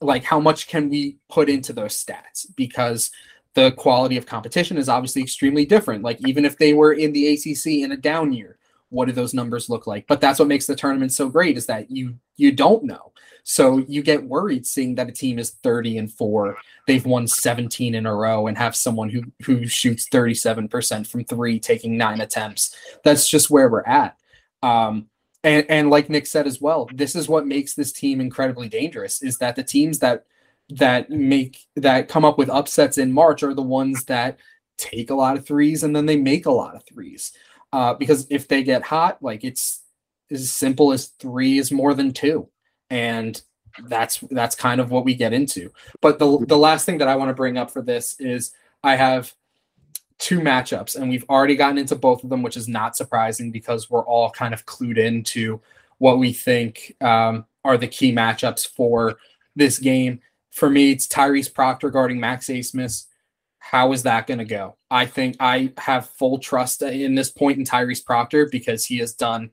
like 0.00 0.22
how 0.22 0.38
much 0.38 0.68
can 0.68 0.88
we 0.88 1.16
put 1.28 1.48
into 1.48 1.72
those 1.72 2.04
stats 2.04 2.46
because 2.56 3.10
the 3.54 3.72
quality 3.72 4.16
of 4.16 4.26
competition 4.26 4.76
is 4.76 4.88
obviously 4.88 5.22
extremely 5.22 5.64
different. 5.64 6.04
Like 6.04 6.20
even 6.26 6.44
if 6.44 6.58
they 6.58 6.74
were 6.74 6.92
in 6.92 7.12
the 7.12 7.34
ACC 7.34 7.82
in 7.82 7.92
a 7.92 7.96
down 7.96 8.32
year, 8.32 8.57
what 8.90 9.06
do 9.06 9.12
those 9.12 9.34
numbers 9.34 9.68
look 9.68 9.86
like? 9.86 10.06
But 10.06 10.20
that's 10.20 10.38
what 10.38 10.48
makes 10.48 10.66
the 10.66 10.76
tournament 10.76 11.12
so 11.12 11.28
great 11.28 11.56
is 11.56 11.66
that 11.66 11.90
you 11.90 12.14
you 12.36 12.52
don't 12.52 12.84
know. 12.84 13.12
So 13.44 13.78
you 13.88 14.02
get 14.02 14.24
worried 14.24 14.66
seeing 14.66 14.94
that 14.96 15.08
a 15.08 15.12
team 15.12 15.38
is 15.38 15.52
30 15.62 15.98
and 15.98 16.12
4 16.12 16.56
they've 16.86 17.04
won 17.04 17.26
17 17.26 17.94
in 17.94 18.06
a 18.06 18.14
row 18.14 18.46
and 18.46 18.58
have 18.58 18.76
someone 18.76 19.08
who 19.08 19.22
who 19.42 19.66
shoots 19.66 20.08
37% 20.08 21.06
from 21.06 21.24
3 21.24 21.58
taking 21.58 21.96
9 21.96 22.20
attempts. 22.20 22.74
That's 23.04 23.28
just 23.28 23.50
where 23.50 23.68
we're 23.68 23.84
at. 23.84 24.16
Um 24.62 25.08
and 25.44 25.64
and 25.68 25.90
like 25.90 26.10
Nick 26.10 26.26
said 26.26 26.46
as 26.46 26.60
well 26.60 26.88
this 26.92 27.14
is 27.14 27.28
what 27.28 27.46
makes 27.46 27.74
this 27.74 27.92
team 27.92 28.20
incredibly 28.20 28.68
dangerous 28.68 29.22
is 29.22 29.38
that 29.38 29.56
the 29.56 29.62
teams 29.62 29.98
that 30.00 30.24
that 30.70 31.10
make 31.10 31.66
that 31.76 32.08
come 32.08 32.24
up 32.24 32.36
with 32.38 32.50
upsets 32.50 32.98
in 32.98 33.12
March 33.12 33.42
are 33.42 33.54
the 33.54 33.62
ones 33.62 34.04
that 34.04 34.38
take 34.76 35.10
a 35.10 35.14
lot 35.14 35.36
of 35.36 35.46
threes 35.46 35.82
and 35.82 35.94
then 35.94 36.06
they 36.06 36.16
make 36.16 36.46
a 36.46 36.50
lot 36.50 36.74
of 36.74 36.84
threes 36.84 37.32
uh, 37.72 37.94
because 37.94 38.26
if 38.30 38.48
they 38.48 38.62
get 38.62 38.82
hot, 38.82 39.22
like 39.22 39.44
it's 39.44 39.82
as 40.30 40.50
simple 40.50 40.92
as 40.92 41.06
three 41.18 41.58
is 41.58 41.70
more 41.70 41.94
than 41.94 42.12
two, 42.12 42.48
and 42.90 43.40
that's 43.84 44.18
that's 44.30 44.54
kind 44.54 44.80
of 44.80 44.90
what 44.90 45.04
we 45.04 45.14
get 45.14 45.32
into. 45.32 45.70
But 46.00 46.18
the 46.18 46.44
the 46.46 46.58
last 46.58 46.86
thing 46.86 46.98
that 46.98 47.08
I 47.08 47.16
want 47.16 47.28
to 47.28 47.34
bring 47.34 47.56
up 47.56 47.70
for 47.70 47.82
this 47.82 48.16
is 48.18 48.52
I 48.82 48.96
have 48.96 49.32
two 50.18 50.40
matchups, 50.40 50.96
and 50.96 51.08
we've 51.08 51.28
already 51.28 51.56
gotten 51.56 51.78
into 51.78 51.96
both 51.96 52.24
of 52.24 52.30
them, 52.30 52.42
which 52.42 52.56
is 52.56 52.68
not 52.68 52.96
surprising 52.96 53.50
because 53.50 53.90
we're 53.90 54.04
all 54.04 54.30
kind 54.30 54.54
of 54.54 54.66
clued 54.66 54.98
into 54.98 55.60
what 55.98 56.18
we 56.18 56.32
think 56.32 56.96
um, 57.00 57.44
are 57.64 57.76
the 57.76 57.88
key 57.88 58.12
matchups 58.12 58.68
for 58.68 59.18
this 59.56 59.78
game. 59.78 60.20
For 60.50 60.70
me, 60.70 60.92
it's 60.92 61.06
Tyrese 61.06 61.52
Proctor 61.52 61.90
guarding 61.90 62.18
Max 62.18 62.46
Abmas 62.46 63.06
how 63.70 63.92
is 63.92 64.02
that 64.04 64.26
going 64.26 64.38
to 64.38 64.46
go? 64.46 64.76
I 64.90 65.04
think 65.04 65.36
I 65.40 65.74
have 65.76 66.08
full 66.08 66.38
trust 66.38 66.80
in 66.80 67.14
this 67.14 67.30
point 67.30 67.58
in 67.58 67.66
Tyrese 67.66 68.02
Proctor 68.02 68.48
because 68.50 68.86
he 68.86 68.96
has 68.96 69.12
done 69.12 69.50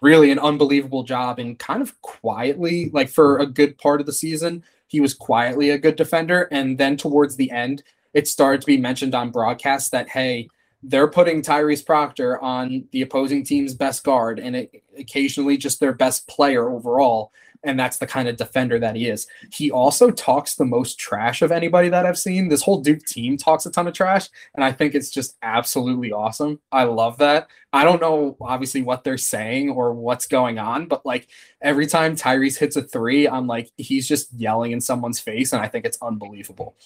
really 0.00 0.32
an 0.32 0.40
unbelievable 0.40 1.04
job 1.04 1.38
and 1.38 1.56
kind 1.60 1.80
of 1.80 2.02
quietly, 2.02 2.90
like 2.92 3.08
for 3.08 3.38
a 3.38 3.46
good 3.46 3.78
part 3.78 4.00
of 4.00 4.06
the 4.06 4.12
season, 4.12 4.64
he 4.88 5.00
was 5.00 5.14
quietly 5.14 5.70
a 5.70 5.78
good 5.78 5.94
defender. 5.94 6.48
And 6.50 6.76
then 6.76 6.96
towards 6.96 7.36
the 7.36 7.52
end, 7.52 7.84
it 8.14 8.26
started 8.26 8.62
to 8.62 8.66
be 8.66 8.78
mentioned 8.78 9.14
on 9.14 9.30
broadcast 9.30 9.92
that, 9.92 10.08
hey, 10.08 10.48
they're 10.82 11.06
putting 11.06 11.40
Tyrese 11.40 11.86
Proctor 11.86 12.42
on 12.42 12.88
the 12.90 13.02
opposing 13.02 13.44
team's 13.44 13.74
best 13.74 14.02
guard 14.02 14.40
and 14.40 14.56
it, 14.56 14.82
occasionally 14.98 15.56
just 15.56 15.78
their 15.78 15.92
best 15.92 16.26
player 16.26 16.68
overall 16.68 17.30
and 17.64 17.78
that's 17.78 17.98
the 17.98 18.06
kind 18.06 18.28
of 18.28 18.36
defender 18.36 18.78
that 18.78 18.96
he 18.96 19.08
is. 19.08 19.26
He 19.52 19.70
also 19.70 20.10
talks 20.10 20.54
the 20.54 20.64
most 20.64 20.98
trash 20.98 21.42
of 21.42 21.52
anybody 21.52 21.88
that 21.88 22.06
I've 22.06 22.18
seen. 22.18 22.48
This 22.48 22.62
whole 22.62 22.80
Duke 22.80 23.04
team 23.04 23.36
talks 23.36 23.66
a 23.66 23.70
ton 23.70 23.86
of 23.86 23.94
trash, 23.94 24.28
and 24.54 24.64
I 24.64 24.72
think 24.72 24.94
it's 24.94 25.10
just 25.10 25.36
absolutely 25.42 26.12
awesome. 26.12 26.60
I 26.70 26.84
love 26.84 27.18
that. 27.18 27.48
I 27.72 27.84
don't 27.84 28.00
know 28.00 28.36
obviously 28.40 28.82
what 28.82 29.04
they're 29.04 29.16
saying 29.16 29.70
or 29.70 29.94
what's 29.94 30.26
going 30.26 30.58
on, 30.58 30.86
but 30.86 31.06
like 31.06 31.28
every 31.62 31.86
time 31.86 32.16
Tyrese 32.16 32.58
hits 32.58 32.76
a 32.76 32.82
three, 32.82 33.28
I'm 33.28 33.46
like 33.46 33.70
he's 33.76 34.06
just 34.06 34.32
yelling 34.34 34.72
in 34.72 34.80
someone's 34.80 35.20
face, 35.20 35.52
and 35.52 35.62
I 35.62 35.68
think 35.68 35.86
it's 35.86 35.98
unbelievable. 36.02 36.76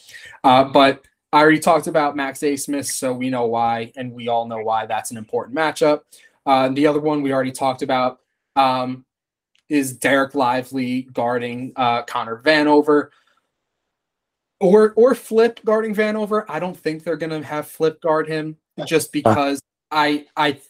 Uh, 0.45 0.65
but 0.65 1.05
I 1.33 1.41
already 1.41 1.59
talked 1.59 1.87
about 1.87 2.17
Max 2.17 2.41
Abmas, 2.41 2.93
so 2.93 3.13
we 3.13 3.31
know 3.31 3.47
why, 3.47 3.93
and 3.97 4.13
we 4.13 4.29
all 4.29 4.47
know 4.47 4.59
why 4.59 4.87
that's 4.87 5.11
an 5.11 5.17
important 5.17 5.57
matchup. 5.57 6.03
Uh, 6.45 6.69
the 6.69 6.87
other 6.87 7.01
one 7.01 7.23
we 7.23 7.33
already 7.33 7.53
talked 7.53 7.83
about. 7.83 8.21
Um, 8.55 9.05
is 9.69 9.99
Dereck 9.99 10.35
Lively 10.35 11.03
guarding 11.13 11.73
uh, 11.77 12.03
Connor 12.03 12.41
Vanover 12.43 13.11
or 14.61 14.93
or 14.95 15.15
Flip 15.15 15.61
guarding 15.65 15.95
Vanover. 15.95 16.45
I 16.49 16.59
don't 16.59 16.77
think 16.77 17.05
they're 17.05 17.17
gonna 17.17 17.43
have 17.43 17.69
Flip 17.69 18.01
guard 18.01 18.29
him 18.29 18.57
just 18.87 19.13
because 19.13 19.61
I 19.91 20.27
I 20.37 20.61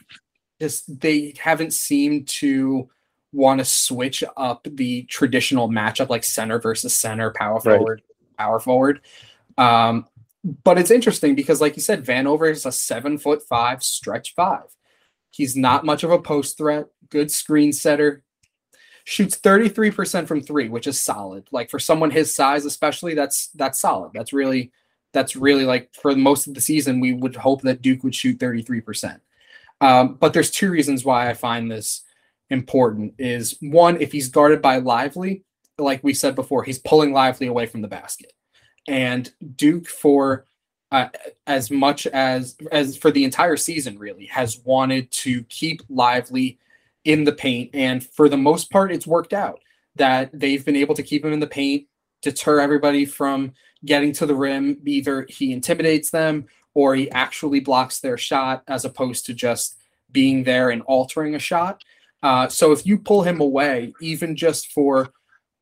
just 0.61 1.01
they 1.01 1.35
haven't 1.39 1.73
seemed 1.73 2.29
to 2.29 2.89
want 3.33 3.59
to 3.59 3.65
switch 3.65 4.25
up 4.37 4.67
the 4.71 5.03
traditional 5.05 5.69
matchup 5.69 6.09
like 6.09 6.25
center 6.25 6.59
versus 6.59 6.95
center, 6.95 7.33
power 7.33 7.61
forward, 7.61 8.03
right. 8.07 8.39
power 8.39 8.59
forward. 8.59 9.01
Um, 9.59 10.07
but 10.65 10.79
it's 10.79 10.91
interesting 10.91 11.35
because, 11.35 11.61
like 11.61 11.77
you 11.77 11.83
said, 11.83 12.05
Vanover 12.05 12.51
is 12.51 12.67
a 12.67 12.73
seven 12.73 13.19
foot 13.19 13.43
five 13.43 13.83
stretch 13.83 14.35
five. 14.35 14.65
He's 15.31 15.57
not 15.57 15.85
much 15.85 16.03
of 16.03 16.11
a 16.11 16.19
post 16.19 16.57
threat, 16.57 16.87
good 17.11 17.31
screen 17.31 17.73
setter, 17.73 18.23
shoots 19.07 19.37
33% 19.37 20.27
from 20.27 20.43
three, 20.43 20.69
which 20.69 20.89
is 20.89 21.01
solid. 21.01 21.47
Like 21.53 21.71
for 21.71 21.79
someone 21.79 22.11
his 22.11 22.35
size, 22.35 22.65
especially, 22.65 23.15
that's 23.15 23.49
that's 23.55 23.81
solid. 23.81 24.11
That's 24.13 24.33
really 24.33 24.73
that's 25.13 25.37
really 25.37 25.65
like 25.65 25.95
for 25.95 26.15
most 26.15 26.49
of 26.49 26.55
the 26.55 26.61
season, 26.61 27.01
we 27.01 27.15
would 27.15 27.37
hope 27.37 27.63
that 27.63 27.81
Duke 27.81 28.03
would 28.03 28.15
shoot 28.15 28.39
33%. 28.39 29.21
Um, 29.81 30.15
but 30.15 30.33
there's 30.33 30.51
two 30.51 30.71
reasons 30.71 31.05
why 31.05 31.31
I 31.31 31.35
find 31.35 31.71
this 31.71 32.03
important 32.51 33.15
is 33.19 33.57
one, 33.61 34.01
if 34.01 34.11
he's 34.11 34.29
guarded 34.29 34.61
by 34.61 34.79
Lively, 34.79 35.45
like 35.79 36.03
we 36.03 36.13
said 36.13 36.35
before, 36.35 36.65
he's 36.65 36.81
pulling 36.81 37.13
Lively 37.13 37.47
away 37.47 37.67
from 37.67 37.83
the 37.83 37.89
basket. 37.89 38.33
And 38.89 39.31
Duke 39.55 39.87
for 39.87 40.47
uh, 40.91 41.09
as 41.47 41.71
much 41.71 42.09
as 42.09 42.57
as 42.73 42.97
for 42.97 43.13
the 43.13 43.25
entire 43.25 43.57
season, 43.57 43.99
really 43.99 44.27
has 44.27 44.59
wanted 44.65 45.13
to 45.13 45.45
keep 45.45 45.83
Lively 45.89 46.59
in 47.07 47.25
the 47.25 47.33
paint, 47.33 47.71
and 47.73 48.05
for 48.05 48.29
the 48.29 48.37
most 48.37 48.71
part, 48.71 48.93
it's 48.93 49.07
worked 49.07 49.33
out. 49.33 49.61
That 49.95 50.29
they've 50.35 50.65
been 50.65 50.77
able 50.77 50.95
to 50.97 51.03
keep 51.03 51.25
him 51.25 51.33
in 51.33 51.41
the 51.41 51.47
paint, 51.47 51.87
deter 52.21 52.61
everybody 52.61 53.07
from 53.07 53.53
getting 53.85 54.13
to 54.15 54.27
the 54.27 54.35
rim. 54.35 54.79
Either 54.85 55.27
he 55.31 55.53
intimidates 55.53 56.11
them 56.11 56.47
or 56.75 56.95
he 56.95 57.11
actually 57.13 57.61
blocks 57.61 58.01
their 58.01 58.19
shot, 58.19 58.63
as 58.69 58.85
opposed 58.85 59.25
to 59.27 59.33
just 59.33 59.79
being 60.13 60.45
there 60.45 60.69
and 60.71 60.83
altering 60.83 61.35
a 61.35 61.39
shot. 61.39 61.83
Uh, 62.23 62.49
so 62.49 62.73
if 62.73 62.85
you 62.85 62.99
pull 62.99 63.23
him 63.23 63.41
away, 63.41 63.95
even 64.01 64.37
just 64.37 64.73
for 64.73 65.11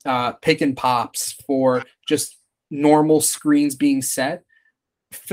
uh, 0.04 0.32
pick 0.32 0.60
and 0.60 0.76
pops, 0.76 1.32
for 1.46 1.84
just 2.08 2.38
normal 2.70 3.20
screens 3.20 3.76
being 3.76 4.02
set, 4.02 4.42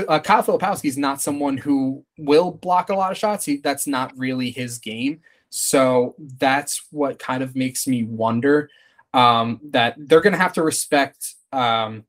uh, 0.07 0.19
Kyle 0.19 0.43
Filipowski 0.43 0.85
is 0.85 0.97
not 0.97 1.21
someone 1.21 1.57
who 1.57 2.05
will 2.19 2.51
block 2.51 2.89
a 2.89 2.95
lot 2.95 3.11
of 3.11 3.17
shots. 3.17 3.45
He, 3.45 3.57
that's 3.57 3.87
not 3.87 4.15
really 4.15 4.51
his 4.51 4.77
game. 4.77 5.21
So 5.51 6.15
that's 6.17 6.81
what 6.91 7.19
kind 7.19 7.43
of 7.43 7.55
makes 7.57 7.85
me 7.85 8.03
wonder 8.03 8.69
um, 9.13 9.59
that 9.71 9.95
they're 9.97 10.21
going 10.21 10.33
to 10.33 10.39
have 10.39 10.53
to 10.53 10.63
respect 10.63 11.35
um, 11.51 12.05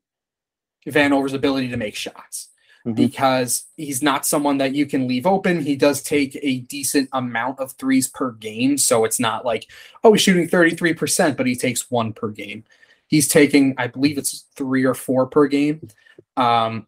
Vanover's 0.87 1.33
ability 1.33 1.67
to 1.67 1.77
make 1.77 1.93
shots 1.93 2.47
mm-hmm. 2.85 2.95
because 2.95 3.65
he's 3.75 4.01
not 4.01 4.25
someone 4.25 4.59
that 4.59 4.73
you 4.73 4.85
can 4.85 5.09
leave 5.09 5.27
open. 5.27 5.61
He 5.61 5.75
does 5.75 6.01
take 6.01 6.39
a 6.41 6.59
decent 6.59 7.09
amount 7.11 7.59
of 7.59 7.73
threes 7.73 8.07
per 8.07 8.31
game. 8.31 8.77
So 8.77 9.03
it's 9.03 9.19
not 9.19 9.43
like, 9.43 9.69
oh, 10.05 10.13
he's 10.13 10.21
shooting 10.21 10.47
33%, 10.47 11.35
but 11.35 11.45
he 11.45 11.57
takes 11.57 11.91
one 11.91 12.13
per 12.13 12.29
game. 12.29 12.63
He's 13.07 13.27
taking, 13.27 13.75
I 13.77 13.87
believe 13.87 14.17
it's 14.17 14.45
three 14.55 14.85
or 14.85 14.93
four 14.93 15.27
per 15.27 15.47
game. 15.47 15.85
Um, 16.37 16.87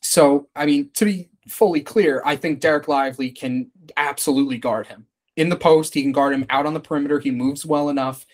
so, 0.00 0.48
I 0.56 0.64
mean, 0.64 0.88
to 0.94 1.04
be 1.04 1.28
fully 1.48 1.82
clear, 1.82 2.22
I 2.24 2.36
think 2.36 2.62
Dereck 2.62 2.88
Lively 2.88 3.30
can 3.30 3.70
absolutely 3.98 4.56
guard 4.56 4.86
him 4.86 5.06
in 5.36 5.48
the 5.48 5.56
post. 5.56 5.94
He 5.94 6.02
can 6.02 6.12
guard 6.12 6.34
him 6.34 6.46
out 6.50 6.66
on 6.66 6.74
the 6.74 6.80
perimeter. 6.80 7.18
He 7.18 7.30
moves 7.30 7.66
well 7.66 7.88
enough 7.88 8.26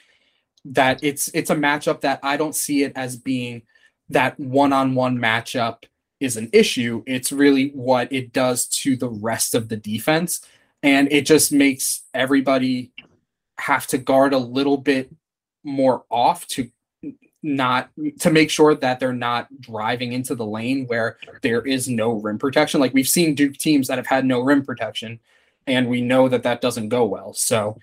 that 0.64 1.03
it's 1.03 1.28
it's 1.28 1.51
a 1.51 1.57
matchup 1.57 2.03
that 2.03 2.20
I 2.22 2.36
don't 2.36 2.55
see 2.55 2.82
it 2.82 2.92
as 2.94 3.16
being 3.16 3.62
that 4.11 4.38
one-on-one 4.38 5.16
matchup 5.16 5.84
is 6.18 6.36
an 6.36 6.51
issue. 6.53 7.03
It's 7.07 7.32
really 7.32 7.70
what 7.70 8.12
it 8.12 8.32
does 8.32 8.66
to 8.66 8.96
the 8.96 9.09
rest 9.09 9.55
of 9.55 9.68
the 9.68 9.76
defense. 9.76 10.44
And 10.82 11.11
it 11.12 11.26
just 11.26 11.53
makes 11.53 12.03
everybody 12.12 12.92
have 13.59 13.86
to 13.88 13.98
guard 13.98 14.32
a 14.32 14.38
little 14.38 14.76
bit 14.76 15.11
more 15.64 16.05
off 16.11 16.46
to 16.48 16.70
not 17.42 17.90
to 18.18 18.30
make 18.30 18.51
sure 18.51 18.74
that 18.74 19.01
they're 19.01 19.12
not 19.12 19.48
driving 19.61 20.12
into 20.12 20.34
the 20.34 20.44
lane 20.44 20.86
where 20.86 21.16
there 21.40 21.62
is 21.62 21.88
no 21.88 22.12
rim 22.12 22.38
protection. 22.38 22.80
Like 22.80 22.92
we've 22.92 23.09
seen 23.09 23.34
Duke 23.34 23.57
teams 23.57 23.88
that 23.88 23.96
have 23.96 24.07
had 24.07 24.26
no 24.26 24.40
rim 24.40 24.62
protection, 24.62 25.20
and 25.66 25.88
we 25.88 26.00
know 26.00 26.28
that 26.28 26.42
that 26.42 26.61
doesn't 26.61 26.88
go 26.88 27.04
well. 27.04 27.32
So 27.32 27.78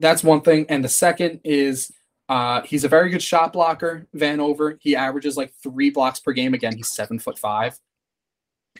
that's 0.00 0.24
one 0.24 0.40
thing. 0.40 0.66
And 0.68 0.84
the 0.84 0.88
second 0.88 1.40
is 1.44 1.90
uh, 2.28 2.62
he's 2.62 2.84
a 2.84 2.88
very 2.88 3.10
good 3.10 3.22
shot 3.22 3.52
blocker, 3.52 4.06
Vanover. 4.14 4.78
He 4.80 4.96
averages 4.96 5.36
like 5.36 5.52
three 5.62 5.90
blocks 5.90 6.20
per 6.20 6.32
game. 6.32 6.54
Again, 6.54 6.76
he's 6.76 6.88
seven 6.90 7.18
foot 7.18 7.38
five. 7.38 7.78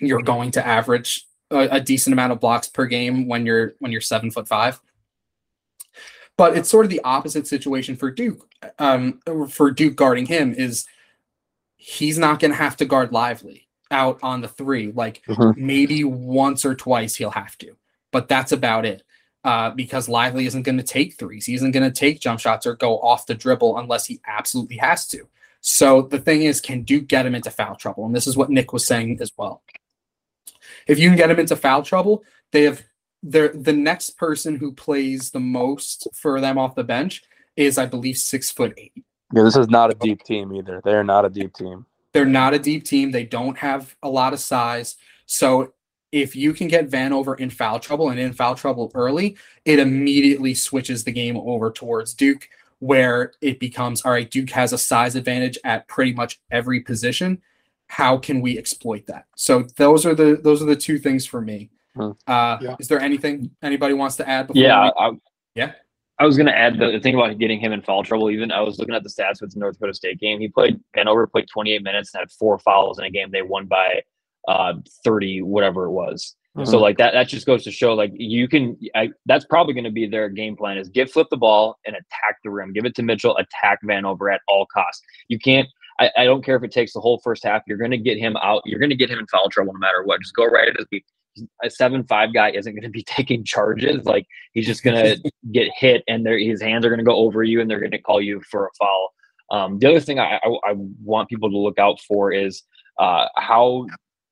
You're 0.01 0.23
going 0.23 0.51
to 0.53 0.67
average 0.67 1.27
a, 1.51 1.69
a 1.73 1.81
decent 1.81 2.13
amount 2.13 2.33
of 2.33 2.41
blocks 2.41 2.69
per 2.69 2.87
game 2.87 3.29
when 3.29 3.47
you're 3.47 3.75
when 3.79 3.93
you're 3.93 4.01
seven 4.01 4.31
foot 4.31 4.49
five. 4.49 4.81
But 6.37 6.57
it's 6.57 6.69
sort 6.69 6.85
of 6.85 6.91
the 6.91 7.01
opposite 7.03 7.47
situation 7.47 7.97
for 7.97 8.11
Duke. 8.11 8.47
Um, 8.79 9.21
for 9.49 9.71
Duke 9.71 9.97
guarding 9.97 10.27
him 10.27 10.53
is 10.53 10.87
he's 11.77 12.19
not 12.19 12.41
going 12.41 12.51
to 12.51 12.57
have 12.57 12.77
to 12.79 12.85
guard 12.85 13.13
Lively 13.13 13.69
out 13.91 14.19
on 14.23 14.41
the 14.41 14.49
three. 14.49 14.93
Like 14.93 15.23
mm-hmm. 15.29 15.65
maybe 15.65 16.05
once 16.05 16.65
or 16.65 16.75
twice 16.75 17.15
he'll 17.15 17.31
have 17.31 17.57
to, 17.59 17.77
but 18.17 18.29
that's 18.29 18.53
about 18.53 18.87
it 18.87 19.03
uh, 19.45 19.69
because 19.69 20.09
Lively 20.09 20.47
isn't 20.47 20.63
going 20.63 20.79
to 20.79 20.83
take 20.83 21.19
threes. 21.19 21.45
He 21.45 21.53
isn't 21.53 21.73
going 21.73 21.85
to 21.85 21.91
take 21.91 22.19
jump 22.19 22.41
shots 22.41 22.67
or 22.67 22.75
go 22.75 22.99
off 22.99 23.27
the 23.27 23.35
dribble 23.35 23.77
unless 23.77 24.07
he 24.07 24.21
absolutely 24.27 24.79
has 24.79 25.07
to. 25.09 25.29
So 25.61 26.01
the 26.01 26.19
thing 26.19 26.45
is, 26.45 26.63
can 26.63 26.81
Duke 26.83 27.09
get 27.09 27.27
him 27.27 27.35
into 27.35 27.51
foul 27.51 27.77
trouble? 27.77 28.07
And 28.07 28.17
this 28.17 28.27
is 28.27 28.35
what 28.35 28.49
Nick 28.49 28.73
was 28.73 28.87
saying 28.87 29.19
as 29.21 29.33
well. 29.37 29.63
If 30.87 30.99
you 30.99 31.11
can 31.11 31.19
get 31.19 31.31
him 31.31 31.39
into 31.39 31.57
foul 31.57 31.83
trouble, 31.83 32.25
they 32.53 32.63
have 32.63 32.85
they 33.23 33.49
the 33.49 33.75
next 33.75 34.17
person 34.17 34.57
who 34.57 34.73
plays 34.73 35.31
the 35.31 35.41
most 35.41 36.09
for 36.15 36.41
them 36.41 36.57
off 36.57 36.75
the 36.75 36.85
bench 36.85 37.23
is, 37.55 37.77
I 37.77 37.85
believe, 37.85 38.17
six 38.17 38.51
foot 38.51 38.73
eight. 38.79 39.05
Yeah, 39.35 39.43
this 39.43 39.57
is 39.57 39.69
not 39.69 39.91
a 39.91 39.95
deep 39.95 40.23
team 40.23 40.55
either. 40.55 40.81
They're 40.83 41.05
not 41.05 41.27
a 41.27 41.29
deep 41.29 41.53
team. 41.53 41.85
They're 42.15 42.25
not 42.25 42.55
a 42.55 42.59
deep 42.59 42.85
team. 42.85 43.11
They 43.11 43.25
don't 43.25 43.59
have 43.59 43.95
a 44.03 44.09
lot 44.09 44.33
of 44.33 44.41
size. 44.41 44.97
So 45.27 45.75
if 46.13 46.37
you 46.37 46.53
can 46.53 46.69
get 46.69 46.91
Vanover 46.91 47.39
in 47.39 47.51
foul 47.51 47.81
trouble 47.81 48.11
and 48.11 48.19
in 48.19 48.33
foul 48.33 48.55
trouble 48.55 48.91
early, 48.95 49.37
it 49.65 49.79
immediately 49.79 50.55
switches 50.55 51.05
the 51.05 51.13
game 51.13 51.37
over 51.37 51.71
towards 51.71 52.15
Duke, 52.15 52.49
where 52.79 53.33
it 53.41 53.59
becomes 53.59 54.03
all 54.03 54.13
right, 54.13 54.31
Duke 54.31 54.51
has 54.51 54.73
a 54.73 54.79
size 54.79 55.17
advantage 55.17 55.59
at 55.65 55.89
pretty 55.89 56.13
much 56.13 56.41
every 56.51 56.81
position. 56.81 57.43
How 57.89 58.19
can 58.19 58.41
we 58.41 58.59
exploit 58.59 59.07
that? 59.07 59.27
So 59.37 59.65
those 59.77 60.05
are 60.07 60.15
the 60.15 60.41
those 60.43 60.63
are 60.63 60.67
the 60.67 60.77
two 60.77 60.99
things 60.99 61.27
for 61.27 61.41
me. 61.41 61.71
Hmm. 61.95 62.11
Uh, 62.27 62.59
yeah. 62.61 62.77
Is 62.79 62.89
there 62.89 63.01
anything 63.01 63.51
anybody 63.63 63.95
wants 63.95 64.17
to 64.17 64.29
add? 64.29 64.51
yeah, 64.55 64.85
we... 64.85 64.91
I, 64.99 65.11
yeah. 65.55 65.73
I 66.19 66.25
was 66.25 66.37
going 66.37 66.47
to 66.47 66.57
add 66.57 66.79
the, 66.79 66.93
the, 66.93 67.01
thing 67.01 67.15
about 67.15 67.37
getting 67.39 67.61
him 67.61 67.73
in 67.73 67.83
foul 67.83 68.03
trouble. 68.03 68.31
Even 68.31 68.51
I 68.51 68.63
was 68.63 68.79
looking 68.79 68.95
at 68.95 69.03
the 69.03 69.11
stats 69.11 69.43
with 69.43 69.53
the 69.53 69.61
North 69.61 69.75
Dakota 69.75 69.93
State 69.93 70.19
game. 70.19 70.41
He 70.41 70.49
played 70.49 70.81
Vanover 70.97 71.31
played 71.31 71.47
28 71.53 71.83
minutes 71.83 72.15
and 72.15 72.21
had 72.21 72.31
four 72.31 72.59
fouls 72.59 72.99
in 72.99 73.05
a 73.05 73.11
game 73.11 73.31
they 73.31 73.43
won 73.43 73.67
by 73.67 74.01
uh, 74.49 74.75
30, 75.05 75.43
whatever 75.43 75.85
it 75.85 75.91
was. 75.91 76.35
Mm-hmm. 76.57 76.71
So 76.71 76.79
like 76.79 76.97
that, 76.99 77.13
that 77.13 77.29
just 77.29 77.47
goes 77.47 77.65
to 77.65 77.71
show 77.71 77.95
like 77.95 78.13
you 78.15 78.49
can, 78.49 78.79
I, 78.95 79.11
that's 79.27 79.45
probably 79.45 79.75
going 79.75 79.85
to 79.85 79.91
be 79.91 80.07
their 80.07 80.29
game 80.29 80.57
plan 80.57 80.79
is 80.79 80.89
give 80.89 81.11
flip 81.11 81.29
the 81.31 81.37
ball 81.37 81.79
and 81.87 81.95
attack 81.95 82.39
the 82.43 82.51
rim, 82.51 82.73
give 82.73 82.87
it 82.87 82.95
to 82.97 83.03
Mitchell, 83.03 83.37
attack 83.37 83.81
Vanover 83.85 84.33
at 84.33 84.41
all 84.49 84.67
costs. 84.67 85.03
You 85.29 85.39
can't, 85.39 85.69
I, 86.01 86.11
I 86.17 86.25
don't 86.25 86.45
care 86.45 86.57
if 86.57 86.63
it 86.63 86.73
takes 86.73 86.93
the 86.93 87.01
whole 87.01 87.21
first 87.23 87.45
half. 87.45 87.63
You're 87.67 87.79
going 87.79 87.91
to 87.91 87.99
get 87.99 88.19
him 88.19 88.37
out. 88.39 88.63
You're 88.65 88.79
going 88.79 88.91
to 88.91 88.97
get 88.97 89.11
him 89.11 89.19
in 89.19 89.27
foul 89.27 89.49
trouble 89.51 89.73
no 89.75 89.79
matter 89.79 90.03
what. 90.05 90.21
Just 90.21 90.35
go 90.35 90.47
right 90.47 90.69
at 90.69 90.77
his 90.77 90.87
beat. 90.91 91.05
A 91.63 91.69
seven 91.69 92.05
five 92.05 92.33
guy 92.33 92.51
isn't 92.51 92.73
going 92.73 92.83
to 92.83 92.89
be 92.89 93.03
taking 93.07 93.45
charges. 93.45 94.05
Like 94.05 94.27
he's 94.53 94.67
just 94.67 94.83
going 94.83 94.97
to 95.23 95.31
get 95.53 95.69
hit, 95.77 96.03
and 96.09 96.27
his 96.27 96.63
hands 96.63 96.87
are 96.87 96.89
going 96.89 96.99
to 96.99 97.05
go 97.05 97.17
over 97.17 97.43
you, 97.43 97.61
and 97.61 97.71
they're 97.71 97.81
going 97.81 97.91
to 97.91 98.01
call 98.01 98.21
you 98.21 98.41
for 98.51 98.67
a 98.67 98.71
foul. 98.79 99.13
Um, 99.51 99.79
the 99.79 99.89
other 99.89 100.01
thing 100.01 100.19
I, 100.19 100.41
I, 100.43 100.71
I, 100.71 100.75
want 101.05 101.29
people 101.29 101.49
to 101.49 101.57
look 101.57 101.79
out 101.79 102.01
for 102.01 102.33
is 102.33 102.65
uh, 102.99 103.27
how 103.37 103.87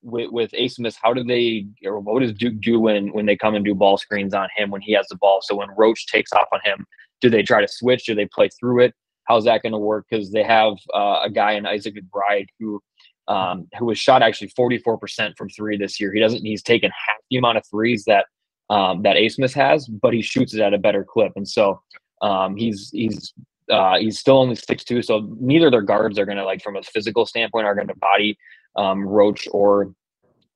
with, 0.04 0.30
with 0.30 0.52
Abmas, 0.52 0.96
how 1.00 1.12
do 1.12 1.24
they 1.24 1.66
or 1.84 1.98
what 1.98 2.20
does 2.20 2.32
Duke 2.32 2.60
do 2.60 2.78
when 2.78 3.12
when 3.12 3.26
they 3.26 3.36
come 3.36 3.54
and 3.54 3.64
do 3.64 3.74
ball 3.74 3.96
screens 3.96 4.34
on 4.34 4.48
him 4.56 4.70
when 4.70 4.82
he 4.82 4.92
has 4.92 5.08
the 5.08 5.16
ball? 5.16 5.40
So 5.42 5.56
when 5.56 5.68
Roach 5.76 6.06
takes 6.06 6.32
off 6.32 6.46
on 6.52 6.60
him, 6.62 6.86
do 7.20 7.30
they 7.30 7.42
try 7.42 7.60
to 7.60 7.68
switch? 7.68 8.04
Do 8.04 8.14
they 8.14 8.26
play 8.26 8.50
through 8.60 8.84
it? 8.84 8.94
How's 9.24 9.44
that 9.44 9.62
going 9.62 9.72
to 9.72 9.78
work? 9.78 10.06
Because 10.08 10.30
they 10.30 10.42
have 10.42 10.74
uh, 10.94 11.22
a 11.24 11.30
guy 11.30 11.52
in 11.52 11.66
Isaac 11.66 11.94
McBride 11.94 12.46
who 12.60 12.82
um, 13.26 13.66
who 13.78 13.86
was 13.86 13.98
shot 13.98 14.22
actually 14.22 14.48
44% 14.48 15.34
from 15.36 15.48
three 15.48 15.78
this 15.78 15.98
year. 15.98 16.12
He 16.12 16.20
doesn't 16.20 16.44
he's 16.44 16.62
taken 16.62 16.90
half 16.90 17.16
the 17.30 17.38
amount 17.38 17.56
of 17.56 17.64
threes 17.66 18.04
that 18.04 18.26
um, 18.70 19.02
that 19.02 19.16
Abmas 19.16 19.54
has, 19.54 19.86
but 19.88 20.12
he 20.12 20.22
shoots 20.22 20.54
it 20.54 20.60
at 20.60 20.74
a 20.74 20.78
better 20.78 21.04
clip. 21.04 21.32
And 21.36 21.48
so 21.48 21.80
um, 22.20 22.56
he's 22.56 22.90
he's 22.92 23.32
uh, 23.70 23.98
he's 23.98 24.18
still 24.18 24.38
only 24.38 24.56
six 24.56 24.84
two, 24.84 25.00
so 25.00 25.34
neither 25.40 25.70
their 25.70 25.80
guards 25.80 26.18
are 26.18 26.26
going 26.26 26.36
to 26.36 26.44
like 26.44 26.62
from 26.62 26.76
a 26.76 26.82
physical 26.82 27.24
standpoint 27.24 27.66
are 27.66 27.74
going 27.74 27.88
to 27.88 27.96
body 27.96 28.36
um, 28.76 29.06
Roach 29.06 29.48
or 29.52 29.94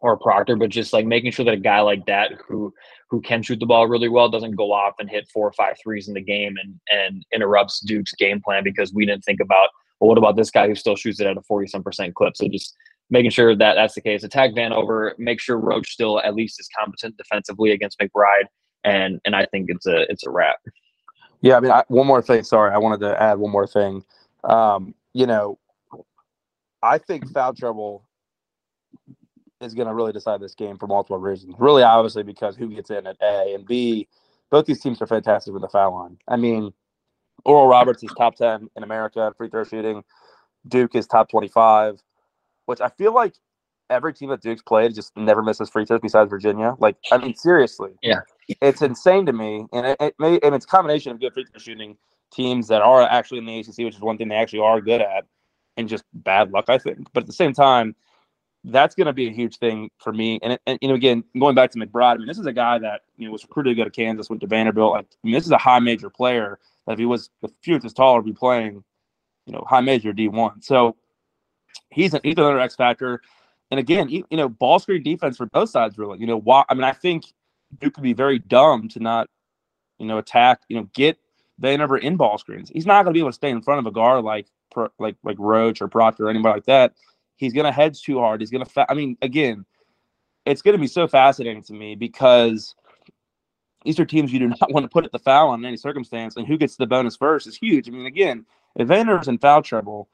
or 0.00 0.16
Proctor, 0.16 0.54
but 0.56 0.70
just 0.70 0.92
like 0.92 1.06
making 1.06 1.32
sure 1.32 1.44
that 1.44 1.54
a 1.54 1.58
guy 1.58 1.80
like 1.80 2.06
that 2.06 2.32
who 2.46 2.72
who 3.10 3.20
can 3.20 3.42
shoot 3.42 3.58
the 3.58 3.66
ball 3.66 3.88
really 3.88 4.08
well 4.08 4.28
doesn't 4.28 4.54
go 4.54 4.72
off 4.72 4.94
and 4.98 5.10
hit 5.10 5.28
four 5.32 5.48
or 5.48 5.52
five 5.52 5.76
threes 5.82 6.08
in 6.08 6.14
the 6.14 6.20
game 6.20 6.54
and 6.62 6.80
and 6.90 7.24
interrupts 7.32 7.80
Duke's 7.80 8.12
game 8.12 8.40
plan 8.40 8.62
because 8.64 8.92
we 8.92 9.06
didn't 9.06 9.24
think 9.24 9.40
about 9.40 9.70
well, 10.00 10.08
what 10.08 10.18
about 10.18 10.36
this 10.36 10.50
guy 10.50 10.68
who 10.68 10.74
still 10.74 10.96
shoots 10.96 11.20
it 11.20 11.26
at 11.26 11.36
a 11.36 11.42
forty 11.42 11.66
some 11.66 11.82
percent 11.82 12.14
clip? 12.14 12.36
So 12.36 12.48
just 12.48 12.76
making 13.10 13.30
sure 13.30 13.56
that 13.56 13.74
that's 13.74 13.94
the 13.94 14.00
case. 14.00 14.22
Attack 14.22 14.52
Vanover, 14.52 15.18
make 15.18 15.40
sure 15.40 15.58
Roach 15.58 15.90
still 15.90 16.20
at 16.20 16.34
least 16.34 16.60
is 16.60 16.68
competent 16.76 17.16
defensively 17.16 17.72
against 17.72 17.98
McBride, 17.98 18.46
and 18.84 19.20
and 19.24 19.34
I 19.34 19.46
think 19.46 19.66
it's 19.68 19.86
a 19.86 20.10
it's 20.10 20.26
a 20.26 20.30
wrap. 20.30 20.58
Yeah, 21.40 21.56
I 21.56 21.60
mean, 21.60 21.70
I, 21.70 21.84
one 21.88 22.06
more 22.06 22.22
thing. 22.22 22.42
Sorry, 22.42 22.72
I 22.72 22.78
wanted 22.78 23.00
to 23.00 23.20
add 23.20 23.38
one 23.38 23.52
more 23.52 23.66
thing. 23.66 24.04
Um, 24.44 24.94
you 25.14 25.26
know, 25.26 25.58
I 26.82 26.98
think 26.98 27.30
foul 27.32 27.54
trouble 27.54 28.07
is 29.60 29.74
going 29.74 29.88
to 29.88 29.94
really 29.94 30.12
decide 30.12 30.40
this 30.40 30.54
game 30.54 30.78
for 30.78 30.86
multiple 30.86 31.18
reasons. 31.18 31.54
Really, 31.58 31.82
obviously, 31.82 32.22
because 32.22 32.56
who 32.56 32.68
gets 32.68 32.90
in 32.90 33.06
at 33.06 33.16
A 33.22 33.54
and 33.54 33.66
B. 33.66 34.08
Both 34.50 34.66
these 34.66 34.80
teams 34.80 35.02
are 35.02 35.06
fantastic 35.06 35.52
with 35.52 35.62
the 35.62 35.68
foul 35.68 35.94
line. 35.94 36.18
I 36.26 36.36
mean, 36.36 36.72
Oral 37.44 37.66
Roberts 37.66 38.02
is 38.02 38.10
top 38.16 38.36
ten 38.36 38.68
in 38.76 38.82
America 38.82 39.32
free 39.36 39.50
throw 39.50 39.64
shooting. 39.64 40.02
Duke 40.66 40.94
is 40.94 41.06
top 41.06 41.28
twenty-five, 41.28 42.00
which 42.66 42.80
I 42.80 42.88
feel 42.88 43.12
like 43.12 43.34
every 43.90 44.12
team 44.14 44.30
that 44.30 44.42
Duke's 44.42 44.62
played 44.62 44.94
just 44.94 45.16
never 45.16 45.42
misses 45.42 45.68
free 45.68 45.84
throws 45.84 46.00
besides 46.00 46.30
Virginia. 46.30 46.74
Like, 46.78 46.96
I 47.12 47.18
mean, 47.18 47.34
seriously, 47.34 47.92
yeah, 48.02 48.20
it's 48.60 48.82
insane 48.82 49.26
to 49.26 49.32
me, 49.32 49.66
and 49.72 49.86
it, 49.86 49.96
it 50.00 50.14
may 50.18 50.38
and 50.42 50.54
it's 50.54 50.64
a 50.64 50.68
combination 50.68 51.12
of 51.12 51.20
good 51.20 51.34
free 51.34 51.44
throw 51.44 51.58
shooting 51.58 51.96
teams 52.32 52.68
that 52.68 52.82
are 52.82 53.02
actually 53.02 53.38
in 53.38 53.46
the 53.46 53.58
ACC, 53.58 53.78
which 53.78 53.96
is 53.96 54.00
one 54.00 54.18
thing 54.18 54.28
they 54.28 54.34
actually 54.34 54.60
are 54.60 54.80
good 54.80 55.00
at, 55.00 55.24
and 55.76 55.88
just 55.88 56.04
bad 56.12 56.50
luck, 56.50 56.66
I 56.68 56.78
think. 56.78 57.08
But 57.12 57.24
at 57.24 57.26
the 57.26 57.32
same 57.32 57.52
time, 57.52 57.94
that's 58.70 58.94
going 58.94 59.06
to 59.06 59.12
be 59.12 59.28
a 59.28 59.32
huge 59.32 59.56
thing 59.58 59.90
for 59.98 60.12
me. 60.12 60.38
And, 60.42 60.58
and, 60.66 60.78
you 60.80 60.88
know, 60.88 60.94
again, 60.94 61.24
going 61.38 61.54
back 61.54 61.70
to 61.72 61.78
McBride, 61.78 62.14
I 62.14 62.16
mean, 62.18 62.26
this 62.26 62.38
is 62.38 62.46
a 62.46 62.52
guy 62.52 62.78
that 62.78 63.02
you 63.16 63.26
know 63.26 63.32
was 63.32 63.42
recruited 63.42 63.76
to 63.76 63.82
go 63.82 63.84
to 63.84 63.90
Kansas, 63.90 64.28
went 64.28 64.40
to 64.42 64.46
Vanderbilt. 64.46 64.92
Like, 64.92 65.06
I 65.06 65.26
mean, 65.26 65.34
this 65.34 65.44
is 65.44 65.52
a 65.52 65.58
high 65.58 65.78
major 65.78 66.10
player 66.10 66.58
that 66.86 66.92
if 66.92 66.98
he 66.98 67.06
was 67.06 67.30
a 67.42 67.48
few 67.62 67.74
inches 67.74 67.92
taller, 67.92 68.22
be 68.22 68.32
playing, 68.32 68.84
you 69.46 69.52
know, 69.52 69.64
high 69.68 69.80
major 69.80 70.12
D 70.12 70.28
one. 70.28 70.62
So 70.62 70.96
he's 71.90 72.14
an, 72.14 72.20
he's 72.22 72.34
another 72.36 72.60
X 72.60 72.76
factor. 72.76 73.20
And 73.70 73.78
again, 73.78 74.08
you, 74.08 74.24
know, 74.30 74.48
ball 74.48 74.78
screen 74.78 75.02
defense 75.02 75.36
for 75.36 75.46
both 75.46 75.68
sides, 75.70 75.98
really. 75.98 76.18
You 76.18 76.26
know, 76.26 76.38
why? 76.38 76.64
I 76.68 76.74
mean, 76.74 76.84
I 76.84 76.92
think 76.92 77.24
Duke 77.80 77.94
could 77.94 78.02
be 78.02 78.14
very 78.14 78.38
dumb 78.38 78.88
to 78.88 79.00
not, 79.00 79.28
you 79.98 80.06
know, 80.06 80.18
attack. 80.18 80.60
You 80.68 80.78
know, 80.78 80.88
get 80.94 81.18
Vanderbilt 81.58 82.02
in 82.02 82.16
ball 82.16 82.38
screens. 82.38 82.70
He's 82.70 82.86
not 82.86 83.02
going 83.02 83.12
to 83.12 83.16
be 83.16 83.20
able 83.20 83.30
to 83.30 83.34
stay 83.34 83.50
in 83.50 83.62
front 83.62 83.80
of 83.80 83.86
a 83.86 83.92
guard 83.92 84.24
like 84.24 84.46
like 84.98 85.16
like 85.22 85.36
Roach 85.38 85.82
or 85.82 85.88
Proctor 85.88 86.26
or 86.26 86.30
anybody 86.30 86.54
like 86.54 86.66
that. 86.66 86.94
He's 87.38 87.54
going 87.54 87.66
to 87.66 87.72
hedge 87.72 88.02
too 88.02 88.18
hard. 88.18 88.40
He's 88.40 88.50
going 88.50 88.64
to. 88.64 88.70
Fa- 88.70 88.86
I 88.90 88.94
mean, 88.94 89.16
again, 89.22 89.64
it's 90.44 90.60
going 90.60 90.74
to 90.74 90.80
be 90.80 90.86
so 90.86 91.08
fascinating 91.08 91.62
to 91.64 91.72
me 91.72 91.94
because 91.94 92.74
these 93.84 93.98
are 93.98 94.04
teams 94.04 94.32
you 94.32 94.40
do 94.40 94.48
not 94.60 94.72
want 94.72 94.84
to 94.84 94.88
put 94.88 95.04
at 95.04 95.12
the 95.12 95.18
foul 95.18 95.54
in 95.54 95.64
any 95.64 95.76
circumstance, 95.76 96.36
and 96.36 96.46
who 96.46 96.58
gets 96.58 96.76
the 96.76 96.86
bonus 96.86 97.16
first 97.16 97.46
is 97.46 97.56
huge. 97.56 97.88
I 97.88 97.92
mean, 97.92 98.06
again, 98.06 98.44
if 98.76 98.88
Vander's 98.88 99.28
in 99.28 99.38
foul 99.38 99.62
trouble, 99.62 100.08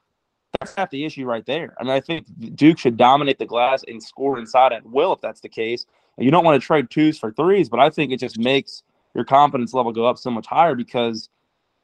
that's 0.59 0.75
half 0.75 0.91
the 0.91 1.03
issue 1.03 1.25
right 1.25 1.45
there. 1.45 1.75
I 1.79 1.83
mean, 1.83 1.91
I 1.91 1.99
think 1.99 2.27
Duke 2.55 2.77
should 2.77 2.95
dominate 2.95 3.39
the 3.39 3.45
glass 3.45 3.83
and 3.87 4.01
score 4.01 4.39
inside 4.39 4.71
at 4.71 4.85
will 4.85 5.13
if 5.13 5.21
that's 5.21 5.41
the 5.41 5.49
case. 5.49 5.85
You 6.17 6.31
don't 6.31 6.45
want 6.45 6.61
to 6.61 6.65
trade 6.65 6.89
twos 6.89 7.17
for 7.17 7.31
threes, 7.31 7.67
but 7.67 7.79
I 7.79 7.89
think 7.89 8.11
it 8.11 8.19
just 8.19 8.39
makes 8.39 8.83
your 9.13 9.25
confidence 9.25 9.73
level 9.73 9.91
go 9.91 10.05
up 10.05 10.17
so 10.17 10.31
much 10.31 10.47
higher 10.47 10.75
because, 10.75 11.29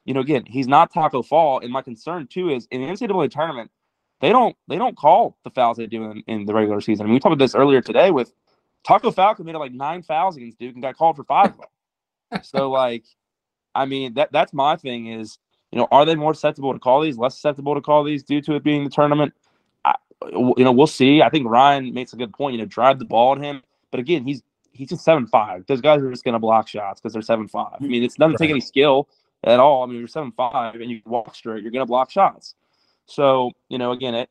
you 0.05 0.13
know, 0.13 0.21
again, 0.21 0.45
he's 0.45 0.67
not 0.67 0.93
Tacko 0.93 1.25
Fall, 1.25 1.59
and 1.59 1.71
my 1.71 1.81
concern 1.81 2.27
too 2.27 2.49
is 2.49 2.67
in 2.71 2.81
the 2.81 2.87
NCAA 2.87 3.31
tournament, 3.31 3.71
they 4.21 4.29
don't 4.29 4.55
they 4.67 4.77
don't 4.77 4.95
call 4.95 5.37
the 5.43 5.49
fouls 5.49 5.77
they 5.77 5.87
do 5.87 6.11
in, 6.11 6.23
in 6.27 6.45
the 6.45 6.53
regular 6.53 6.81
season. 6.81 7.05
I 7.05 7.07
mean, 7.07 7.15
we 7.15 7.19
talked 7.19 7.33
about 7.33 7.43
this 7.43 7.55
earlier 7.55 7.81
today 7.81 8.11
with 8.11 8.33
Tacko 8.87 9.11
Fall 9.13 9.35
committed 9.35 9.59
like 9.59 9.73
nine 9.73 10.03
fouls 10.03 10.37
against 10.37 10.59
Duke 10.59 10.73
and 10.73 10.81
got 10.81 10.97
called 10.97 11.15
for 11.15 11.23
five 11.23 11.51
of 11.51 11.57
them. 11.57 12.41
so 12.43 12.69
like, 12.69 13.03
I 13.75 13.85
mean 13.85 14.13
that 14.15 14.31
that's 14.31 14.53
my 14.53 14.75
thing 14.75 15.07
is 15.07 15.37
you 15.71 15.79
know, 15.79 15.87
are 15.91 16.05
they 16.05 16.15
more 16.15 16.33
susceptible 16.33 16.73
to 16.73 16.79
call 16.79 17.01
these, 17.01 17.17
less 17.17 17.35
susceptible 17.35 17.75
to 17.75 17.81
call 17.81 18.03
these 18.03 18.23
due 18.23 18.41
to 18.41 18.55
it 18.55 18.63
being 18.63 18.83
the 18.83 18.89
tournament? 18.89 19.33
I, 19.85 19.95
you 20.29 20.53
know, 20.57 20.71
we'll 20.71 20.87
see. 20.87 21.21
I 21.21 21.29
think 21.29 21.47
Ryan 21.47 21.93
makes 21.93 22.13
a 22.13 22.17
good 22.17 22.33
point. 22.33 22.53
You 22.53 22.59
know, 22.59 22.65
drive 22.65 22.99
the 22.99 23.05
ball 23.05 23.35
at 23.35 23.41
him, 23.41 23.63
but 23.89 23.99
again, 23.99 24.25
he's 24.25 24.43
he's 24.73 24.89
just 24.89 25.03
seven 25.03 25.27
five. 25.27 25.65
Those 25.67 25.81
guys 25.81 26.01
are 26.01 26.11
just 26.11 26.23
going 26.23 26.33
to 26.33 26.39
block 26.39 26.67
shots 26.67 26.99
because 26.99 27.13
they're 27.13 27.21
seven 27.21 27.47
five. 27.47 27.77
I 27.79 27.83
mean, 27.83 28.03
it's 28.03 28.15
doesn't 28.15 28.33
right. 28.33 28.39
take 28.39 28.49
any 28.49 28.61
skill 28.61 29.07
at 29.43 29.59
all. 29.59 29.83
I 29.83 29.85
mean, 29.87 29.99
you're 29.99 30.07
seven 30.07 30.31
five 30.33 30.75
and 30.75 30.91
you 30.91 31.01
walk 31.05 31.35
straight, 31.35 31.63
you're 31.63 31.71
going 31.71 31.85
to 31.85 31.89
block 31.89 32.11
shots. 32.11 32.55
So 33.11 33.51
you 33.69 33.77
know, 33.77 33.91
again, 33.91 34.15
it, 34.15 34.29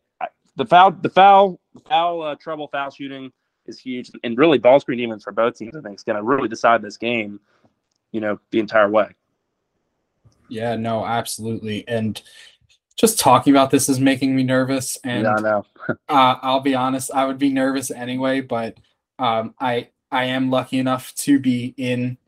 the 0.57 0.65
foul, 0.65 0.93
the 0.93 1.11
foul, 1.11 1.61
foul 1.89 2.23
uh, 2.23 2.35
trouble, 2.37 2.69
foul 2.69 2.91
shooting 2.91 3.31
is 3.67 3.79
huge, 3.79 4.11
and 4.25 4.37
really 4.39 4.59
ball 4.59 4.81
screen 4.81 4.99
demons 4.99 5.25
for 5.25 5.33
both 5.33 5.57
teams. 5.57 5.77
I 5.77 5.81
think 5.81 5.97
is 5.97 6.03
going 6.03 6.17
to 6.17 6.23
really 6.23 6.49
decide 6.49 6.83
this 6.83 6.97
game. 6.97 7.41
You 8.13 8.21
know, 8.21 8.41
the 8.51 8.59
entire 8.59 8.91
way. 8.91 9.15
Yeah, 10.49 10.75
no, 10.75 11.05
absolutely. 11.05 11.87
And 11.87 12.21
just 12.97 13.21
talking 13.21 13.53
about 13.53 13.71
this 13.71 13.89
is 13.89 14.01
making 14.01 14.35
me 14.35 14.43
nervous. 14.43 14.99
And 15.05 15.25
yeah, 15.25 15.37
no. 15.41 15.65
uh, 15.89 15.95
I'll 16.43 16.61
be 16.61 16.75
honest, 16.75 17.11
I 17.15 17.25
would 17.25 17.39
be 17.39 17.51
nervous 17.51 17.91
anyway, 17.91 18.41
but 18.41 18.77
um, 19.19 19.55
I 19.61 19.89
I 20.11 20.25
am 20.25 20.51
lucky 20.51 20.79
enough 20.79 21.15
to 21.17 21.39
be 21.39 21.75
in 21.77 22.19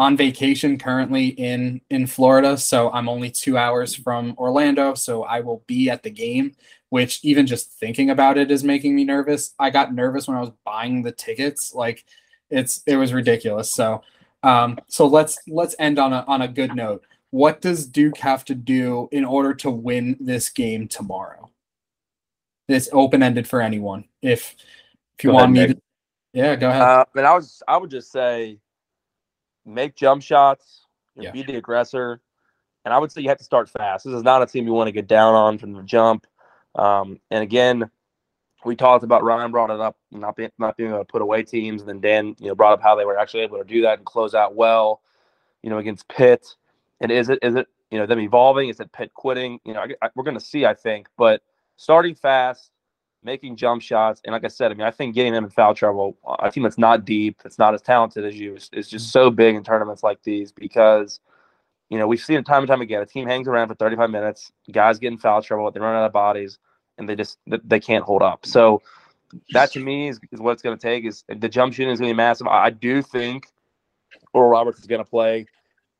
on 0.00 0.16
vacation 0.16 0.78
currently 0.78 1.28
in 1.28 1.80
in 1.90 2.06
Florida, 2.06 2.56
so 2.56 2.90
I'm 2.90 3.08
only 3.08 3.30
two 3.30 3.56
hours 3.56 3.94
from 3.94 4.34
Orlando, 4.38 4.94
so 4.94 5.24
I 5.24 5.40
will 5.40 5.62
be 5.66 5.90
at 5.90 6.02
the 6.02 6.10
game. 6.10 6.56
Which 6.88 7.20
even 7.22 7.46
just 7.46 7.70
thinking 7.78 8.10
about 8.10 8.36
it 8.36 8.50
is 8.50 8.64
making 8.64 8.96
me 8.96 9.04
nervous. 9.04 9.54
I 9.60 9.70
got 9.70 9.94
nervous 9.94 10.26
when 10.26 10.36
I 10.36 10.40
was 10.40 10.50
buying 10.64 11.02
the 11.02 11.12
tickets, 11.12 11.72
like 11.72 12.04
it's 12.48 12.82
it 12.86 12.96
was 12.96 13.12
ridiculous. 13.12 13.72
So 13.72 14.02
um, 14.42 14.78
so 14.88 15.06
let's 15.06 15.38
let's 15.46 15.76
end 15.78 16.00
on 16.00 16.12
a 16.12 16.24
on 16.26 16.42
a 16.42 16.48
good 16.48 16.74
note 16.74 17.04
what 17.30 17.60
does 17.60 17.86
Duke 17.86 18.18
have 18.18 18.44
to 18.46 18.54
do 18.54 19.08
in 19.12 19.24
order 19.24 19.54
to 19.54 19.70
win 19.70 20.16
this 20.20 20.50
game 20.50 20.88
tomorrow? 20.88 21.50
It's 22.68 22.88
open 22.92 23.22
ended 23.22 23.48
for 23.48 23.60
anyone. 23.60 24.04
If 24.20 24.54
if 25.18 25.24
you 25.24 25.30
go 25.30 25.34
want 25.34 25.56
ahead, 25.56 25.68
me, 25.70 25.74
to, 25.74 25.80
yeah, 26.32 26.56
go 26.56 26.68
ahead. 26.68 26.82
Uh, 26.82 27.04
and 27.16 27.26
I 27.26 27.34
was 27.34 27.62
I 27.66 27.76
would 27.76 27.90
just 27.90 28.12
say, 28.12 28.58
make 29.70 29.94
jump 29.96 30.22
shots, 30.22 30.86
yeah. 31.16 31.30
be 31.30 31.42
the 31.42 31.56
aggressor, 31.56 32.20
and 32.84 32.94
I 32.94 32.98
would 32.98 33.12
say 33.12 33.20
you 33.20 33.28
have 33.28 33.38
to 33.38 33.44
start 33.44 33.68
fast. 33.68 34.04
This 34.04 34.14
is 34.14 34.22
not 34.22 34.42
a 34.42 34.46
team 34.46 34.66
you 34.66 34.72
want 34.72 34.88
to 34.88 34.92
get 34.92 35.06
down 35.06 35.34
on 35.34 35.58
from 35.58 35.72
the 35.72 35.82
jump. 35.82 36.26
Um, 36.74 37.20
and 37.30 37.42
again, 37.42 37.90
we 38.64 38.76
talked 38.76 39.04
about 39.04 39.22
Ryan 39.22 39.50
brought 39.50 39.70
it 39.70 39.80
up, 39.80 39.96
not 40.10 40.36
being 40.36 40.50
not 40.58 40.76
being 40.76 40.90
able 40.90 41.00
to 41.00 41.04
put 41.04 41.22
away 41.22 41.42
teams, 41.42 41.82
and 41.82 41.88
then 41.88 42.00
Dan, 42.00 42.36
you 42.38 42.48
know, 42.48 42.54
brought 42.54 42.72
up 42.72 42.82
how 42.82 42.94
they 42.94 43.04
were 43.04 43.18
actually 43.18 43.42
able 43.42 43.58
to 43.58 43.64
do 43.64 43.82
that 43.82 43.98
and 43.98 44.06
close 44.06 44.34
out 44.34 44.54
well, 44.54 45.00
you 45.62 45.70
know, 45.70 45.78
against 45.78 46.08
Pitt. 46.08 46.46
And 47.00 47.10
is 47.10 47.28
it 47.28 47.38
is 47.42 47.54
it 47.54 47.66
you 47.90 47.98
know 47.98 48.06
them 48.06 48.20
evolving? 48.20 48.68
Is 48.68 48.80
it 48.80 48.92
Pitt 48.92 49.12
quitting? 49.14 49.60
You 49.64 49.74
know, 49.74 49.80
I, 49.80 50.06
I, 50.06 50.10
we're 50.14 50.24
going 50.24 50.38
to 50.38 50.44
see. 50.44 50.64
I 50.66 50.74
think, 50.74 51.08
but 51.16 51.42
starting 51.76 52.14
fast, 52.14 52.70
making 53.22 53.56
jump 53.56 53.82
shots, 53.82 54.20
and 54.24 54.32
like 54.32 54.44
I 54.44 54.48
said, 54.48 54.70
I 54.70 54.74
mean, 54.74 54.86
I 54.86 54.90
think 54.90 55.14
getting 55.14 55.32
them 55.32 55.44
in 55.44 55.50
foul 55.50 55.74
trouble, 55.74 56.16
a 56.40 56.50
team 56.50 56.62
that's 56.62 56.78
not 56.78 57.04
deep, 57.04 57.40
that's 57.42 57.58
not 57.58 57.74
as 57.74 57.82
talented 57.82 58.24
as 58.24 58.38
you, 58.38 58.56
is, 58.56 58.70
is 58.72 58.88
just 58.88 59.10
so 59.12 59.30
big 59.30 59.54
in 59.54 59.64
tournaments 59.64 60.02
like 60.02 60.22
these 60.22 60.52
because. 60.52 61.20
You 61.92 61.98
know, 61.98 62.06
we've 62.06 62.20
seen 62.20 62.38
it 62.38 62.46
time 62.46 62.58
and 62.58 62.68
time 62.68 62.82
again. 62.82 63.02
A 63.02 63.04
team 63.04 63.26
hangs 63.26 63.48
around 63.48 63.66
for 63.66 63.74
35 63.74 64.10
minutes, 64.10 64.52
guys 64.70 65.00
get 65.00 65.10
in 65.10 65.18
foul 65.18 65.42
trouble, 65.42 65.68
they 65.72 65.80
run 65.80 65.96
out 65.96 66.06
of 66.06 66.12
bodies, 66.12 66.56
and 67.00 67.08
they 67.08 67.16
just 67.16 67.38
they 67.48 67.80
can't 67.80 68.04
hold 68.04 68.22
up. 68.22 68.46
So 68.46 68.80
that 69.52 69.72
to 69.72 69.80
me 69.80 70.08
is, 70.08 70.20
is 70.32 70.40
what 70.40 70.52
it's 70.52 70.62
going 70.62 70.76
to 70.76 70.80
take. 70.80 71.04
Is 71.04 71.24
the 71.28 71.48
jump 71.48 71.74
shooting 71.74 71.92
is 71.92 71.98
going 71.98 72.10
to 72.10 72.14
be 72.14 72.16
massive. 72.16 72.46
I 72.46 72.70
do 72.70 73.02
think 73.02 73.48
Oral 74.32 74.50
Roberts 74.50 74.78
is 74.78 74.86
going 74.86 75.02
to 75.02 75.08
play 75.08 75.46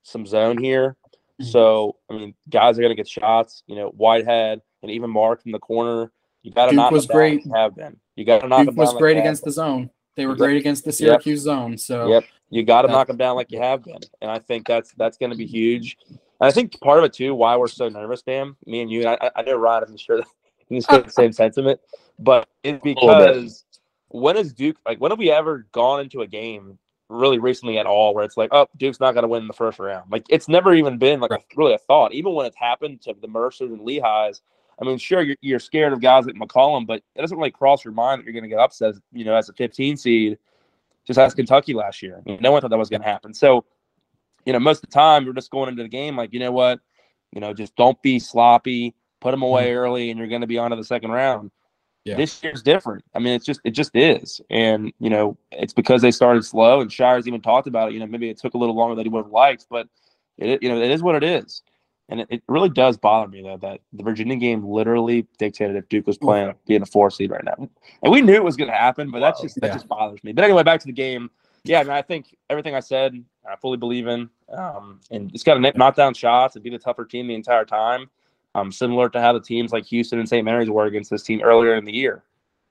some 0.03 0.27
zone 0.27 0.59
here. 0.59 0.97
Mm-hmm. 1.41 1.51
So 1.51 1.97
I 2.11 2.15
mean, 2.15 2.35
guys 2.49 2.79
are 2.79 2.83
going 2.83 2.95
to 2.95 2.97
get 2.97 3.09
shots. 3.09 3.63
You 3.67 3.77
know, 3.77 3.89
Whitehead 3.89 4.61
and 4.83 4.91
even 4.91 5.11
Mark 5.11 5.43
in 5.45 5.53
the 5.53 5.59
corner. 5.59 6.13
You 6.43 6.53
got 6.53 6.67
to 6.67 6.73
knock 6.73 6.91
was 6.91 7.07
great. 7.07 7.47
have 7.55 7.75
been. 7.77 7.97
You 8.17 8.25
got 8.25 8.41
to 8.41 8.49
knock 8.49 8.67
Duke 8.67 8.77
was 8.77 8.95
great 8.95 9.17
against 9.17 9.45
the 9.45 9.51
zone. 9.51 9.91
They 10.17 10.27
were 10.27 10.35
great 10.35 10.57
against 10.57 10.85
the 10.85 10.93
Syracuse 10.93 11.41
yep. 11.41 11.45
zone. 11.45 11.79
So 11.79 12.09
yep, 12.09 12.25
you 12.49 12.65
got 12.65 12.83
to 12.83 12.89
knock 12.89 13.07
them 13.07 13.17
down 13.17 13.37
like 13.37 13.51
you 13.51 13.61
have 13.61 13.85
been, 13.85 14.01
and 14.21 14.31
I 14.31 14.39
think 14.39 14.67
that's 14.67 14.93
that's 14.97 15.17
going 15.17 15.31
to 15.31 15.37
be 15.37 15.47
huge. 15.47 15.97
And 16.09 16.49
I 16.49 16.51
think 16.51 16.79
part 16.81 16.99
of 16.99 17.05
it 17.05 17.13
too, 17.13 17.35
why 17.35 17.57
we're 17.57 17.69
so 17.69 17.89
nervous, 17.89 18.23
Dan, 18.23 18.57
me 18.67 18.81
and 18.81 18.91
you, 18.91 19.07
and 19.07 19.19
I, 19.21 19.31
I 19.37 19.43
know 19.43 19.57
Ryan, 19.57 19.85
I'm 19.89 19.97
sure 19.97 20.19
that 20.19 20.27
he's 20.69 20.87
got 20.87 21.05
the 21.05 21.11
same 21.11 21.33
sentiment, 21.33 21.81
but 22.19 22.49
it's 22.63 22.83
because 22.83 23.65
when 24.09 24.37
is 24.37 24.53
Duke 24.53 24.77
like 24.87 24.99
when 24.99 25.11
have 25.11 25.19
we 25.19 25.31
ever 25.31 25.67
gone 25.73 26.01
into 26.01 26.23
a 26.23 26.27
game 26.27 26.79
really 27.09 27.39
recently 27.39 27.79
at 27.79 27.87
all 27.87 28.15
where 28.15 28.25
it's 28.25 28.37
like, 28.37 28.51
oh, 28.53 28.67
Duke's 28.77 29.01
not 29.01 29.13
going 29.13 29.23
to 29.23 29.29
win 29.29 29.43
in 29.43 29.49
the 29.49 29.55
first 29.55 29.79
round. 29.79 30.11
Like 30.11 30.25
it's 30.31 30.49
never 30.49 30.75
even 30.75 30.97
been 30.97 31.21
like 31.21 31.33
a, 31.33 31.41
really 31.57 31.75
a 31.75 31.79
thought. 31.79 32.15
Even 32.15 32.33
when 32.35 32.47
it's 32.47 32.57
happened 32.57 33.03
to 33.03 33.15
the 33.21 33.29
Mercers 33.29 33.71
and 33.71 33.81
Lehighs, 33.81 34.41
I 34.81 34.85
mean, 34.85 34.99
sure, 34.99 35.23
you're, 35.23 35.37
you're 35.41 35.59
scared 35.59 35.93
of 35.93 36.01
guys 36.01 36.27
like 36.27 36.37
McCollum, 36.37 36.87
but 36.87 37.03
it 37.15 37.21
doesn't 37.21 37.37
really 37.37 37.51
cross 37.51 37.85
your 37.85 37.93
mind 37.93 38.21
that 38.21 38.25
you're 38.25 38.33
going 38.33 38.45
to 38.45 38.49
get 38.49 38.59
upset, 38.59 38.95
you 39.13 39.25
know, 39.25 39.35
as 39.35 39.49
a 39.49 39.53
15 39.53 39.97
seed. 39.97 40.39
Just 41.07 41.19
as 41.19 41.35
Kentucky 41.35 41.75
last 41.75 42.03
year. 42.03 42.23
No 42.27 42.53
one 42.53 42.61
thought 42.61 42.71
that 42.71 42.79
was 42.79 42.91
going 42.91 43.01
to 43.01 43.09
happen. 43.09 43.35
So, 43.35 43.65
you 44.45 44.53
know, 44.53 44.61
most 44.61 44.85
of 44.85 44.91
the 44.91 44.95
time 44.95 45.25
we're 45.25 45.33
just 45.33 45.51
going 45.51 45.69
into 45.69 45.83
the 45.83 45.89
game 45.89 46.15
like, 46.15 46.33
you 46.33 46.39
know 46.39 46.53
what, 46.53 46.79
you 47.33 47.41
know, 47.41 47.53
just 47.55 47.75
don't 47.75 48.01
be 48.03 48.19
sloppy, 48.19 48.95
put 49.21 49.31
them 49.33 49.43
away 49.43 49.69
mm-hmm. 49.69 49.79
early, 49.79 50.11
and 50.11 50.19
you're 50.19 50.29
going 50.29 50.43
to 50.43 50.47
be 50.47 50.59
on 50.59 50.71
to 50.71 50.77
the 50.77 50.85
second 50.85 51.11
round. 51.11 51.51
Yeah. 52.05 52.17
This 52.17 52.43
year's 52.43 52.63
different. 52.63 53.05
I 53.15 53.19
mean, 53.19 53.35
it's 53.35 53.45
just 53.45 53.61
it 53.65 53.73
just 53.73 53.95
is, 53.95 54.41
and 54.49 54.91
you 55.01 55.11
know, 55.11 55.37
it's 55.53 55.75
because 55.75 56.01
they 56.01 56.11
started 56.11 56.45
slow. 56.45 56.81
And 56.81 56.91
Scheyer's 56.91 57.29
even 57.29 57.43
talked 57.43 57.67
about 57.67 57.91
it. 57.91 57.95
You 57.95 58.01
know, 58.01 58.07
maybe 58.07 58.31
it 58.31 58.39
took 58.39 58.55
a 58.55 58.59
little 58.59 58.75
longer 58.75 58.95
than 58.95 59.05
he 59.05 59.11
would 59.11 59.25
have 59.25 59.33
liked, 59.33 59.67
but 59.69 59.87
it 60.39 60.63
you 60.63 60.71
know 60.71 60.81
it 60.81 60.91
is 60.91 61.03
what 61.03 61.15
it 61.15 61.23
is. 61.23 61.63
And 62.11 62.21
it, 62.21 62.27
it 62.29 62.43
really 62.49 62.69
does 62.69 62.97
bother 62.97 63.29
me 63.29 63.43
though 63.43 63.57
that 63.59 63.81
the 63.93 64.03
Virginia 64.03 64.37
game 64.37 64.67
literally 64.67 65.27
dictated 65.39 65.77
if 65.77 65.89
Duke 65.89 66.07
was 66.07 66.19
playing 66.19 66.55
being 66.67 66.83
a 66.83 66.87
four 66.87 67.11
seed 67.11 67.31
right 67.31 67.45
now, 67.45 67.69
and 68.03 68.13
we 68.13 68.21
knew 68.21 68.35
it 68.35 68.45
was 68.45 68.57
going 68.57 68.71
to 68.71 68.77
happen. 68.77 69.11
But 69.11 69.21
that's 69.21 69.41
just 69.41 69.61
that 69.61 69.73
just 69.73 69.89
bothers 69.89 70.23
me. 70.23 70.33
But 70.33 70.45
anyway, 70.45 70.63
back 70.63 70.81
to 70.81 70.87
the 70.87 70.93
game. 70.93 71.31
Yeah, 71.63 71.81
I 71.81 71.83
mean, 71.85 71.93
I 71.93 72.03
think 72.03 72.37
everything 72.49 72.75
I 72.75 72.81
said, 72.81 73.23
I 73.47 73.55
fully 73.57 73.77
believe 73.77 74.07
in. 74.07 74.29
Um, 74.51 75.01
and 75.11 75.31
just 75.31 75.45
got 75.45 75.55
to 75.55 75.79
knock 75.79 75.95
down 75.95 76.15
shots 76.15 76.57
and 76.57 76.65
be 76.65 76.71
the 76.71 76.79
tougher 76.79 77.05
team 77.05 77.29
the 77.29 77.35
entire 77.35 77.65
time 77.65 78.11
um, 78.55 78.73
similar 78.73 79.09
to 79.11 79.21
how 79.21 79.33
the 79.33 79.41
teams 79.41 79.73
like 79.73 79.87
Houston 79.87 80.19
and 80.19 80.29
St. 80.29 80.45
Mary's 80.45 80.71
were 80.71 80.87
against 80.87 81.11
this 81.11 81.23
team 81.23 81.41
earlier 81.43 81.75
in 81.77 81.85
the 81.85 81.93
year. 81.93 82.25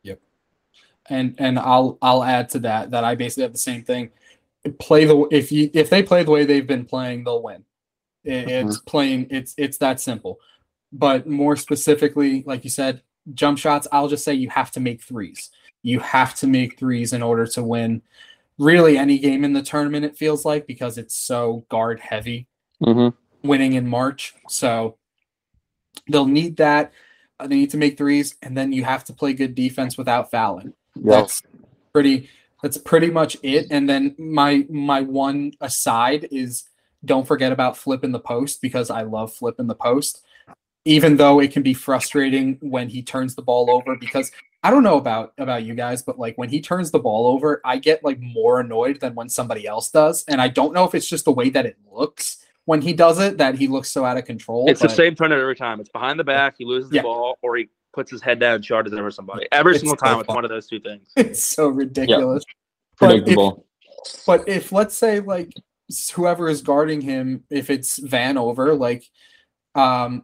Yep. 0.03 0.19
And 1.09 1.35
and 1.37 1.57
I'll 1.57 1.97
I'll 2.01 2.23
add 2.23 2.49
to 2.49 2.59
that 2.59 2.91
that 2.91 3.03
I 3.03 3.15
basically 3.15 3.43
have 3.43 3.53
the 3.53 3.59
same 3.59 3.83
thing. 3.83 4.09
Play 4.79 5.05
the 5.05 5.27
if 5.31 5.51
you 5.51 5.69
if 5.73 5.89
they 5.89 6.03
play 6.03 6.23
the 6.23 6.31
way 6.31 6.45
they've 6.45 6.67
been 6.67 6.85
playing, 6.85 7.23
they'll 7.23 7.41
win. 7.41 7.63
Mm-hmm. 8.25 8.69
It's 8.69 8.77
plain. 8.79 9.27
It's 9.29 9.53
it's 9.57 9.77
that 9.79 9.99
simple. 9.99 10.39
But 10.91 11.27
more 11.27 11.55
specifically, 11.55 12.43
like 12.45 12.63
you 12.63 12.69
said, 12.69 13.01
jump 13.33 13.57
shots. 13.57 13.87
I'll 13.91 14.07
just 14.07 14.23
say 14.23 14.33
you 14.33 14.49
have 14.49 14.71
to 14.71 14.79
make 14.79 15.01
threes. 15.01 15.51
You 15.83 15.99
have 15.99 16.35
to 16.35 16.47
make 16.47 16.77
threes 16.77 17.13
in 17.13 17.21
order 17.21 17.45
to 17.47 17.63
win. 17.63 18.01
Really, 18.57 18.97
any 18.97 19.19
game 19.19 19.43
in 19.45 19.53
the 19.53 19.61
tournament, 19.61 20.03
it 20.03 20.17
feels 20.17 20.43
like, 20.43 20.67
because 20.67 20.97
it's 20.97 21.15
so 21.15 21.65
guard 21.69 21.99
heavy. 22.01 22.47
Mm-hmm. 22.83 23.15
Winning 23.47 23.73
in 23.73 23.87
March, 23.87 24.33
so 24.49 24.97
They'll 26.09 26.25
need 26.25 26.57
that. 26.57 26.91
Uh, 27.39 27.47
they 27.47 27.55
need 27.55 27.69
to 27.71 27.77
make 27.77 27.97
threes, 27.97 28.35
and 28.41 28.57
then 28.57 28.73
you 28.73 28.83
have 28.83 29.05
to 29.05 29.13
play 29.13 29.33
good 29.33 29.55
defense 29.55 29.97
without 29.97 30.31
fouling. 30.31 30.73
That's 30.95 31.41
pretty. 31.93 32.29
That's 32.61 32.77
pretty 32.77 33.09
much 33.09 33.37
it. 33.41 33.67
And 33.71 33.87
then 33.89 34.15
my 34.17 34.65
my 34.69 35.01
one 35.01 35.53
aside 35.61 36.27
is 36.31 36.68
don't 37.05 37.27
forget 37.27 37.51
about 37.51 37.77
flipping 37.77 38.11
the 38.11 38.19
post 38.19 38.61
because 38.61 38.89
I 38.89 39.03
love 39.03 39.33
flipping 39.33 39.67
the 39.67 39.75
post, 39.75 40.23
even 40.85 41.17
though 41.17 41.39
it 41.39 41.51
can 41.51 41.63
be 41.63 41.73
frustrating 41.73 42.57
when 42.61 42.89
he 42.89 43.01
turns 43.01 43.35
the 43.35 43.41
ball 43.41 43.69
over 43.71 43.95
because 43.95 44.31
I 44.63 44.71
don't 44.71 44.83
know 44.83 44.97
about 44.97 45.33
about 45.37 45.63
you 45.63 45.73
guys, 45.75 46.01
but 46.03 46.19
like 46.19 46.37
when 46.37 46.49
he 46.49 46.59
turns 46.61 46.91
the 46.91 46.99
ball 46.99 47.27
over, 47.27 47.61
I 47.63 47.77
get 47.77 48.03
like 48.03 48.19
more 48.19 48.59
annoyed 48.59 48.99
than 48.99 49.15
when 49.15 49.29
somebody 49.29 49.65
else 49.65 49.89
does, 49.89 50.25
and 50.27 50.41
I 50.41 50.49
don't 50.49 50.73
know 50.73 50.83
if 50.83 50.93
it's 50.95 51.07
just 51.07 51.25
the 51.25 51.31
way 51.31 51.49
that 51.51 51.65
it 51.65 51.77
looks 51.89 52.43
when 52.65 52.81
he 52.81 52.91
does 52.93 53.19
it 53.19 53.37
that 53.37 53.55
he 53.55 53.67
looks 53.67 53.89
so 53.89 54.03
out 54.03 54.17
of 54.17 54.25
control. 54.25 54.69
It's 54.69 54.81
but 54.81 54.89
the 54.89 54.95
same 54.95 55.15
turn 55.15 55.31
every 55.31 55.55
time. 55.55 55.79
It's 55.79 55.89
behind 55.89 56.19
the 56.19 56.23
back. 56.25 56.55
He 56.57 56.65
loses 56.65 56.89
the 56.89 56.97
Yeah. 56.97 57.01
ball, 57.03 57.37
or 57.41 57.55
he 57.55 57.69
puts 57.93 58.11
his 58.11 58.21
head 58.21 58.39
down 58.39 58.55
and 58.55 58.63
charges 58.63 58.93
over 58.93 59.09
somebody. 59.09 59.47
Every 59.51 59.71
It's 59.75 59.81
single 59.81 59.97
so 59.97 60.05
time, 60.05 60.19
it's 60.19 60.27
one 60.27 60.43
of 60.43 60.49
those 60.49 60.67
two 60.67 60.79
things. 60.81 61.07
It's 61.15 61.41
so 61.43 61.69
ridiculous. 61.69 62.43
But 62.99 63.11
if- 63.11 63.19
Predictable. 63.23 63.65
But 64.27 64.47
if 64.49 64.71
let's 64.73 64.95
say 64.95 65.19
like 65.21 65.47
s- 65.55 65.63
whoever 66.15 66.49
is 66.49 66.61
guarding 66.61 67.01
him, 67.01 67.43
if 67.49 67.69
it's 67.69 67.99
Vanover, 67.99 68.77
like, 68.77 69.09
um, 69.75 70.23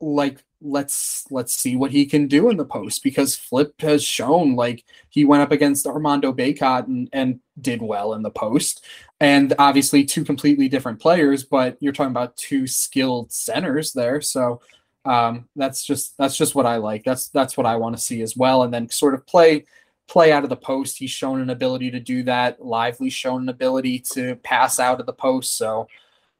like 0.00 0.44
let's 0.60 1.24
let's 1.30 1.54
see 1.54 1.76
what 1.76 1.92
he 1.92 2.04
can 2.04 2.26
do 2.26 2.50
in 2.50 2.56
the 2.56 2.64
post 2.64 3.02
because 3.04 3.36
Flip 3.36 3.72
has 3.80 4.02
shown 4.02 4.56
like 4.56 4.84
he 5.08 5.24
went 5.24 5.42
up 5.42 5.52
against 5.52 5.86
Armando 5.86 6.32
Bacot 6.32 6.86
and, 6.86 7.08
and 7.12 7.40
did 7.60 7.80
well 7.80 8.14
in 8.14 8.22
the 8.22 8.30
post, 8.30 8.84
and 9.20 9.54
obviously 9.58 10.04
two 10.04 10.24
completely 10.24 10.68
different 10.68 11.00
players, 11.00 11.44
but 11.44 11.76
you're 11.80 11.92
talking 11.92 12.10
about 12.10 12.36
two 12.36 12.66
skilled 12.66 13.32
centers 13.32 13.92
there, 13.92 14.20
so. 14.20 14.60
Um, 15.04 15.48
that's 15.56 15.84
just 15.86 16.18
that's 16.18 16.36
just 16.36 16.54
what 16.54 16.66
I 16.66 16.76
like. 16.76 17.02
That's 17.02 17.30
that's 17.30 17.56
what 17.56 17.64
I 17.64 17.76
want 17.76 17.96
to 17.96 18.02
see 18.02 18.20
as 18.20 18.36
well, 18.36 18.64
and 18.64 18.74
then 18.74 18.90
sort 18.90 19.14
of 19.14 19.26
play 19.26 19.64
play 20.08 20.32
out 20.32 20.42
of 20.42 20.50
the 20.50 20.56
post. 20.56 20.98
He's 20.98 21.10
shown 21.10 21.40
an 21.40 21.50
ability 21.50 21.90
to 21.90 22.00
do 22.00 22.22
that. 22.24 22.64
Lively 22.64 23.10
shown 23.10 23.42
an 23.42 23.48
ability 23.48 24.00
to 24.14 24.36
pass 24.36 24.80
out 24.80 25.00
of 25.00 25.06
the 25.06 25.12
post. 25.12 25.56
So 25.56 25.86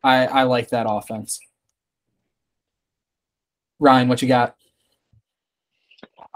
I, 0.02 0.26
I 0.26 0.42
like 0.44 0.70
that 0.70 0.86
offense. 0.88 1.38
Ryan, 3.78 4.08
what 4.08 4.22
you 4.22 4.28
got? 4.28 4.56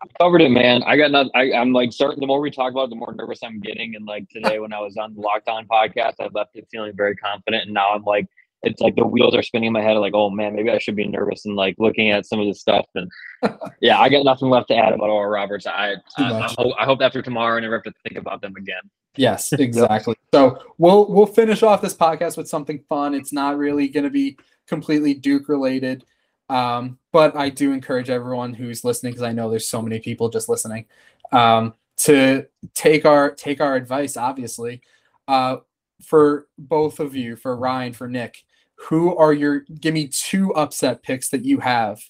I 0.03 0.07
covered 0.21 0.43
it, 0.43 0.51
man. 0.51 0.83
I 0.83 0.97
got 0.97 1.11
nothing. 1.11 1.31
I, 1.35 1.53
I'm 1.53 1.73
like 1.73 1.93
certain 1.93 2.21
The 2.21 2.27
more 2.27 2.41
we 2.41 2.51
talk 2.51 2.73
about, 2.73 2.85
it, 2.85 2.91
the 2.91 2.97
more 2.97 3.15
nervous 3.15 3.41
I'm 3.43 3.61
getting. 3.61 3.95
And 3.95 4.05
like 4.05 4.29
today, 4.29 4.59
when 4.59 4.73
I 4.73 4.81
was 4.81 4.97
on 4.97 5.15
the 5.15 5.21
Locked 5.21 5.49
On 5.49 5.67
podcast, 5.67 6.15
I 6.21 6.29
left 6.33 6.57
it 6.57 6.67
feeling 6.71 6.93
very 6.95 7.15
confident, 7.17 7.65
and 7.65 7.75
now 7.75 7.89
I'm 7.91 8.03
like, 8.03 8.27
it's 8.63 8.81
like 8.81 8.95
the 8.95 9.07
wheels 9.07 9.35
are 9.35 9.43
spinning 9.43 9.69
in 9.69 9.73
my 9.73 9.83
head. 9.83 9.95
Like, 9.95 10.15
oh 10.15 10.31
man, 10.31 10.55
maybe 10.55 10.71
I 10.71 10.79
should 10.79 10.97
be 10.97 11.07
nervous. 11.07 11.45
And 11.45 11.57
like 11.57 11.75
looking 11.79 12.11
at 12.11 12.27
some 12.27 12.41
of 12.41 12.47
this 12.47 12.61
stuff, 12.61 12.87
and 12.95 13.11
yeah, 13.81 13.99
I 13.99 14.09
got 14.09 14.25
nothing 14.25 14.49
left 14.49 14.69
to 14.69 14.77
add 14.77 14.93
about 14.93 15.11
Oral 15.11 15.31
Roberts. 15.31 15.67
I 15.67 15.97
I, 16.17 16.33
I, 16.33 16.55
hope, 16.57 16.75
I 16.79 16.85
hope 16.85 17.03
after 17.03 17.23
tomorrow, 17.23 17.57
I 17.57 17.61
never 17.61 17.75
have 17.75 17.85
to 17.85 17.93
think 18.07 18.19
about 18.19 18.41
them 18.41 18.55
again. 18.57 18.83
Yes, 19.17 19.53
exactly. 19.59 20.15
so 20.33 20.59
we'll 20.79 21.07
we'll 21.09 21.27
finish 21.27 21.63
off 21.63 21.83
this 21.83 21.95
podcast 21.95 22.37
with 22.37 22.49
something 22.49 22.83
fun. 22.89 23.15
It's 23.15 23.33
not 23.33 23.59
really 23.59 23.89
going 23.89 24.05
to 24.05 24.11
be 24.11 24.39
completely 24.67 25.15
Duke 25.15 25.49
related, 25.49 26.05
um, 26.49 26.99
but 27.13 27.37
I 27.37 27.49
do 27.49 27.73
encourage 27.73 28.11
everyone 28.11 28.55
who's 28.55 28.85
listening 28.85 29.13
because 29.13 29.25
I 29.25 29.33
know 29.33 29.51
there's 29.51 29.69
so 29.69 29.83
many 29.83 29.99
people 29.99 30.29
just 30.29 30.49
listening 30.49 30.87
um, 31.33 31.75
to 31.99 32.47
take 32.75 33.05
our 33.05 33.33
take 33.33 33.61
our 33.61 33.75
advice. 33.75 34.17
Obviously, 34.17 34.83
uh, 35.27 35.57
for 36.03 36.47
both 36.59 37.01
of 37.01 37.17
you, 37.17 37.37
for 37.37 37.57
Ryan, 37.57 37.93
for 37.93 38.09
Nick, 38.09 38.45
who 38.89 39.17
are 39.17 39.33
your 39.33 39.61
give 39.81 39.95
me 39.95 40.09
two 40.09 40.55
upset 40.55 41.03
picks 41.03 41.29
that 41.31 41.45
you 41.45 41.61
have 41.61 42.01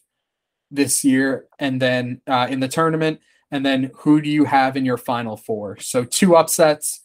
this 0.71 1.05
year, 1.05 1.47
and 1.59 1.81
then 1.81 2.21
uh, 2.27 2.47
in 2.51 2.61
the 2.61 2.69
tournament, 2.69 3.21
and 3.51 3.65
then 3.65 3.91
who 3.99 4.21
do 4.21 4.31
you 4.31 4.45
have 4.45 4.77
in 4.77 4.85
your 4.85 4.97
final 4.97 5.37
four? 5.37 5.79
So 5.81 6.05
two 6.05 6.35
upsets, 6.37 7.03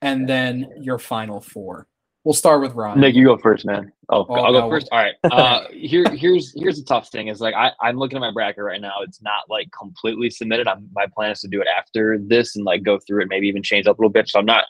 and 0.00 0.28
then 0.28 0.68
your 0.80 0.98
final 0.98 1.40
four. 1.40 1.86
We'll 2.24 2.34
start 2.34 2.60
with 2.60 2.74
Ryan. 2.74 3.00
Nick, 3.00 3.14
you 3.14 3.24
go 3.24 3.38
first, 3.38 3.64
man. 3.64 3.92
Oh, 4.10 4.26
Oh, 4.28 4.34
I'll 4.34 4.52
no. 4.52 4.60
go 4.62 4.70
first. 4.70 4.88
All 4.92 4.98
right. 4.98 5.14
Uh, 5.32 5.64
here, 5.70 6.04
here's 6.14 6.52
here's 6.58 6.76
the 6.78 6.84
tough 6.84 7.08
thing 7.10 7.28
is 7.28 7.40
like 7.40 7.54
I 7.54 7.72
I'm 7.80 7.96
looking 7.96 8.16
at 8.16 8.20
my 8.20 8.30
bracket 8.30 8.62
right 8.64 8.80
now. 8.80 8.94
It's 9.02 9.22
not 9.22 9.44
like 9.48 9.68
completely 9.78 10.28
submitted. 10.30 10.68
I'm, 10.68 10.88
my 10.92 11.06
plan 11.14 11.30
is 11.30 11.40
to 11.40 11.48
do 11.48 11.60
it 11.62 11.66
after 11.78 12.18
this 12.18 12.56
and 12.56 12.64
like 12.64 12.82
go 12.82 12.98
through 12.98 13.22
it, 13.22 13.28
maybe 13.28 13.48
even 13.48 13.62
change 13.62 13.86
up 13.86 13.98
a 13.98 14.00
little 14.02 14.10
bit. 14.12 14.28
So 14.28 14.38
I'm 14.38 14.44
not. 14.46 14.64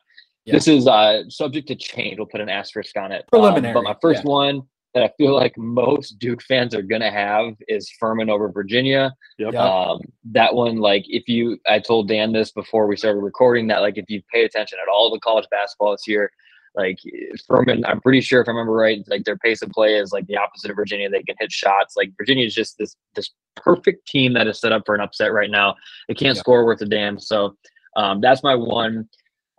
Yeah. 0.45 0.55
This 0.55 0.69
is 0.69 0.87
uh 0.87 1.29
subject 1.29 1.69
to 1.69 1.75
change. 1.75 2.19
We'll 2.19 2.27
put 2.27 2.41
an 2.41 2.49
asterisk 2.49 2.97
on 2.97 3.13
it. 3.13 3.23
Um, 3.33 3.41
Preliminary, 3.41 3.75
but 3.75 3.85
my 3.85 3.97
first 4.01 4.25
yeah. 4.25 4.31
one 4.31 4.63
that 4.95 5.05
I 5.05 5.11
feel 5.17 5.35
like 5.35 5.57
most 5.57 6.19
Duke 6.19 6.43
fans 6.43 6.75
are 6.75 6.83
gonna 6.83 7.11
have 7.11 7.55
is 7.69 7.91
Furman 8.01 8.29
over 8.31 8.51
Virginia. 8.51 9.15
Yep. 9.39 9.55
Um, 9.55 10.01
that 10.33 10.55
one, 10.55 10.79
like, 10.79 11.05
if 11.07 11.29
you, 11.29 11.59
I 11.69 11.79
told 11.79 12.09
Dan 12.09 12.33
this 12.33 12.51
before 12.51 12.87
we 12.89 12.97
started 12.97 13.21
recording 13.21 13.69
that, 13.69 13.83
like, 13.83 13.99
if 13.99 14.07
you 14.09 14.21
pay 14.33 14.45
attention 14.45 14.79
at 14.83 14.91
all 14.91 15.13
to 15.13 15.21
college 15.21 15.47
basketball 15.51 15.93
this 15.93 16.09
year, 16.09 16.33
like 16.75 16.99
Furman, 17.47 17.85
I'm 17.85 18.01
pretty 18.01 18.21
sure 18.21 18.41
if 18.41 18.49
I 18.49 18.53
remember 18.53 18.73
right, 18.73 19.03
like 19.09 19.25
their 19.25 19.37
pace 19.37 19.63
of 19.63 19.71
play 19.71 19.97
is 19.97 20.13
like 20.13 20.27
the 20.27 20.37
opposite 20.37 20.71
of 20.71 20.77
Virginia. 20.77 21.09
They 21.09 21.23
can 21.23 21.37
hit 21.39 21.51
shots. 21.51 21.95
Like 21.97 22.13
Virginia 22.17 22.47
is 22.47 22.55
just 22.55 22.79
this 22.79 22.97
this 23.17 23.31
perfect 23.57 24.07
team 24.07 24.35
that 24.35 24.47
is 24.47 24.61
set 24.61 24.71
up 24.73 24.83
for 24.87 24.95
an 24.95 25.01
upset 25.01 25.33
right 25.33 25.51
now. 25.51 25.75
They 26.07 26.15
can't 26.15 26.37
Yeah. 26.37 26.41
score 26.41 26.65
worth 26.65 26.81
a 26.81 26.87
damn. 26.87 27.19
So 27.19 27.57
um, 27.97 28.21
that's 28.21 28.45
my 28.45 28.55
one. 28.55 29.09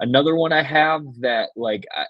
Another 0.02 0.36
one 0.36 0.52
I 0.52 0.64
have 0.64 1.02
that 1.20 1.50
like 1.56 1.86
I, 1.96 2.06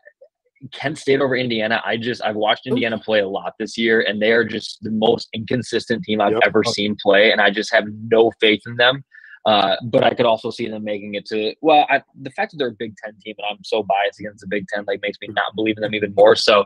Kent 0.72 0.98
State 0.98 1.22
over 1.22 1.36
Indiana. 1.36 1.82
I 1.86 1.98
just 1.98 2.24
I've 2.24 2.36
watched 2.36 2.68
Indiana 2.68 2.98
play 2.98 3.20
a 3.20 3.28
lot 3.28 3.54
this 3.60 3.78
year, 3.78 4.02
and 4.08 4.22
they 4.22 4.32
are 4.32 4.44
just 4.44 4.82
the 4.82 4.92
most 4.92 5.30
inconsistent 5.34 6.04
team 6.04 6.22
I've 6.22 6.34
Yep. 6.34 6.42
ever 6.46 6.64
seen 6.64 6.96
play, 7.02 7.32
and 7.32 7.42
I 7.42 7.50
just 7.50 7.74
have 7.74 7.86
no 8.10 8.32
faith 8.40 8.62
in 8.66 8.76
them. 8.78 9.04
Uh, 9.46 9.76
but 9.86 10.04
I 10.04 10.14
could 10.14 10.28
also 10.28 10.52
see 10.52 10.68
them 10.68 10.84
making 10.84 11.16
it 11.16 11.26
to 11.26 11.54
well, 11.62 11.88
I, 11.90 12.04
the 12.22 12.30
fact 12.32 12.52
that 12.52 12.58
they're 12.58 12.68
a 12.68 12.76
Big 12.78 12.96
Ten 13.04 13.14
team, 13.20 13.36
and 13.40 13.48
I'm 13.50 13.64
so 13.64 13.84
biased 13.84 14.20
against 14.20 14.42
the 14.42 14.48
Big 14.48 14.68
Ten, 14.68 14.86
like 14.88 15.02
makes 15.02 15.18
me 15.20 15.30
not 15.30 15.56
believe 15.56 15.78
in 15.78 15.82
them 15.82 15.96
even 15.96 16.14
more. 16.16 16.36
So 16.36 16.64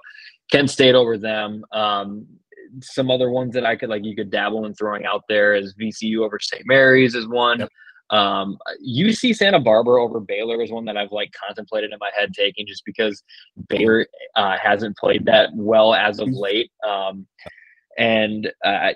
Kent 0.51 0.69
State 0.69 0.95
over 0.95 1.17
them. 1.17 1.63
Um, 1.71 2.27
some 2.81 3.09
other 3.09 3.29
ones 3.29 3.53
that 3.53 3.65
I 3.65 3.75
could 3.75 3.89
like 3.89 4.03
you 4.03 4.15
could 4.15 4.29
dabble 4.29 4.65
in 4.65 4.73
throwing 4.73 5.05
out 5.05 5.23
there 5.29 5.55
is 5.55 5.73
VCU 5.79 6.25
over 6.25 6.39
St. 6.39 6.63
Mary's 6.65 7.15
is 7.15 7.27
one. 7.27 7.59
Yep. 7.59 7.69
Um, 8.09 8.57
UC 8.87 9.35
Santa 9.35 9.59
Barbara 9.59 10.03
over 10.03 10.19
Baylor 10.19 10.61
is 10.61 10.71
one 10.71 10.85
that 10.85 10.97
I've 10.97 11.11
like 11.11 11.31
contemplated 11.33 11.91
in 11.91 11.99
my 11.99 12.11
head 12.15 12.33
taking 12.33 12.67
just 12.67 12.83
because 12.85 13.23
Baylor 13.67 14.07
uh, 14.35 14.57
hasn't 14.61 14.97
played 14.97 15.25
that 15.25 15.49
well 15.53 15.93
as 15.93 16.19
of 16.19 16.29
late. 16.29 16.71
Um, 16.87 17.25
and 17.97 18.51
uh, 18.63 18.91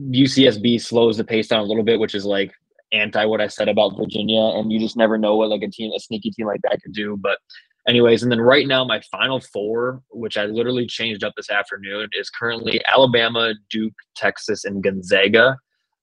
UCSB 0.00 0.80
slows 0.80 1.16
the 1.16 1.24
pace 1.24 1.48
down 1.48 1.60
a 1.60 1.64
little 1.64 1.84
bit, 1.84 2.00
which 2.00 2.14
is 2.14 2.24
like 2.24 2.52
anti 2.92 3.24
what 3.24 3.40
I 3.40 3.48
said 3.48 3.68
about 3.68 3.96
Virginia. 3.96 4.40
And 4.40 4.70
you 4.70 4.78
just 4.78 4.96
never 4.96 5.16
know 5.18 5.36
what 5.36 5.48
like 5.48 5.62
a 5.62 5.70
team, 5.70 5.92
a 5.92 6.00
sneaky 6.00 6.30
team 6.30 6.46
like 6.46 6.60
that 6.62 6.82
could 6.82 6.92
do. 6.92 7.16
But 7.16 7.38
anyways, 7.88 8.22
and 8.22 8.30
then 8.30 8.40
right 8.40 8.66
now 8.66 8.84
my 8.84 9.00
final 9.10 9.40
four, 9.40 10.02
which 10.10 10.36
I 10.36 10.46
literally 10.46 10.86
changed 10.86 11.24
up 11.24 11.34
this 11.36 11.50
afternoon, 11.50 12.08
is 12.12 12.30
currently 12.30 12.82
Alabama, 12.92 13.54
Duke, 13.70 13.94
Texas, 14.14 14.64
and 14.64 14.82
Gonzaga. 14.82 15.56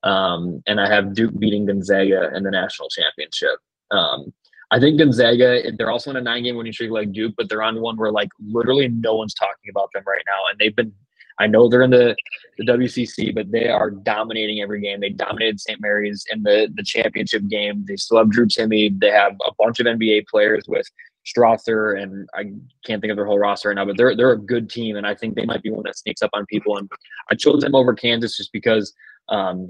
Um, 0.04 0.62
and 0.68 0.82
I 0.82 0.88
have 0.88 1.14
Duke 1.14 1.38
beating 1.40 1.66
Gonzaga 1.66 2.32
in 2.36 2.44
the 2.44 2.52
national 2.52 2.90
championship. 2.90 3.58
Um, 3.92 4.34
I 4.72 4.80
think 4.80 4.98
Gonzaga, 4.98 5.72
they're 5.78 5.92
also 5.92 6.10
in 6.10 6.18
a 6.18 6.22
nine 6.22 6.44
game 6.44 6.56
winning 6.56 6.74
streak 6.74 6.92
like 6.92 7.12
Duke, 7.12 7.36
but 7.38 7.48
they're 7.48 7.62
on 7.62 7.80
one 7.80 7.96
where 7.96 8.12
like 8.12 8.30
literally 8.44 8.88
no 8.88 9.16
one's 9.16 9.34
talking 9.34 9.70
about 9.70 9.90
them 9.94 10.04
right 10.06 10.24
now. 10.26 10.40
And 10.50 10.60
they've 10.60 10.76
been, 10.76 10.92
I 11.40 11.48
know 11.48 11.70
they're 11.70 11.84
in 11.84 11.92
the, 11.92 12.16
the 12.58 12.66
WCC, 12.66 13.34
but 13.34 13.52
they 13.52 13.68
are 13.68 13.92
dominating 13.92 14.62
every 14.62 14.82
game. 14.82 15.00
They 15.00 15.10
dominated 15.10 15.62
St. 15.62 15.80
Mary's 15.80 16.26
in 16.32 16.44
the, 16.44 16.72
the 16.74 16.84
championship 16.84 17.48
game. 17.48 17.86
They 17.88 17.96
still 17.96 18.18
have 18.18 18.30
Drew 18.30 18.48
Timme. 18.48 19.00
They 19.00 19.12
have 19.12 19.34
a 19.46 19.52
bunch 19.58 19.80
of 19.80 19.86
NBA 19.86 20.28
players 20.28 20.64
with 20.68 20.88
Strawther, 21.26 22.02
and 22.02 22.28
I 22.34 22.52
can't 22.86 23.00
think 23.00 23.12
of 23.12 23.18
their 23.18 23.26
whole 23.26 23.40
roster 23.40 23.70
right 23.70 23.76
now, 23.76 23.86
but 23.86 23.98
they're, 23.98 24.16
they're 24.16 24.32
a 24.32 24.40
good 24.40 24.70
team. 24.70 24.96
And 24.96 25.08
I 25.08 25.16
think 25.16 25.36
they 25.36 25.46
might 25.46 25.64
be 25.64 25.70
one 25.70 25.84
that 25.86 25.98
sneaks 25.98 26.22
up 26.22 26.32
on 26.34 26.46
people. 26.48 26.78
And 26.78 26.90
I 27.32 27.36
chose 27.36 27.62
them 27.62 27.76
over 27.76 27.94
Kansas 27.94 28.38
just 28.38 28.52
because 28.52 28.94
um, 29.30 29.68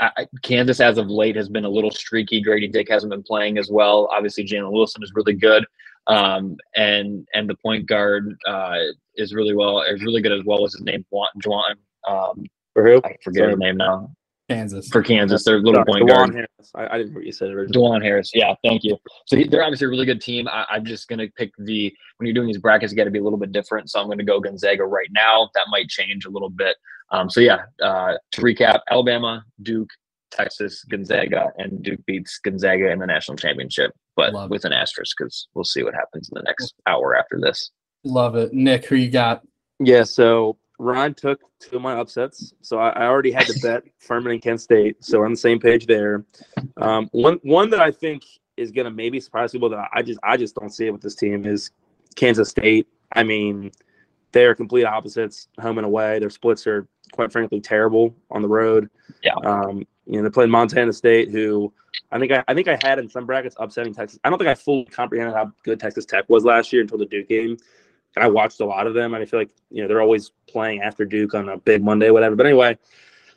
I, 0.00 0.10
I- 0.16 0.26
Kansas, 0.42 0.80
as 0.80 0.98
of 0.98 1.08
late, 1.08 1.36
has 1.36 1.48
been 1.48 1.64
a 1.64 1.68
little 1.68 1.90
streaky. 1.90 2.40
Grady 2.40 2.68
Dick 2.68 2.88
hasn't 2.88 3.10
been 3.10 3.22
playing 3.22 3.58
as 3.58 3.70
well. 3.70 4.08
Obviously, 4.12 4.44
Jalen 4.44 4.72
Wilson 4.72 5.02
is 5.02 5.12
really 5.14 5.34
good, 5.34 5.64
um, 6.06 6.56
and 6.74 7.26
and 7.34 7.48
the 7.48 7.56
point 7.56 7.86
guard 7.86 8.36
uh, 8.46 8.78
is 9.16 9.34
really 9.34 9.54
well 9.54 9.82
is 9.82 10.02
really 10.02 10.22
good 10.22 10.32
as 10.32 10.44
well. 10.44 10.60
What's 10.60 10.74
his 10.74 10.84
name? 10.84 11.04
Juan. 11.10 11.28
Juan 11.44 11.74
um, 12.08 12.46
For 12.74 12.86
who? 12.86 13.00
I 13.04 13.16
forget 13.22 13.50
his 13.50 13.58
name 13.58 13.76
now. 13.76 14.10
Kansas. 14.48 14.88
For 14.88 15.02
Kansas, 15.02 15.44
their 15.44 15.58
little 15.58 15.74
Sorry, 15.74 15.84
point 15.86 16.04
Dajuan 16.04 16.14
guard. 16.14 16.34
Harris. 16.34 16.72
I, 16.74 16.86
I 16.86 16.98
didn't 16.98 17.12
hear 17.12 17.18
what 17.20 17.26
you 17.26 17.32
said 17.32 17.50
originally. 17.50 17.88
Dajuan 17.88 18.02
Harris. 18.02 18.30
Yeah, 18.34 18.54
thank 18.62 18.84
you. 18.84 18.98
So 19.26 19.36
he, 19.36 19.44
they're 19.44 19.62
obviously 19.62 19.86
a 19.86 19.90
really 19.90 20.04
good 20.04 20.20
team. 20.20 20.46
I, 20.48 20.66
I'm 20.68 20.84
just 20.84 21.08
going 21.08 21.20
to 21.20 21.28
pick 21.38 21.52
the, 21.58 21.94
when 22.16 22.26
you're 22.26 22.34
doing 22.34 22.48
these 22.48 22.58
brackets, 22.58 22.92
you 22.92 22.96
got 22.96 23.04
to 23.04 23.10
be 23.10 23.20
a 23.20 23.22
little 23.22 23.38
bit 23.38 23.52
different. 23.52 23.88
So 23.88 24.00
I'm 24.00 24.06
going 24.06 24.18
to 24.18 24.24
go 24.24 24.40
Gonzaga 24.40 24.84
right 24.84 25.08
now. 25.12 25.48
That 25.54 25.66
might 25.70 25.88
change 25.88 26.26
a 26.26 26.30
little 26.30 26.50
bit. 26.50 26.76
Um, 27.12 27.30
so 27.30 27.40
yeah, 27.40 27.62
uh, 27.82 28.14
to 28.32 28.42
recap, 28.42 28.80
Alabama, 28.90 29.44
Duke, 29.62 29.90
Texas, 30.30 30.82
Gonzaga, 30.84 31.48
and 31.58 31.82
Duke 31.82 32.00
beats 32.06 32.38
Gonzaga 32.42 32.90
in 32.90 32.98
the 32.98 33.06
national 33.06 33.36
championship, 33.36 33.92
but 34.16 34.32
Love 34.32 34.50
it. 34.50 34.50
with 34.50 34.64
an 34.64 34.72
asterisk 34.72 35.16
because 35.18 35.46
we'll 35.54 35.64
see 35.64 35.82
what 35.82 35.94
happens 35.94 36.30
in 36.30 36.34
the 36.36 36.42
next 36.42 36.74
hour 36.86 37.14
after 37.14 37.38
this. 37.38 37.70
Love 38.04 38.34
it. 38.36 38.52
Nick, 38.52 38.86
who 38.86 38.96
you 38.96 39.10
got? 39.10 39.42
Yeah, 39.78 40.04
so 40.04 40.56
Ryan 40.78 41.14
took 41.14 41.40
two 41.60 41.76
of 41.76 41.82
my 41.82 41.98
upsets. 41.98 42.54
So 42.62 42.78
I, 42.78 42.90
I 42.90 43.06
already 43.06 43.30
had 43.30 43.46
to 43.46 43.60
bet 43.60 43.84
Furman 44.00 44.32
and 44.32 44.42
Kent 44.42 44.60
State. 44.60 44.96
So 45.04 45.18
we're 45.18 45.26
on 45.26 45.32
the 45.32 45.36
same 45.36 45.60
page 45.60 45.86
there. 45.86 46.24
Um, 46.78 47.08
one 47.12 47.38
one 47.42 47.70
that 47.70 47.80
I 47.80 47.90
think 47.90 48.22
is 48.56 48.70
going 48.70 48.86
to 48.86 48.90
maybe 48.90 49.20
surprise 49.20 49.52
people 49.52 49.68
that 49.70 49.88
I 49.92 50.02
just 50.02 50.18
I 50.22 50.36
just 50.36 50.54
don't 50.54 50.70
see 50.70 50.86
it 50.86 50.90
with 50.90 51.02
this 51.02 51.14
team 51.14 51.46
is 51.46 51.70
Kansas 52.16 52.48
State. 52.48 52.88
I 53.14 53.22
mean, 53.22 53.70
they're 54.32 54.54
complete 54.54 54.84
opposites, 54.84 55.48
home 55.60 55.78
and 55.78 55.86
away. 55.86 56.18
Their 56.18 56.30
splits 56.30 56.66
are 56.66 56.88
quite 57.12 57.30
frankly 57.30 57.60
terrible 57.60 58.14
on 58.30 58.42
the 58.42 58.48
road. 58.48 58.90
Yeah. 59.22 59.34
Um, 59.44 59.86
you 60.06 60.16
know, 60.16 60.22
they 60.24 60.30
played 60.30 60.48
Montana 60.48 60.92
State, 60.92 61.30
who 61.30 61.72
I 62.10 62.18
think 62.18 62.32
I, 62.32 62.44
I 62.48 62.54
think 62.54 62.68
I 62.68 62.78
had 62.82 62.98
in 62.98 63.08
some 63.08 63.26
brackets 63.26 63.56
upsetting 63.58 63.94
Texas. 63.94 64.18
I 64.24 64.30
don't 64.30 64.38
think 64.38 64.48
I 64.48 64.54
fully 64.54 64.84
comprehended 64.86 65.34
how 65.34 65.52
good 65.64 65.80
Texas 65.80 66.04
Tech 66.04 66.28
was 66.28 66.44
last 66.44 66.72
year 66.72 66.82
until 66.82 66.98
the 66.98 67.06
Duke 67.06 67.28
game. 67.28 67.56
And 68.14 68.24
I 68.24 68.28
watched 68.28 68.60
a 68.60 68.66
lot 68.66 68.86
of 68.86 68.92
them, 68.92 69.14
and 69.14 69.22
I 69.22 69.26
feel 69.26 69.40
like 69.40 69.50
you 69.70 69.82
know 69.82 69.88
they're 69.88 70.02
always 70.02 70.32
playing 70.46 70.82
after 70.82 71.04
Duke 71.04 71.34
on 71.34 71.48
a 71.48 71.56
big 71.56 71.82
Monday, 71.82 72.10
whatever. 72.10 72.36
But 72.36 72.46
anyway, 72.46 72.76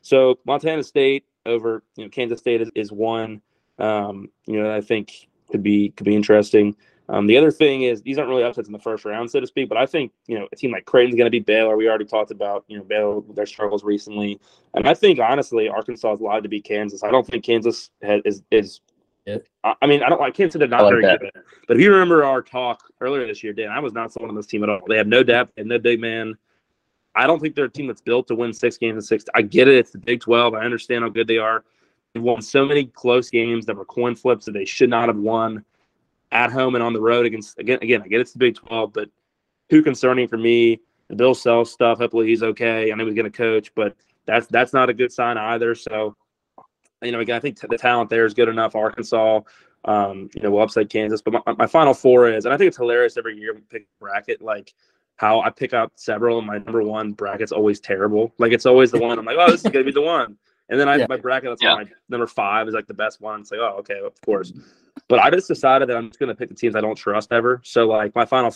so 0.01 0.39
Montana 0.45 0.83
State 0.83 1.25
over 1.45 1.83
you 1.95 2.03
know 2.03 2.09
Kansas 2.09 2.39
State 2.39 2.61
is, 2.61 2.71
is 2.75 2.91
one. 2.91 3.41
Um, 3.79 4.29
you 4.45 4.61
know, 4.61 4.75
I 4.75 4.81
think 4.81 5.29
could 5.49 5.63
be 5.63 5.91
could 5.91 6.05
be 6.05 6.15
interesting. 6.15 6.75
Um, 7.07 7.27
the 7.27 7.37
other 7.37 7.51
thing 7.51 7.83
is 7.83 8.01
these 8.01 8.17
aren't 8.17 8.29
really 8.29 8.43
upsets 8.43 8.67
in 8.67 8.73
the 8.73 8.79
first 8.79 9.05
round, 9.05 9.29
so 9.29 9.39
to 9.39 9.47
speak. 9.47 9.69
But 9.69 9.77
I 9.77 9.85
think 9.85 10.11
you 10.27 10.39
know 10.39 10.47
a 10.51 10.55
team 10.55 10.71
like 10.71 10.85
Creighton's 10.85 11.15
going 11.15 11.27
to 11.27 11.31
be 11.31 11.39
Baylor. 11.39 11.77
We 11.77 11.87
already 11.87 12.05
talked 12.05 12.31
about 12.31 12.65
you 12.67 12.77
know 12.77 12.83
Baylor 12.83 13.21
their 13.33 13.45
struggles 13.45 13.83
recently, 13.83 14.39
and 14.73 14.87
I 14.87 14.93
think 14.93 15.19
honestly 15.19 15.69
Arkansas 15.69 16.13
is 16.13 16.19
allowed 16.21 16.43
to 16.43 16.49
beat 16.49 16.63
Kansas. 16.63 17.03
I 17.03 17.11
don't 17.11 17.25
think 17.25 17.43
Kansas 17.43 17.89
has, 18.01 18.21
is 18.25 18.43
is. 18.51 18.81
Yeah. 19.25 19.37
I, 19.63 19.73
I 19.81 19.87
mean, 19.87 20.03
I 20.03 20.09
don't. 20.09 20.21
I 20.21 20.31
can't 20.31 20.51
say 20.51 20.59
they're 20.59 20.67
not 20.67 20.83
like 20.83 20.91
very 20.91 21.03
that. 21.03 21.19
good, 21.19 21.31
but 21.67 21.77
if 21.77 21.83
you 21.83 21.91
remember 21.91 22.23
our 22.23 22.41
talk 22.41 22.83
earlier 23.01 23.25
this 23.27 23.43
year, 23.43 23.53
Dan, 23.53 23.69
I 23.69 23.79
was 23.79 23.93
not 23.93 24.11
sold 24.11 24.29
on 24.29 24.35
this 24.35 24.47
team 24.47 24.63
at 24.63 24.69
all. 24.69 24.81
They 24.87 24.97
have 24.97 25.07
no 25.07 25.23
depth 25.23 25.53
and 25.57 25.67
no 25.67 25.79
big 25.79 25.99
man. 25.99 26.35
I 27.15 27.27
don't 27.27 27.39
think 27.39 27.55
they're 27.55 27.65
a 27.65 27.69
team 27.69 27.87
that's 27.87 28.01
built 28.01 28.27
to 28.27 28.35
win 28.35 28.51
six 28.53 28.77
games 28.77 28.95
in 28.95 29.01
six. 29.01 29.25
I 29.33 29.41
get 29.41 29.67
it; 29.67 29.75
it's 29.75 29.91
the 29.91 29.99
Big 29.99 30.21
Twelve. 30.21 30.53
I 30.53 30.65
understand 30.65 31.03
how 31.03 31.09
good 31.09 31.27
they 31.27 31.37
are. 31.37 31.63
They've 32.13 32.23
won 32.23 32.41
so 32.41 32.65
many 32.65 32.85
close 32.85 33.29
games 33.29 33.65
that 33.65 33.75
were 33.75 33.85
coin 33.85 34.15
flips 34.15 34.45
that 34.45 34.53
they 34.53 34.65
should 34.65 34.89
not 34.89 35.07
have 35.07 35.17
won 35.17 35.65
at 36.31 36.51
home 36.51 36.75
and 36.75 36.83
on 36.83 36.93
the 36.93 37.01
road 37.01 37.25
against 37.25 37.57
again 37.59 37.79
again 37.81 38.01
I 38.01 38.07
get 38.07 38.21
it's 38.21 38.33
the 38.33 38.39
Big 38.39 38.55
Twelve, 38.55 38.93
but 38.93 39.09
too 39.69 39.81
concerning 39.81 40.27
for 40.27 40.37
me. 40.37 40.79
The 41.07 41.15
Bill 41.15 41.35
Self 41.35 41.67
stuff, 41.67 41.99
hopefully 41.99 42.27
he's 42.27 42.41
okay. 42.41 42.91
I 42.91 42.95
know 42.95 43.05
he's 43.05 43.13
gonna 43.13 43.29
coach, 43.29 43.71
but 43.75 43.95
that's 44.25 44.47
that's 44.47 44.73
not 44.73 44.89
a 44.89 44.93
good 44.93 45.11
sign 45.11 45.37
either. 45.37 45.75
So, 45.75 46.15
you 47.03 47.11
know, 47.11 47.19
again, 47.19 47.35
I 47.35 47.39
think 47.39 47.59
the 47.59 47.77
talent 47.77 48.09
there 48.09 48.25
is 48.25 48.33
good 48.33 48.49
enough. 48.49 48.75
Arkansas, 48.75 49.41
um, 49.85 50.29
you 50.33 50.41
know, 50.41 50.51
will 50.51 50.63
upset 50.63 50.89
Kansas. 50.89 51.21
But 51.21 51.45
my, 51.45 51.53
my 51.57 51.67
final 51.67 51.93
four 51.93 52.27
is, 52.27 52.45
and 52.45 52.53
I 52.53 52.57
think 52.57 52.69
it's 52.69 52.77
hilarious 52.77 53.17
every 53.17 53.37
year 53.37 53.53
we 53.53 53.61
pick 53.61 53.87
bracket, 53.99 54.41
like 54.41 54.73
how 55.17 55.41
I 55.41 55.49
pick 55.49 55.73
up 55.73 55.91
several 55.95 56.39
and 56.39 56.47
my 56.47 56.57
number 56.57 56.83
one 56.83 57.13
bracket's 57.13 57.51
always 57.51 57.79
terrible. 57.79 58.33
Like 58.37 58.51
it's 58.51 58.65
always 58.65 58.91
the 58.91 58.99
one 58.99 59.17
I'm 59.19 59.25
like, 59.25 59.37
oh, 59.39 59.51
this 59.51 59.63
is 59.63 59.71
gonna 59.71 59.85
be 59.85 59.91
the 59.91 60.01
one. 60.01 60.37
And 60.69 60.79
then 60.79 60.89
I 60.89 60.97
Yeah. 60.97 61.05
my 61.07 61.17
bracket 61.17 61.49
that's 61.49 61.61
Yeah. 61.61 61.75
my 61.75 61.85
number 62.09 62.27
five 62.27 62.67
is 62.67 62.73
like 62.73 62.87
the 62.87 62.93
best 62.93 63.21
one. 63.21 63.41
It's 63.41 63.51
like, 63.51 63.59
oh, 63.59 63.77
okay, 63.79 63.99
of 63.99 64.19
course. 64.21 64.53
But 65.07 65.19
I 65.19 65.29
just 65.29 65.47
decided 65.47 65.89
that 65.89 65.97
I'm 65.97 66.07
just 66.07 66.19
gonna 66.19 66.35
pick 66.35 66.49
the 66.49 66.55
teams 66.55 66.75
I 66.75 66.81
don't 66.81 66.95
trust 66.95 67.31
ever. 67.31 67.61
So 67.63 67.85
like 67.87 68.15
my 68.15 68.25
final 68.25 68.55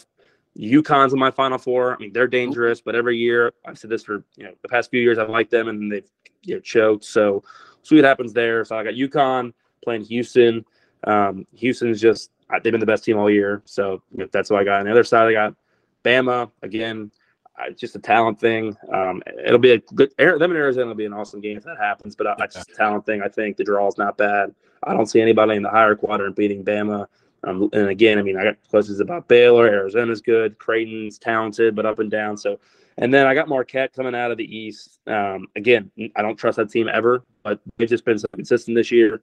UConn's 0.57 1.13
in 1.13 1.19
my 1.19 1.31
final 1.31 1.57
four. 1.57 1.93
I 1.93 1.97
mean, 1.97 2.11
they're 2.11 2.27
dangerous, 2.27 2.81
but 2.81 2.95
every 2.95 3.17
year 3.17 3.53
I've 3.65 3.77
said 3.77 3.89
this 3.89 4.03
for 4.03 4.23
you 4.35 4.43
know 4.45 4.53
the 4.61 4.67
past 4.67 4.89
few 4.89 5.01
years 5.01 5.17
I've 5.17 5.29
liked 5.29 5.51
them 5.51 5.67
and 5.67 5.91
they've 5.91 6.09
you 6.43 6.55
know 6.55 6.61
choked. 6.61 7.05
So 7.05 7.43
see 7.83 7.95
what 7.95 8.05
happens 8.05 8.33
there. 8.33 8.65
So 8.65 8.77
I 8.77 8.83
got 8.83 8.95
UConn 8.95 9.53
playing 9.83 10.03
Houston. 10.05 10.65
Um, 11.05 11.45
Houston's 11.53 12.01
just 12.01 12.31
they've 12.63 12.71
been 12.71 12.79
the 12.79 12.85
best 12.85 13.03
team 13.03 13.17
all 13.17 13.29
year. 13.29 13.61
So 13.65 14.01
you 14.11 14.19
know, 14.23 14.29
that's 14.31 14.49
what 14.49 14.59
I 14.59 14.63
got. 14.63 14.79
On 14.79 14.85
the 14.85 14.91
other 14.91 15.03
side, 15.03 15.27
I 15.27 15.33
got 15.33 15.55
Bama 16.03 16.51
again. 16.63 17.11
Uh, 17.59 17.69
Just 17.71 17.95
a 17.95 17.99
talent 17.99 18.39
thing. 18.39 18.75
Um, 18.93 19.21
it'll 19.45 19.59
be 19.59 19.71
a 19.71 19.79
good. 19.79 20.11
Them 20.17 20.51
in 20.51 20.57
Arizona 20.57 20.87
will 20.87 20.95
be 20.95 21.05
an 21.05 21.13
awesome 21.13 21.41
game 21.41 21.57
if 21.57 21.63
that 21.63 21.77
happens. 21.77 22.15
But 22.15 22.27
I, 22.27 22.35
I 22.39 22.47
just 22.47 22.69
a 22.69 22.75
talent 22.75 23.05
thing. 23.05 23.21
I 23.21 23.27
think 23.27 23.57
the 23.57 23.63
draw 23.63 23.87
is 23.87 23.97
not 23.97 24.17
bad. 24.17 24.53
I 24.83 24.93
don't 24.93 25.07
see 25.07 25.21
anybody 25.21 25.55
in 25.55 25.63
the 25.63 25.69
higher 25.69 25.95
quadrant 25.95 26.35
beating 26.35 26.63
Bama. 26.63 27.07
Um, 27.43 27.69
and 27.73 27.87
again, 27.87 28.19
I 28.19 28.21
mean, 28.21 28.37
I 28.37 28.43
got 28.43 28.57
questions 28.69 28.99
about 28.99 29.27
Baylor. 29.27 29.67
Arizona's 29.67 30.21
good. 30.21 30.57
Creighton's 30.57 31.17
talented, 31.17 31.75
but 31.75 31.85
up 31.85 31.99
and 31.99 32.11
down. 32.11 32.37
So, 32.37 32.59
and 32.97 33.13
then 33.13 33.27
I 33.27 33.33
got 33.33 33.47
Marquette 33.47 33.93
coming 33.93 34.15
out 34.15 34.31
of 34.31 34.37
the 34.37 34.57
East. 34.57 34.99
Um, 35.07 35.47
again, 35.55 35.89
I 36.15 36.21
don't 36.21 36.35
trust 36.35 36.57
that 36.57 36.69
team 36.69 36.89
ever, 36.89 37.23
but 37.43 37.59
they've 37.77 37.89
just 37.89 38.05
been 38.05 38.19
so 38.19 38.27
consistent 38.33 38.75
this 38.75 38.91
year. 38.91 39.21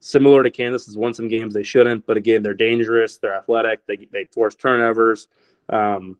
Similar 0.00 0.42
to 0.44 0.50
Kansas, 0.50 0.86
has 0.86 0.96
won 0.96 1.12
some 1.12 1.28
games 1.28 1.52
they 1.52 1.64
shouldn't, 1.64 2.06
but 2.06 2.16
again, 2.16 2.42
they're 2.42 2.54
dangerous. 2.54 3.18
They're 3.18 3.34
athletic. 3.34 3.84
They 3.86 4.08
they 4.12 4.26
force 4.26 4.54
turnovers. 4.54 5.26
Um, 5.68 6.16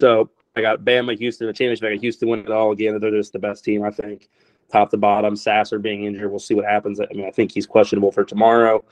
so 0.00 0.30
I 0.56 0.62
got 0.62 0.80
Bama, 0.80 1.18
Houston, 1.18 1.46
the 1.46 1.52
championship. 1.52 1.84
I 1.84 1.94
got 1.94 2.00
Houston 2.00 2.28
win 2.28 2.40
it 2.40 2.50
all 2.50 2.72
again. 2.72 2.98
They're 2.98 3.10
just 3.10 3.32
the 3.32 3.38
best 3.38 3.64
team, 3.64 3.84
I 3.84 3.90
think, 3.90 4.28
top 4.72 4.90
to 4.90 4.96
bottom. 4.96 5.36
Sasser 5.36 5.78
being 5.78 6.04
injured, 6.04 6.30
we'll 6.30 6.38
see 6.38 6.54
what 6.54 6.64
happens. 6.64 7.00
I 7.00 7.06
mean, 7.12 7.26
I 7.26 7.30
think 7.30 7.52
he's 7.52 7.66
questionable 7.66 8.10
for 8.10 8.24
tomorrow 8.24 8.84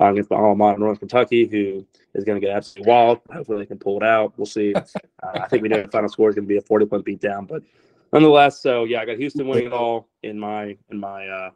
uh, 0.00 0.06
against 0.06 0.30
my 0.30 0.36
alma 0.36 0.54
mater, 0.54 0.78
North 0.78 0.98
Kentucky, 0.98 1.46
who 1.46 1.86
is 2.14 2.24
going 2.24 2.40
to 2.40 2.46
get 2.46 2.56
absolutely 2.56 2.90
wild. 2.90 3.20
Hopefully, 3.32 3.58
they 3.58 3.66
can 3.66 3.78
pull 3.78 3.98
it 3.98 4.02
out. 4.02 4.32
We'll 4.36 4.46
see. 4.46 4.74
Uh, 5.22 5.38
I 5.38 5.48
think 5.48 5.62
we 5.62 5.68
know 5.68 5.82
the 5.82 5.88
final 5.88 6.08
score 6.08 6.30
is 6.30 6.34
going 6.34 6.46
to 6.46 6.48
be 6.48 6.56
a 6.56 6.62
forty 6.62 6.86
point 6.86 7.04
beatdown, 7.04 7.46
but 7.46 7.62
nonetheless, 8.10 8.58
so 8.62 8.84
yeah, 8.84 9.02
I 9.02 9.04
got 9.04 9.18
Houston 9.18 9.46
winning 9.46 9.66
it 9.66 9.72
all 9.74 10.08
in 10.22 10.40
my 10.40 10.78
in 10.90 10.98
my 10.98 11.28
uh, 11.28 11.50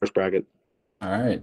first 0.00 0.14
bracket. 0.14 0.46
All 1.02 1.10
right. 1.10 1.42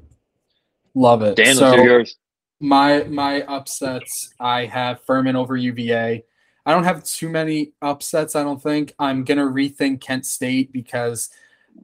Love 0.95 1.21
it. 1.21 1.35
Dan, 1.35 1.55
so 1.55 1.75
yours. 1.75 2.17
my 2.59 3.03
my 3.03 3.43
upsets, 3.43 4.33
I 4.39 4.65
have 4.65 5.03
Furman 5.03 5.35
over 5.35 5.55
UVA. 5.55 6.25
I 6.65 6.73
don't 6.73 6.83
have 6.83 7.03
too 7.03 7.29
many 7.29 7.73
upsets, 7.81 8.35
I 8.35 8.43
don't 8.43 8.61
think. 8.61 8.93
I'm 8.99 9.23
gonna 9.23 9.45
rethink 9.45 10.01
Kent 10.01 10.25
State 10.25 10.71
because 10.71 11.29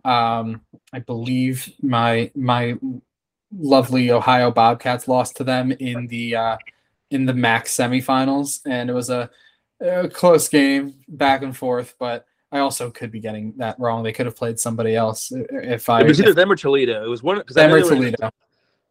um 0.05 0.61
I 0.93 0.99
believe 0.99 1.71
my 1.81 2.31
my 2.35 2.77
lovely 3.57 4.11
Ohio 4.11 4.51
Bobcats 4.51 5.07
lost 5.07 5.37
to 5.37 5.43
them 5.43 5.71
in 5.71 6.07
the 6.07 6.35
uh 6.35 6.57
in 7.11 7.25
the 7.25 7.33
MAC 7.33 7.65
semifinals 7.65 8.59
and 8.65 8.89
it 8.89 8.93
was 8.93 9.09
a, 9.09 9.29
a 9.79 10.09
close 10.09 10.49
game 10.49 10.95
back 11.07 11.41
and 11.41 11.55
forth, 11.55 11.95
but 11.97 12.25
I 12.51 12.59
also 12.59 12.89
could 12.89 13.11
be 13.11 13.19
getting 13.19 13.53
that 13.57 13.79
wrong. 13.79 14.03
They 14.03 14.13
could 14.13 14.25
have 14.25 14.35
played 14.35 14.59
somebody 14.59 14.95
else 14.95 15.31
if 15.31 15.89
I 15.89 16.01
It 16.01 16.07
was 16.07 16.19
if 16.19 16.25
either 16.25 16.33
them 16.33 16.51
or 16.51 16.55
Toledo. 16.55 17.03
It 17.03 17.09
was 17.09 17.23
one 17.23 17.37
because 17.37 17.55
them 17.55 17.73
or 17.73 17.81
Toledo. 17.81 18.29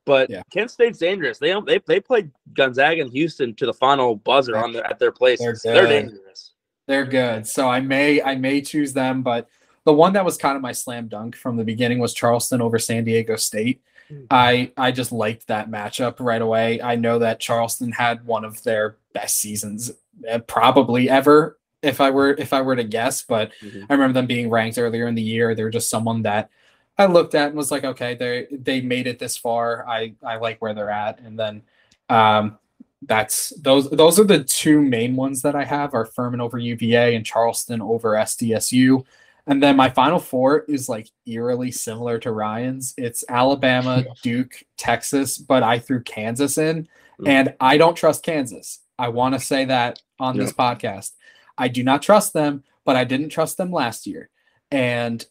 But 0.07 0.31
Yeah. 0.31 0.43
Kent 0.51 0.71
State's 0.71 0.99
dangerous. 0.99 1.39
They 1.39 1.49
don't, 1.49 1.67
they 1.67 1.81
they 1.87 2.01
played 2.01 2.31
Gonzaga 2.55 3.03
and 3.03 3.11
Houston 3.13 3.55
to 3.57 3.67
the 3.67 3.75
final 3.75 4.15
buzzer 4.17 4.57
on 4.57 4.73
their, 4.73 4.87
at 4.87 4.99
their 4.99 5.13
place. 5.13 5.41
They're 5.41 5.57
They're, 5.63 5.87
dangerous. 5.87 6.53
They're 6.87 7.05
good. 7.05 7.47
So 7.47 7.69
I 7.69 7.81
may 7.81 8.23
I 8.23 8.37
may 8.37 8.61
choose 8.63 8.93
them, 8.93 9.23
but 9.23 9.49
the 9.85 9.93
one 9.93 10.13
that 10.15 10.25
was 10.25 10.37
kind 10.37 10.57
of 10.57 10.63
my 10.63 10.73
slam 10.73 11.09
dunk 11.09 11.37
from 11.37 11.57
the 11.57 11.65
beginning 11.65 11.99
was 11.99 12.15
Charleston 12.15 12.63
over 12.63 12.79
San 12.79 13.05
Diego 13.05 13.37
State. 13.37 13.83
I 14.31 14.71
I 14.77 14.93
just 14.93 15.11
liked 15.11 15.49
that 15.49 15.69
matchup 15.69 16.21
right 16.21 16.41
away. 16.41 16.81
I 16.81 16.95
know 16.95 17.19
that 17.19 17.41
Charleston 17.41 17.91
had 17.91 18.25
one 18.25 18.45
of 18.45 18.63
their 18.63 18.97
best 19.13 19.39
seasons 19.39 19.91
uh, 20.31 20.39
probably 20.39 21.11
ever 21.11 21.59
if 21.83 22.01
I 22.01 22.11
were 22.11 22.31
if 22.39 22.53
I 22.53 22.63
were 22.63 22.77
to 22.77 22.85
guess, 22.85 23.23
but 23.23 23.51
Mhm. 23.61 23.87
I 23.91 23.95
remember 23.95 24.13
them 24.15 24.27
being 24.27 24.49
ranked 24.49 24.79
earlier 24.79 25.09
in 25.09 25.17
the 25.17 25.23
year. 25.23 25.57
They 25.57 25.65
were 25.65 25.71
just 25.71 25.91
someone 25.91 26.23
that 26.23 26.51
I 26.99 27.07
looked 27.07 27.35
at 27.35 27.49
and 27.49 27.57
was 27.57 27.71
like, 27.71 27.85
okay, 27.85 28.15
they 28.15 28.47
they 28.51 28.81
made 28.81 29.07
it 29.07 29.19
this 29.19 29.37
far. 29.37 29.87
I 29.89 30.15
I 30.25 30.37
like 30.37 30.59
where 30.61 30.75
they're 30.75 30.91
at, 30.91 31.21
and 31.21 31.39
then 31.39 31.63
um, 32.09 32.59
that's 33.03 33.51
those 33.61 33.91
those 33.91 34.19
are 34.19 34.25
the 34.25 34.43
two 34.45 34.81
main 34.81 35.15
ones 35.17 35.43
that 35.43 35.55
I 35.55 35.65
have 35.65 35.95
are 35.95 36.07
Furman 36.07 36.41
over 36.41 36.59
UVA 36.59 37.15
and 37.15 37.25
Charleston 37.27 37.83
over 37.83 38.13
SDSU. 38.13 39.05
And 39.49 39.63
then 39.63 39.77
my 39.77 39.89
final 39.91 40.19
four 40.19 40.61
is 40.67 40.89
like 40.89 41.09
eerily 41.27 41.71
similar 41.71 42.19
to 42.19 42.33
Ryan's. 42.33 42.95
It's 42.97 43.25
Alabama, 43.29 44.05
Duke, 44.23 44.55
Texas, 44.77 45.39
but 45.39 45.63
I 45.63 45.79
threw 45.79 46.03
Kansas 46.03 46.59
in, 46.59 46.89
Mm. 47.21 47.29
and 47.29 47.55
I 47.61 47.79
don't 47.79 47.95
trust 47.95 48.23
Kansas. 48.23 48.81
I 48.99 49.09
want 49.09 49.35
to 49.35 49.41
say 49.41 49.65
that 49.67 50.01
on 50.19 50.37
this 50.37 50.53
podcast. 50.53 51.13
I 51.57 51.69
do 51.69 51.83
not 51.83 52.03
trust 52.03 52.33
them, 52.35 52.63
but 52.85 52.97
I 52.97 53.05
didn't 53.05 53.31
trust 53.31 53.57
them 53.57 53.71
last 53.71 54.07
year. 54.07 54.29
And 54.71 55.25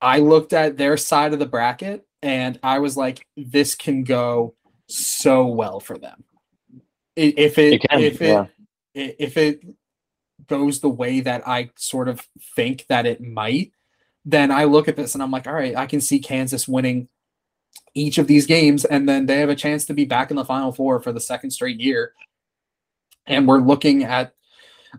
I 0.00 0.18
looked 0.18 0.52
at 0.52 0.76
their 0.76 0.96
side 0.96 1.32
of 1.32 1.38
the 1.38 1.46
bracket 1.46 2.06
and 2.22 2.58
I 2.62 2.78
was 2.78 2.96
like, 2.96 3.26
this 3.36 3.74
can 3.74 4.04
go 4.04 4.54
so 4.88 5.46
well 5.46 5.80
for 5.80 5.98
them. 5.98 6.24
If 7.16 7.58
it, 7.58 7.74
It 7.74 7.82
can, 7.88 8.00
if 8.00 8.22
it 8.22 8.26
yeah. 8.28 8.46
i- 8.96 9.16
if 9.18 9.36
it 9.36 9.62
goes 10.46 10.80
the 10.80 10.88
way 10.88 11.20
that 11.20 11.46
I 11.46 11.70
sort 11.76 12.08
of 12.08 12.26
think 12.56 12.86
that 12.88 13.06
it 13.06 13.20
might, 13.20 13.72
then 14.24 14.50
I 14.50 14.64
look 14.64 14.88
at 14.88 14.96
this 14.96 15.14
and 15.14 15.22
I'm 15.22 15.30
like, 15.30 15.46
all 15.46 15.52
right, 15.54 15.76
I 15.76 15.86
can 15.86 16.00
see 16.00 16.18
Kansas 16.18 16.66
winning 16.66 17.08
each 17.94 18.18
of 18.18 18.26
these 18.26 18.46
games, 18.46 18.84
and 18.84 19.08
then 19.08 19.26
they 19.26 19.38
have 19.38 19.48
a 19.48 19.56
chance 19.56 19.84
to 19.86 19.94
be 19.94 20.04
back 20.04 20.30
in 20.30 20.36
the 20.36 20.44
final 20.44 20.72
four 20.72 21.00
for 21.00 21.12
the 21.12 21.20
second 21.20 21.50
straight 21.50 21.80
year. 21.80 22.12
And 23.26 23.46
we're 23.48 23.60
looking 23.60 24.04
at 24.04 24.34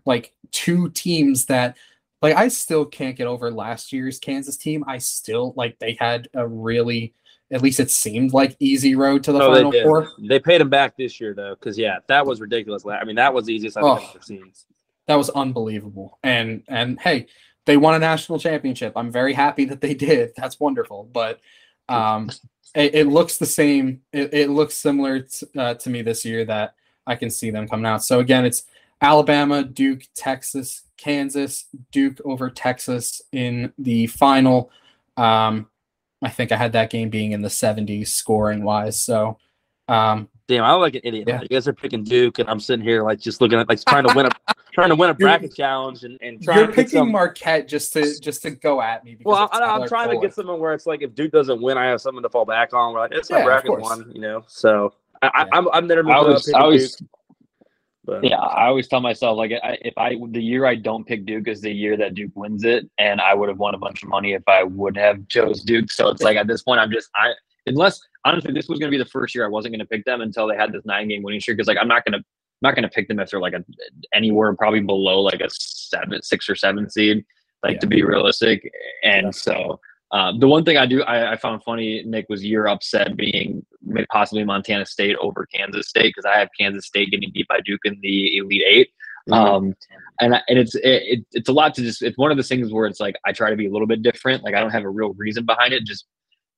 like 0.06 0.34
two 0.52 0.90
teams 0.90 1.46
that 1.46 1.78
like 2.22 2.36
I 2.36 2.48
still 2.50 2.86
can't 2.86 3.16
get 3.16 3.28
over 3.28 3.52
last 3.52 3.92
year's 3.92 4.20
Kansas 4.20 4.58
team. 4.58 4.84
I 4.88 4.98
still 5.00 5.54
like 5.56 5.78
they 5.80 5.98
had 6.00 6.28
a 6.34 6.48
really 6.48 7.14
at 7.52 7.62
least 7.62 7.80
it 7.82 7.92
seemed 7.92 8.32
like 8.32 8.56
easy 8.60 8.96
road 8.96 9.24
to 9.26 9.32
the 9.34 9.42
Oh, 9.42 9.54
final 9.54 9.72
did. 9.72 9.84
four. 9.84 10.08
They 10.20 10.40
paid 10.40 10.62
him 10.62 10.70
back 10.70 10.96
this 10.96 11.20
year 11.20 11.34
though, 11.34 11.56
because 11.56 11.78
yeah, 11.78 11.98
that 12.08 12.26
was 12.26 12.40
ridiculous. 12.40 12.86
I 12.86 13.04
mean, 13.04 13.18
that 13.18 13.34
was 13.34 13.46
the 13.46 13.54
easiest 13.54 13.76
I've 13.78 13.84
Oh. 13.84 13.96
ever 13.96 14.22
seen. 14.22 14.52
That 15.08 15.16
was 15.16 15.30
unbelievable. 15.32 16.18
And 16.24 16.64
and 16.70 17.00
hey, 17.00 17.28
they 17.66 17.76
won 17.78 17.94
a 17.96 18.00
national 18.00 18.40
championship. 18.40 18.94
I'm 18.96 19.12
very 19.12 19.34
happy 19.34 19.66
that 19.66 19.82
they 19.82 19.94
did. 19.94 20.32
That's 20.38 20.60
wonderful. 20.60 21.10
But 21.12 21.40
Um, 21.90 22.30
it, 22.74 22.96
it, 22.96 23.08
looks 23.08 23.38
the 23.38 23.46
same. 23.46 24.02
It, 24.14 24.34
it 24.34 24.50
looks 24.50 24.76
similar 24.76 25.20
to, 25.22 25.48
uh, 25.58 25.74
to 25.74 25.90
me 25.90 26.04
this 26.04 26.24
year 26.24 26.46
that 26.46 26.74
I 27.06 27.16
can 27.18 27.30
see 27.30 27.52
them 27.52 27.68
coming 27.68 27.86
out. 27.86 28.02
So 28.02 28.20
again, 28.20 28.46
it's 28.46 28.64
Alabama, 29.02 29.62
Duke, 29.64 30.04
Texas, 30.16 30.84
Kansas, 31.02 31.66
Duke 31.92 32.20
over 32.26 32.50
Texas 32.50 33.22
in 33.32 33.74
the 33.78 34.08
final. 34.08 34.72
Um, 35.18 35.68
I 36.22 36.30
think 36.30 36.52
I 36.52 36.58
had 36.58 36.74
that 36.74 36.92
game 36.92 37.10
being 37.10 37.32
in 37.32 37.42
the 37.42 37.50
70s 37.50 38.10
scoring 38.10 38.64
wise. 38.64 39.02
So, 39.02 39.38
um, 39.88 40.30
damn, 40.48 40.64
I 40.64 40.74
look 40.74 40.82
like 40.82 40.96
an 40.96 41.02
idiot. 41.04 41.28
Yeah. 41.28 41.42
You 41.42 41.48
guys 41.48 41.68
are 41.68 41.74
picking 41.74 42.04
Duke, 42.04 42.38
and 42.38 42.48
I'm 42.48 42.60
sitting 42.60 42.86
here 42.86 43.04
like 43.04 43.20
just 43.20 43.42
looking 43.42 43.58
at 43.58 43.68
like 43.68 43.84
trying 43.84 44.08
to 44.08 44.14
win 44.16 44.28
a 44.28 44.30
trying 44.74 44.90
to 44.90 44.96
win 44.96 45.10
a 45.10 45.14
bracket 45.14 45.56
challenge 45.56 46.04
and, 46.04 46.20
and 46.22 46.42
trying 46.42 46.60
you're 46.60 46.68
picking 46.68 47.00
some... 47.00 47.12
Marquette 47.12 47.68
just 47.68 47.92
to 47.94 48.20
just 48.20 48.44
to 48.44 48.52
go 48.52 48.82
at 48.82 49.04
me. 49.04 49.18
Well, 49.24 49.50
I, 49.52 49.76
am 49.76 49.88
trying 49.88 50.12
to 50.12 50.20
get 50.20 50.36
something 50.36 50.60
where 50.60 50.74
it's 50.74 50.86
like 50.86 51.02
if 51.02 51.16
Duke 51.16 51.32
doesn't 51.32 51.62
win, 51.62 51.78
I 51.78 51.86
have 51.88 52.00
something 52.00 52.22
to 52.22 52.30
fall 52.30 52.46
back 52.46 52.74
on. 52.74 52.94
Where 52.94 53.02
like 53.02 53.12
it's 53.12 53.30
yeah, 53.30 53.40
my 53.40 53.46
bracket 53.46 53.80
one, 53.80 54.12
you 54.14 54.22
know. 54.22 54.44
So 54.48 54.94
I, 55.24 55.26
yeah. 55.26 55.46
I, 55.52 55.58
am 55.58 55.68
I'm 55.74 55.88
never 55.88 56.04
moved 56.04 56.16
I 56.16 56.22
was, 56.22 56.54
I 56.54 56.64
was, 56.64 56.96
Duke. 56.96 57.10
But. 58.04 58.24
Yeah, 58.24 58.40
I 58.40 58.66
always 58.66 58.88
tell 58.88 59.00
myself 59.00 59.38
like 59.38 59.52
I, 59.64 59.78
if 59.82 59.96
I 59.96 60.18
the 60.32 60.42
year 60.42 60.66
I 60.66 60.76
don't 60.76 61.06
pick 61.06 61.26
Duke 61.26 61.48
is 61.48 61.62
the 61.62 61.72
year 61.72 61.96
that 61.98 62.16
Duke 62.16 62.32
wins 62.36 62.64
it, 62.64 62.90
and 62.98 63.22
I 63.22 63.36
would 63.36 63.48
have 63.50 63.60
won 63.60 63.76
a 63.76 63.78
bunch 63.78 64.02
of 64.02 64.10
money 64.10 64.34
if 64.34 64.42
I 64.48 64.64
would 64.64 64.98
have 64.98 65.28
chose 65.28 65.62
Duke. 65.62 65.92
So 65.92 66.10
it's 66.10 66.24
like 66.24 66.36
at 66.36 66.48
this 66.48 66.64
point, 66.64 66.80
I'm 66.80 66.92
just 66.92 67.10
I 67.16 67.34
unless 67.68 68.02
honestly 68.26 68.54
this 68.54 68.68
was 68.68 68.80
going 68.80 68.92
to 68.92 68.98
be 68.98 69.02
the 69.02 69.10
first 69.10 69.36
year 69.36 69.46
I 69.46 69.50
wasn't 69.50 69.74
going 69.74 69.80
to 69.80 69.86
pick 69.86 70.04
them 70.06 70.22
until 70.22 70.48
they 70.48 70.56
had 70.56 70.72
this 70.72 70.84
nine 70.84 71.10
game 71.10 71.22
winning 71.22 71.40
streak 71.40 71.58
because 71.58 71.68
like 71.68 71.78
I'm 71.80 71.88
not 71.88 72.04
going 72.04 72.20
to 72.20 72.26
not 72.64 72.76
going 72.76 72.84
to 72.84 72.90
pick 72.90 73.08
them 73.08 73.20
if 73.20 73.30
they're 73.30 73.40
like 73.40 73.54
a 73.54 73.64
anywhere 74.14 74.56
probably 74.56 74.82
below 74.82 75.22
like 75.22 75.42
a 75.42 75.50
seven 75.50 76.22
six 76.24 76.50
or 76.50 76.56
seven 76.56 76.90
seed 76.90 77.24
like 77.64 77.74
yeah. 77.74 77.80
to 77.80 77.88
be 77.88 78.04
realistic 78.04 78.72
and 79.04 79.34
so 79.36 79.80
um, 80.12 80.40
the 80.40 80.48
one 80.48 80.66
thing 80.66 80.78
I 80.78 80.86
do 80.86 81.04
I, 81.04 81.34
I, 81.34 81.38
found 81.38 81.64
funny, 81.64 82.04
Nick, 82.04 82.26
was 82.28 82.44
your 82.44 82.68
upset 82.68 83.16
being 83.16 83.66
possibly 84.12 84.44
Montana 84.44 84.86
State 84.86 85.16
over 85.18 85.48
Kansas 85.54 85.88
State 85.88 86.14
because 86.16 86.26
I 86.26 86.40
have 86.40 86.50
Kansas 86.60 86.86
State 86.86 87.12
getting 87.12 87.32
beat 87.34 87.48
by 87.48 87.60
Duke 87.64 87.82
in 87.86 88.00
the 88.02 88.38
Elite 88.38 88.64
8 88.66 88.88
mm-hmm. 89.30 89.34
Um, 89.34 89.76
and 90.20 90.36
and 90.48 90.60
it's 90.60 90.76
it, 90.76 91.26
it's 91.32 91.50
a 91.50 91.54
lot 91.54 91.74
to 91.76 91.82
just 91.82 92.02
it's 92.02 92.18
one 92.18 92.32
of 92.32 92.38
the 92.38 92.44
things 92.44 92.72
where 92.72 92.88
it's 92.88 93.00
like 93.00 93.16
I 93.26 93.32
try 93.32 93.50
to 93.50 93.56
be 93.56 93.68
a 93.68 93.72
little 93.72 93.88
bit 93.88 94.02
different. 94.02 94.44
Like 94.44 94.56
I 94.56 94.60
don't 94.60 94.72
have 94.72 94.84
a 94.84 94.90
real 94.90 95.14
reason 95.14 95.46
behind 95.46 95.74
it, 95.74 95.84
just 95.84 96.06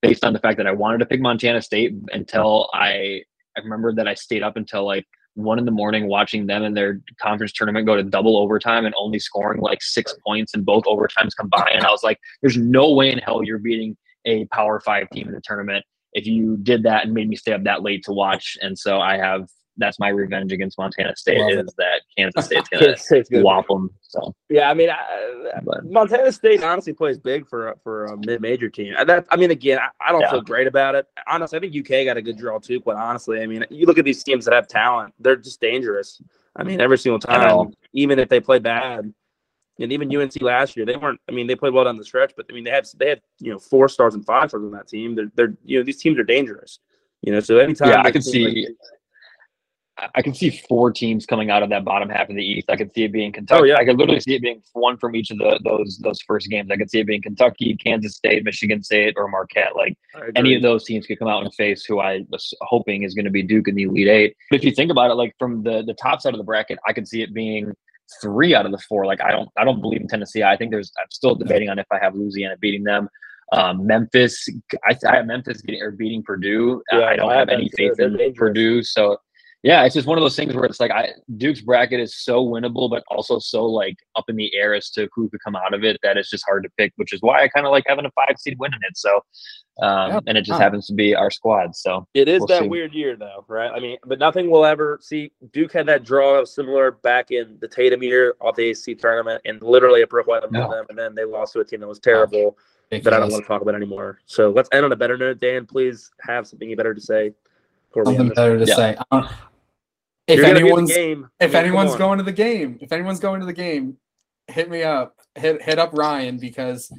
based 0.02 0.24
on 0.24 0.34
the 0.34 0.40
fact 0.40 0.58
that 0.58 0.68
I 0.68 0.72
wanted 0.72 1.00
to 1.00 1.06
pick 1.06 1.22
Montana 1.22 1.62
State 1.62 1.94
until 2.12 2.70
I 2.74 3.24
I 3.58 3.62
remember 3.62 3.94
that 3.94 4.08
I 4.08 4.14
stayed 4.14 4.44
up 4.44 4.58
until 4.58 4.86
like 4.86 5.06
one 5.36 5.58
in 5.58 5.66
the 5.66 5.72
morning 5.72 6.08
watching 6.08 6.46
them 6.46 6.64
in 6.64 6.74
their 6.74 7.02
conference 7.20 7.52
tournament 7.54 7.88
go 7.88 7.96
to 7.96 8.04
double 8.04 8.38
overtime 8.38 8.86
and 8.86 8.94
only 8.98 9.20
scoring 9.20 9.62
like 9.62 9.82
six 9.82 10.14
points 10.26 10.54
in 10.54 10.64
both 10.64 10.84
overtimes 10.84 11.36
combined. 11.38 11.76
And 11.76 11.86
I 11.86 11.90
was 11.90 12.04
like, 12.04 12.20
there's 12.42 12.58
no 12.58 12.92
way 12.92 13.12
in 13.12 13.18
hell 13.18 13.44
you're 13.44 13.58
beating 13.58 13.98
a 14.26 14.46
power 14.46 14.80
five 14.80 15.10
team 15.10 15.28
in 15.28 15.34
the 15.34 15.42
tournament 15.42 15.84
if 16.14 16.26
you 16.26 16.58
did 16.58 16.84
that 16.84 17.06
and 17.06 17.14
made 17.14 17.30
me 17.30 17.36
stay 17.36 17.54
up 17.54 17.64
that 17.64 17.84
late 17.84 18.04
to 18.06 18.14
watch. 18.14 18.58
And 18.62 18.78
so 18.78 19.00
I 19.00 19.18
have 19.18 19.48
that's 19.78 20.00
my 20.00 20.10
revenge 20.10 20.52
against 20.52 20.78
Montana 20.78 21.16
State 21.16 21.40
Love 21.40 21.52
is 21.52 21.58
it. 21.58 21.74
that 21.78 22.02
Kansas 22.18 22.46
State's 22.46 22.70
gonna 22.72 22.98
State's 22.98 23.30
whop 23.32 23.68
them. 23.68 23.90
So 24.02 24.34
yeah, 24.50 24.70
I 24.70 24.74
mean, 24.74 24.90
I, 24.90 25.60
Montana 25.84 26.32
State 26.32 26.64
honestly 26.64 26.94
plays 26.94 27.18
big 27.18 27.48
for 27.48 27.76
for 27.84 28.06
a 28.06 28.18
mid 28.18 28.42
major 28.42 28.70
team. 28.70 28.94
That 29.06 29.26
I 29.32 29.36
mean, 29.36 29.52
again, 29.52 29.80
I, 29.80 29.90
I 30.08 30.12
don't 30.12 30.22
yeah. 30.22 30.32
feel 30.32 30.42
great 30.42 30.68
about 30.68 30.96
it. 30.96 31.08
Honestly, 31.28 31.58
I 31.58 31.62
think 31.62 31.76
UK 31.76 32.06
got 32.06 32.18
a 32.18 32.22
good 32.22 32.38
draw 32.38 32.60
too. 32.60 32.80
But 32.80 32.96
honestly, 32.98 33.42
I 33.42 33.48
mean, 33.48 33.66
you 33.70 33.86
look 33.86 33.98
at 33.98 34.06
these 34.06 34.24
teams 34.24 34.46
that 34.46 34.54
have 34.54 34.68
talent; 34.68 35.14
they're 35.20 35.36
just 35.36 35.60
dangerous. 35.60 36.22
I 36.56 36.64
mean, 36.64 36.80
every 36.80 37.00
single 37.00 37.20
time, 37.20 37.74
even 37.94 38.20
if 38.20 38.30
they 38.30 38.40
play 38.40 38.60
bad. 38.60 39.14
And 39.80 39.92
even 39.92 40.16
UNC 40.16 40.40
last 40.42 40.78
year, 40.78 40.86
they 40.86 40.96
weren't. 40.96 41.20
I 41.28 41.32
mean, 41.32 41.48
they 41.48 41.56
played 41.56 41.74
well 41.74 41.86
down 41.86 41.98
the 41.98 42.04
stretch, 42.04 42.34
but 42.38 42.46
I 42.50 42.54
mean, 42.54 42.64
they 42.64 42.70
had 42.70 42.86
they 42.98 43.10
had 43.10 43.22
you 43.40 43.52
know 43.52 43.60
four 43.60 43.90
stars 43.90 44.14
and 44.14 44.26
five 44.26 44.50
stars 44.50 44.64
on 44.64 44.72
that 44.72 44.88
team. 44.88 45.16
They're 45.16 45.32
they're 45.36 45.56
you 45.64 45.80
know 45.80 45.84
these 45.84 45.98
teams 45.98 46.20
are 46.20 46.24
dangerous. 46.24 46.80
You 47.22 47.34
know, 47.34 47.40
so 47.40 47.58
anytime 47.58 47.90
yeah, 47.90 48.02
I 48.04 48.12
can 48.12 48.22
see. 48.22 48.68
Like, 48.68 48.78
I 50.16 50.24
can 50.24 50.34
see 50.34 50.50
four 50.50 50.92
teams 50.92 51.26
coming 51.26 51.52
out 51.52 51.62
of 51.62 51.70
that 51.70 51.86
bottom 51.86 52.10
half 52.10 52.28
of 52.28 52.36
the 52.36 52.44
East. 52.44 52.70
I 52.70 52.76
could 52.76 52.92
see 52.94 53.04
it 53.04 53.12
being 53.12 53.32
Kentucky. 53.32 53.62
Oh, 53.62 53.64
yeah. 53.64 53.76
I 53.78 53.86
could 53.86 53.98
literally 53.98 54.20
see 54.20 54.34
it 54.34 54.42
being 54.42 54.62
one 54.74 54.98
from 54.98 55.16
each 55.16 55.30
of 55.30 55.38
the 55.38 55.60
those 55.64 56.00
those 56.00 56.20
first 56.22 56.50
games. 56.50 56.72
I 56.72 56.78
could 56.78 56.90
see 56.90 57.00
it 57.00 57.06
being 57.06 57.22
Kentucky, 57.22 57.76
Kansas 57.76 58.16
State, 58.16 58.44
Michigan 58.44 58.82
State, 58.82 59.14
or 59.18 59.28
Marquette. 59.28 59.76
Like 59.76 59.96
any 60.36 60.56
of 60.56 60.64
those 60.64 60.84
teams 60.84 61.06
could 61.06 61.20
come 61.20 61.28
out 61.28 61.44
and 61.44 61.54
face 61.54 61.86
who 61.86 62.00
I 62.00 62.26
was 62.32 62.54
hoping 62.62 63.04
is 63.04 63.14
going 63.14 63.26
to 63.26 63.32
be 63.32 63.44
Duke 63.44 63.68
in 63.68 63.76
the 63.76 63.84
Elite 63.84 64.08
Eight. 64.08 64.38
But 64.50 64.58
if 64.58 64.66
you 64.66 64.72
think 64.72 64.90
about 64.90 65.12
it, 65.12 65.16
like 65.16 65.36
from 65.38 65.62
the 65.62 65.84
the 65.84 65.94
top 65.94 66.22
side 66.22 66.34
of 66.34 66.40
the 66.40 66.44
bracket, 66.44 66.80
I 66.88 66.94
could 66.94 67.08
see 67.08 67.22
it 67.22 67.34
being 67.34 67.74
three 68.22 68.56
out 68.56 68.66
of 68.66 68.72
the 68.72 68.78
four. 68.78 69.06
Like 69.06 69.22
I 69.22 69.32
don't 69.32 69.50
I 69.58 69.64
don't 69.64 69.82
believe 69.82 70.02
in 70.02 70.08
Tennessee. 70.08 70.44
I 70.44 70.58
think 70.58 70.72
there's 70.72 70.92
I'm 71.00 71.10
still 71.12 71.36
debating 71.36 71.70
on 71.70 71.80
if 71.80 71.88
I 71.92 72.00
have 72.00 72.16
Louisiana 72.16 72.58
beating 72.58 72.84
them. 72.84 73.10
Um, 73.52 73.86
Memphis, 73.86 74.48
I, 74.84 74.98
I, 75.08 75.18
have 75.18 75.28
Memphis 75.28 75.62
getting 75.62 75.82
or 75.82 75.92
beating 75.92 76.24
Purdue. 76.24 76.82
Yeah, 76.92 77.02
I 77.02 77.16
don't 77.16 77.32
I 77.32 77.38
have 77.38 77.50
any 77.50 77.70
faith 77.70 78.00
in 78.00 78.34
Purdue. 78.36 78.82
So 78.82 79.18
yeah, 79.64 79.86
it's 79.86 79.96
just 79.96 80.08
one 80.08 80.18
of 80.18 80.22
those 80.22 80.36
things 80.36 80.54
where 80.54 80.66
it's 80.66 80.82
like 80.82 80.92
I 80.92 81.14
Duke's 81.38 81.62
bracket 81.62 82.02
is 82.02 82.22
so 82.22 82.46
winnable, 82.46 82.90
but 82.90 83.02
also 83.08 83.40
so 83.40 83.66
like 83.66 83.96
up 84.18 84.26
in 84.28 84.36
the 84.36 84.54
air 84.54 84.74
as 84.74 84.90
to 84.92 85.08
who 85.16 85.30
could 85.30 85.40
come 85.42 85.56
out 85.56 85.74
of 85.74 85.86
it 85.86 85.98
that 86.04 86.18
it's 86.18 86.30
just 86.30 86.44
hard 86.46 86.64
to 86.64 86.70
pick, 86.78 86.92
which 86.98 87.14
is 87.14 87.22
why 87.22 87.42
I 87.42 87.48
kind 87.48 87.66
of 87.66 87.72
like 87.72 87.86
having 87.88 88.06
a 88.06 88.12
five 88.12 88.38
seed 88.38 88.60
winning 88.60 88.82
it. 88.82 88.98
So, 88.98 89.16
um, 89.82 90.12
yeah. 90.12 90.20
and 90.28 90.38
it 90.38 90.44
just 90.44 90.60
happens 90.60 90.86
to 90.88 90.94
be 90.94 91.16
our 91.16 91.32
squad. 91.32 91.78
So 91.78 92.06
it 92.14 92.28
is 92.28 92.42
we'll 92.42 92.48
that 92.48 92.64
see. 92.64 92.68
weird 92.68 92.94
year 92.94 93.16
though, 93.16 93.46
right? 93.48 93.72
I 93.74 93.80
mean, 93.80 93.98
but 94.06 94.20
nothing 94.20 94.52
will 94.52 94.66
ever 94.66 95.00
see. 95.02 95.32
Duke 95.54 95.72
had 95.72 95.86
that 95.86 96.04
draw 96.04 96.44
similar 96.44 96.92
back 96.92 97.32
in 97.32 97.58
the 97.62 97.68
Tatum 97.70 98.04
year 98.04 98.36
off 98.42 98.58
the 98.58 98.64
AC 98.64 98.96
tournament, 98.96 99.42
and 99.46 99.62
literally 99.62 100.02
a 100.02 100.08
broke 100.08 100.28
white 100.28 100.44
no. 100.52 100.70
them, 100.70 100.86
and 100.90 100.98
then 100.98 101.16
they 101.16 101.24
lost 101.24 101.54
to 101.54 101.62
a 101.62 101.66
team 101.66 101.80
that 101.80 101.88
was 101.88 102.00
terrible. 102.00 102.58
That 102.92 103.08
I 103.08 103.20
don't 103.22 103.32
want 103.32 103.44
to 103.44 103.48
talk 103.48 103.62
about 103.62 103.76
anymore. 103.76 104.20
So 104.26 104.52
let's 104.52 104.70
end 104.74 104.86
on 104.86 104.92
a 104.92 104.96
better 104.96 105.18
note. 105.18 105.40
Dan, 105.40 105.66
please 105.66 106.12
have 106.20 106.46
something 106.46 106.76
better 106.76 106.94
to 106.94 107.02
say. 107.02 107.34
Something 107.96 108.30
better 108.30 108.60
to 108.60 108.66
yeah. 108.66 108.76
say. 108.76 108.98
Um, 109.10 109.30
if 110.28 110.38
You're 110.38 110.46
anyone's 110.46 110.94
game, 110.94 111.30
if 111.40 111.54
anyone's 111.54 111.96
going 111.96 112.18
to 112.18 112.24
the 112.24 112.32
game, 112.32 112.78
if 112.82 112.92
anyone's 112.92 113.20
going 113.20 113.40
to 113.42 113.46
the 113.46 113.54
game, 113.54 113.98
hit 114.48 114.70
me 114.70 114.84
up. 114.84 115.16
Hit 115.36 115.62
hit 115.62 115.80
up 115.80 115.92
Ryan 115.94 116.38
because 116.38 116.92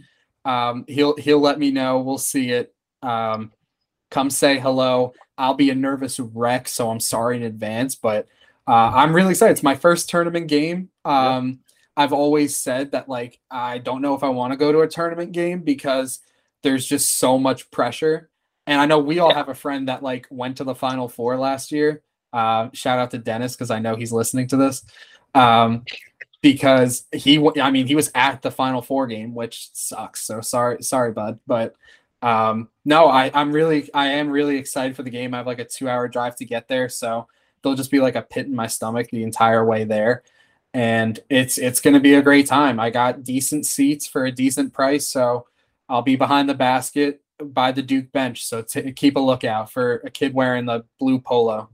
um, 0.45 0.85
he'll 0.89 1.17
he'll 1.17 1.41
let 1.41 1.59
me 1.59 1.71
know. 1.71 2.01
We'll 2.01 2.19
see 2.19 2.51
it. 2.51 2.75
Um, 3.03 3.53
come 4.11 4.31
say 4.31 4.59
hello. 4.59 5.15
I'll 5.39 5.55
be 5.55 5.71
a 5.71 5.75
nervous 5.75 6.21
wreck, 6.21 6.69
so 6.69 6.91
I'm 6.91 7.01
sorry 7.01 7.37
in 7.37 7.43
advance, 7.43 7.95
but 7.95 8.27
uh, 8.67 8.93
I'm 8.95 9.15
really 9.15 9.31
excited. 9.31 9.53
It's 9.53 9.63
my 9.63 9.77
first 9.77 10.09
tournament 10.09 10.49
game. 10.49 10.91
Um. 11.05 11.61
I've 11.97 12.13
always 12.13 12.57
said 12.57 12.91
that 12.91 13.09
like 13.09 13.39
I 13.51 13.79
don't 13.79 14.03
know 14.03 14.15
if 14.15 14.25
I 14.25 14.29
want 14.29 14.53
to 14.53 14.57
go 14.57 14.73
to 14.73 14.81
a 14.81 14.89
tournament 14.89 15.31
game 15.31 15.61
because 15.61 16.19
there's 16.65 16.85
just 16.85 17.19
so 17.19 17.39
much 17.39 17.71
pressure. 17.71 18.31
And 18.67 18.81
I 18.81 18.87
know 18.87 18.99
we 18.99 19.21
all 19.21 19.29
yeah. 19.29 19.37
have 19.37 19.49
a 19.49 19.55
friend 19.55 19.87
that 19.87 20.03
like 20.03 20.27
went 20.29 20.57
to 20.57 20.65
the 20.65 20.75
final 20.75 21.09
four 21.09 21.37
last 21.37 21.71
year 21.71 22.03
uh, 22.35 22.69
shout 22.73 22.99
out 22.99 23.13
to 23.13 23.19
Dennis 23.19 23.55
because 23.55 23.71
I 23.71 23.79
know 23.79 23.95
he's 23.95 24.13
listening 24.13 24.49
to 24.49 24.57
this. 24.57 24.85
Um, 25.35 25.85
because 26.43 27.07
he, 27.15 27.43
I 27.59 27.71
mean, 27.71 27.87
he 27.87 27.95
was 27.95 28.11
at 28.15 28.43
the 28.43 28.51
Final 28.51 28.83
Four 28.83 29.07
game, 29.07 29.35
which 29.35 29.71
sucks. 29.73 30.21
So 30.23 30.43
sorry, 30.43 30.83
sorry, 30.83 31.13
bud. 31.13 31.39
But 31.47 31.75
um, 32.21 32.69
no, 32.85 33.07
I, 33.07 33.31
I'm 33.33 33.53
really, 33.53 33.89
I 33.95 34.09
am 34.09 34.29
really 34.29 34.59
excited 34.59 34.95
for 34.95 35.05
the 35.05 35.11
game. 35.11 35.33
I 35.33 35.39
have 35.39 35.47
like 35.47 35.61
a 35.61 35.65
two-hour 35.65 36.09
drive 36.09 36.37
to 36.37 36.45
get 36.45 36.69
there, 36.69 36.91
so 36.91 37.29
there'll 37.63 37.77
just 37.77 37.91
be 37.91 38.01
like 38.01 38.17
a 38.17 38.23
pit 38.23 38.47
in 38.47 38.55
my 38.55 38.67
stomach 38.67 39.09
the 39.11 39.23
entire 39.23 39.65
way 39.65 39.85
there, 39.85 40.23
and 40.75 41.19
it's 41.31 41.57
it's 41.57 41.81
going 41.81 41.95
to 41.95 42.01
be 42.01 42.15
a 42.15 42.23
great 42.23 42.47
time. 42.47 42.79
I 42.79 42.91
got 42.91 43.25
decent 43.25 43.65
seats 43.65 44.07
for 44.07 44.27
a 44.27 44.33
decent 44.33 44.75
price, 44.75 45.09
so 45.09 45.47
I'll 45.89 46.03
be 46.03 46.17
behind 46.17 46.49
the 46.49 46.55
basket 46.55 47.23
by 47.43 47.73
the 47.73 47.83
Duke 47.83 48.13
bench. 48.13 48.45
So 48.45 48.61
t- 48.61 48.93
keep 48.93 49.17
a 49.17 49.21
lookout 49.21 49.71
for 49.73 49.97
a 50.05 50.11
kid 50.11 50.35
wearing 50.35 50.67
the 50.67 50.85
blue 50.99 51.21
polo. 51.21 51.71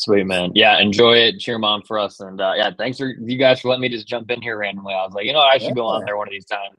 Sweet 0.00 0.26
man, 0.26 0.52
yeah, 0.54 0.80
enjoy 0.80 1.14
it. 1.14 1.40
Cheer 1.40 1.58
mom 1.58 1.82
for 1.82 1.98
us, 1.98 2.20
and 2.20 2.40
uh, 2.40 2.52
yeah, 2.56 2.70
thanks 2.78 2.98
for 2.98 3.08
you 3.08 3.36
guys 3.36 3.60
for 3.60 3.68
letting 3.68 3.82
me 3.82 3.88
just 3.88 4.06
jump 4.06 4.30
in 4.30 4.40
here 4.40 4.56
randomly. 4.56 4.94
I 4.94 5.04
was 5.04 5.12
like, 5.12 5.26
you 5.26 5.32
know, 5.32 5.40
I 5.40 5.58
should 5.58 5.70
yeah. 5.70 5.74
go 5.74 5.86
on 5.86 6.04
there 6.04 6.16
one 6.16 6.28
of 6.28 6.30
these 6.30 6.44
times. 6.44 6.76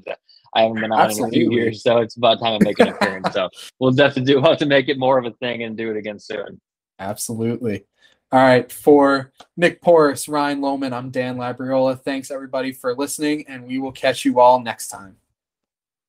I 0.56 0.62
haven't 0.62 0.80
been 0.80 0.94
on 0.94 1.02
Absolutely. 1.02 1.42
in 1.42 1.48
a 1.48 1.50
few 1.50 1.60
years, 1.60 1.84
so 1.84 1.98
it's 1.98 2.16
about 2.16 2.40
time 2.40 2.54
I 2.62 2.64
make 2.64 2.80
an 2.80 2.88
appearance. 2.88 3.34
so 3.34 3.50
we'll 3.78 3.92
definitely 3.92 4.34
do 4.34 4.42
have 4.42 4.58
to 4.60 4.66
make 4.66 4.88
it 4.88 4.98
more 4.98 5.18
of 5.18 5.26
a 5.26 5.32
thing 5.32 5.64
and 5.64 5.76
do 5.76 5.92
it 5.92 5.98
again 5.98 6.18
soon. 6.18 6.62
Absolutely. 6.98 7.84
All 8.32 8.40
right, 8.40 8.72
for 8.72 9.34
Nick 9.58 9.82
Porras, 9.82 10.30
Ryan 10.30 10.62
Lommen, 10.62 10.94
I'm 10.94 11.10
Dan 11.10 11.36
Labriola. 11.36 12.00
Thanks 12.00 12.32
everybody 12.32 12.72
for 12.72 12.96
listening, 12.96 13.46
and 13.50 13.68
we 13.68 13.80
will 13.80 13.92
catch 13.92 14.24
you 14.24 14.40
all 14.40 14.62
next 14.62 14.88
time. 14.88 15.18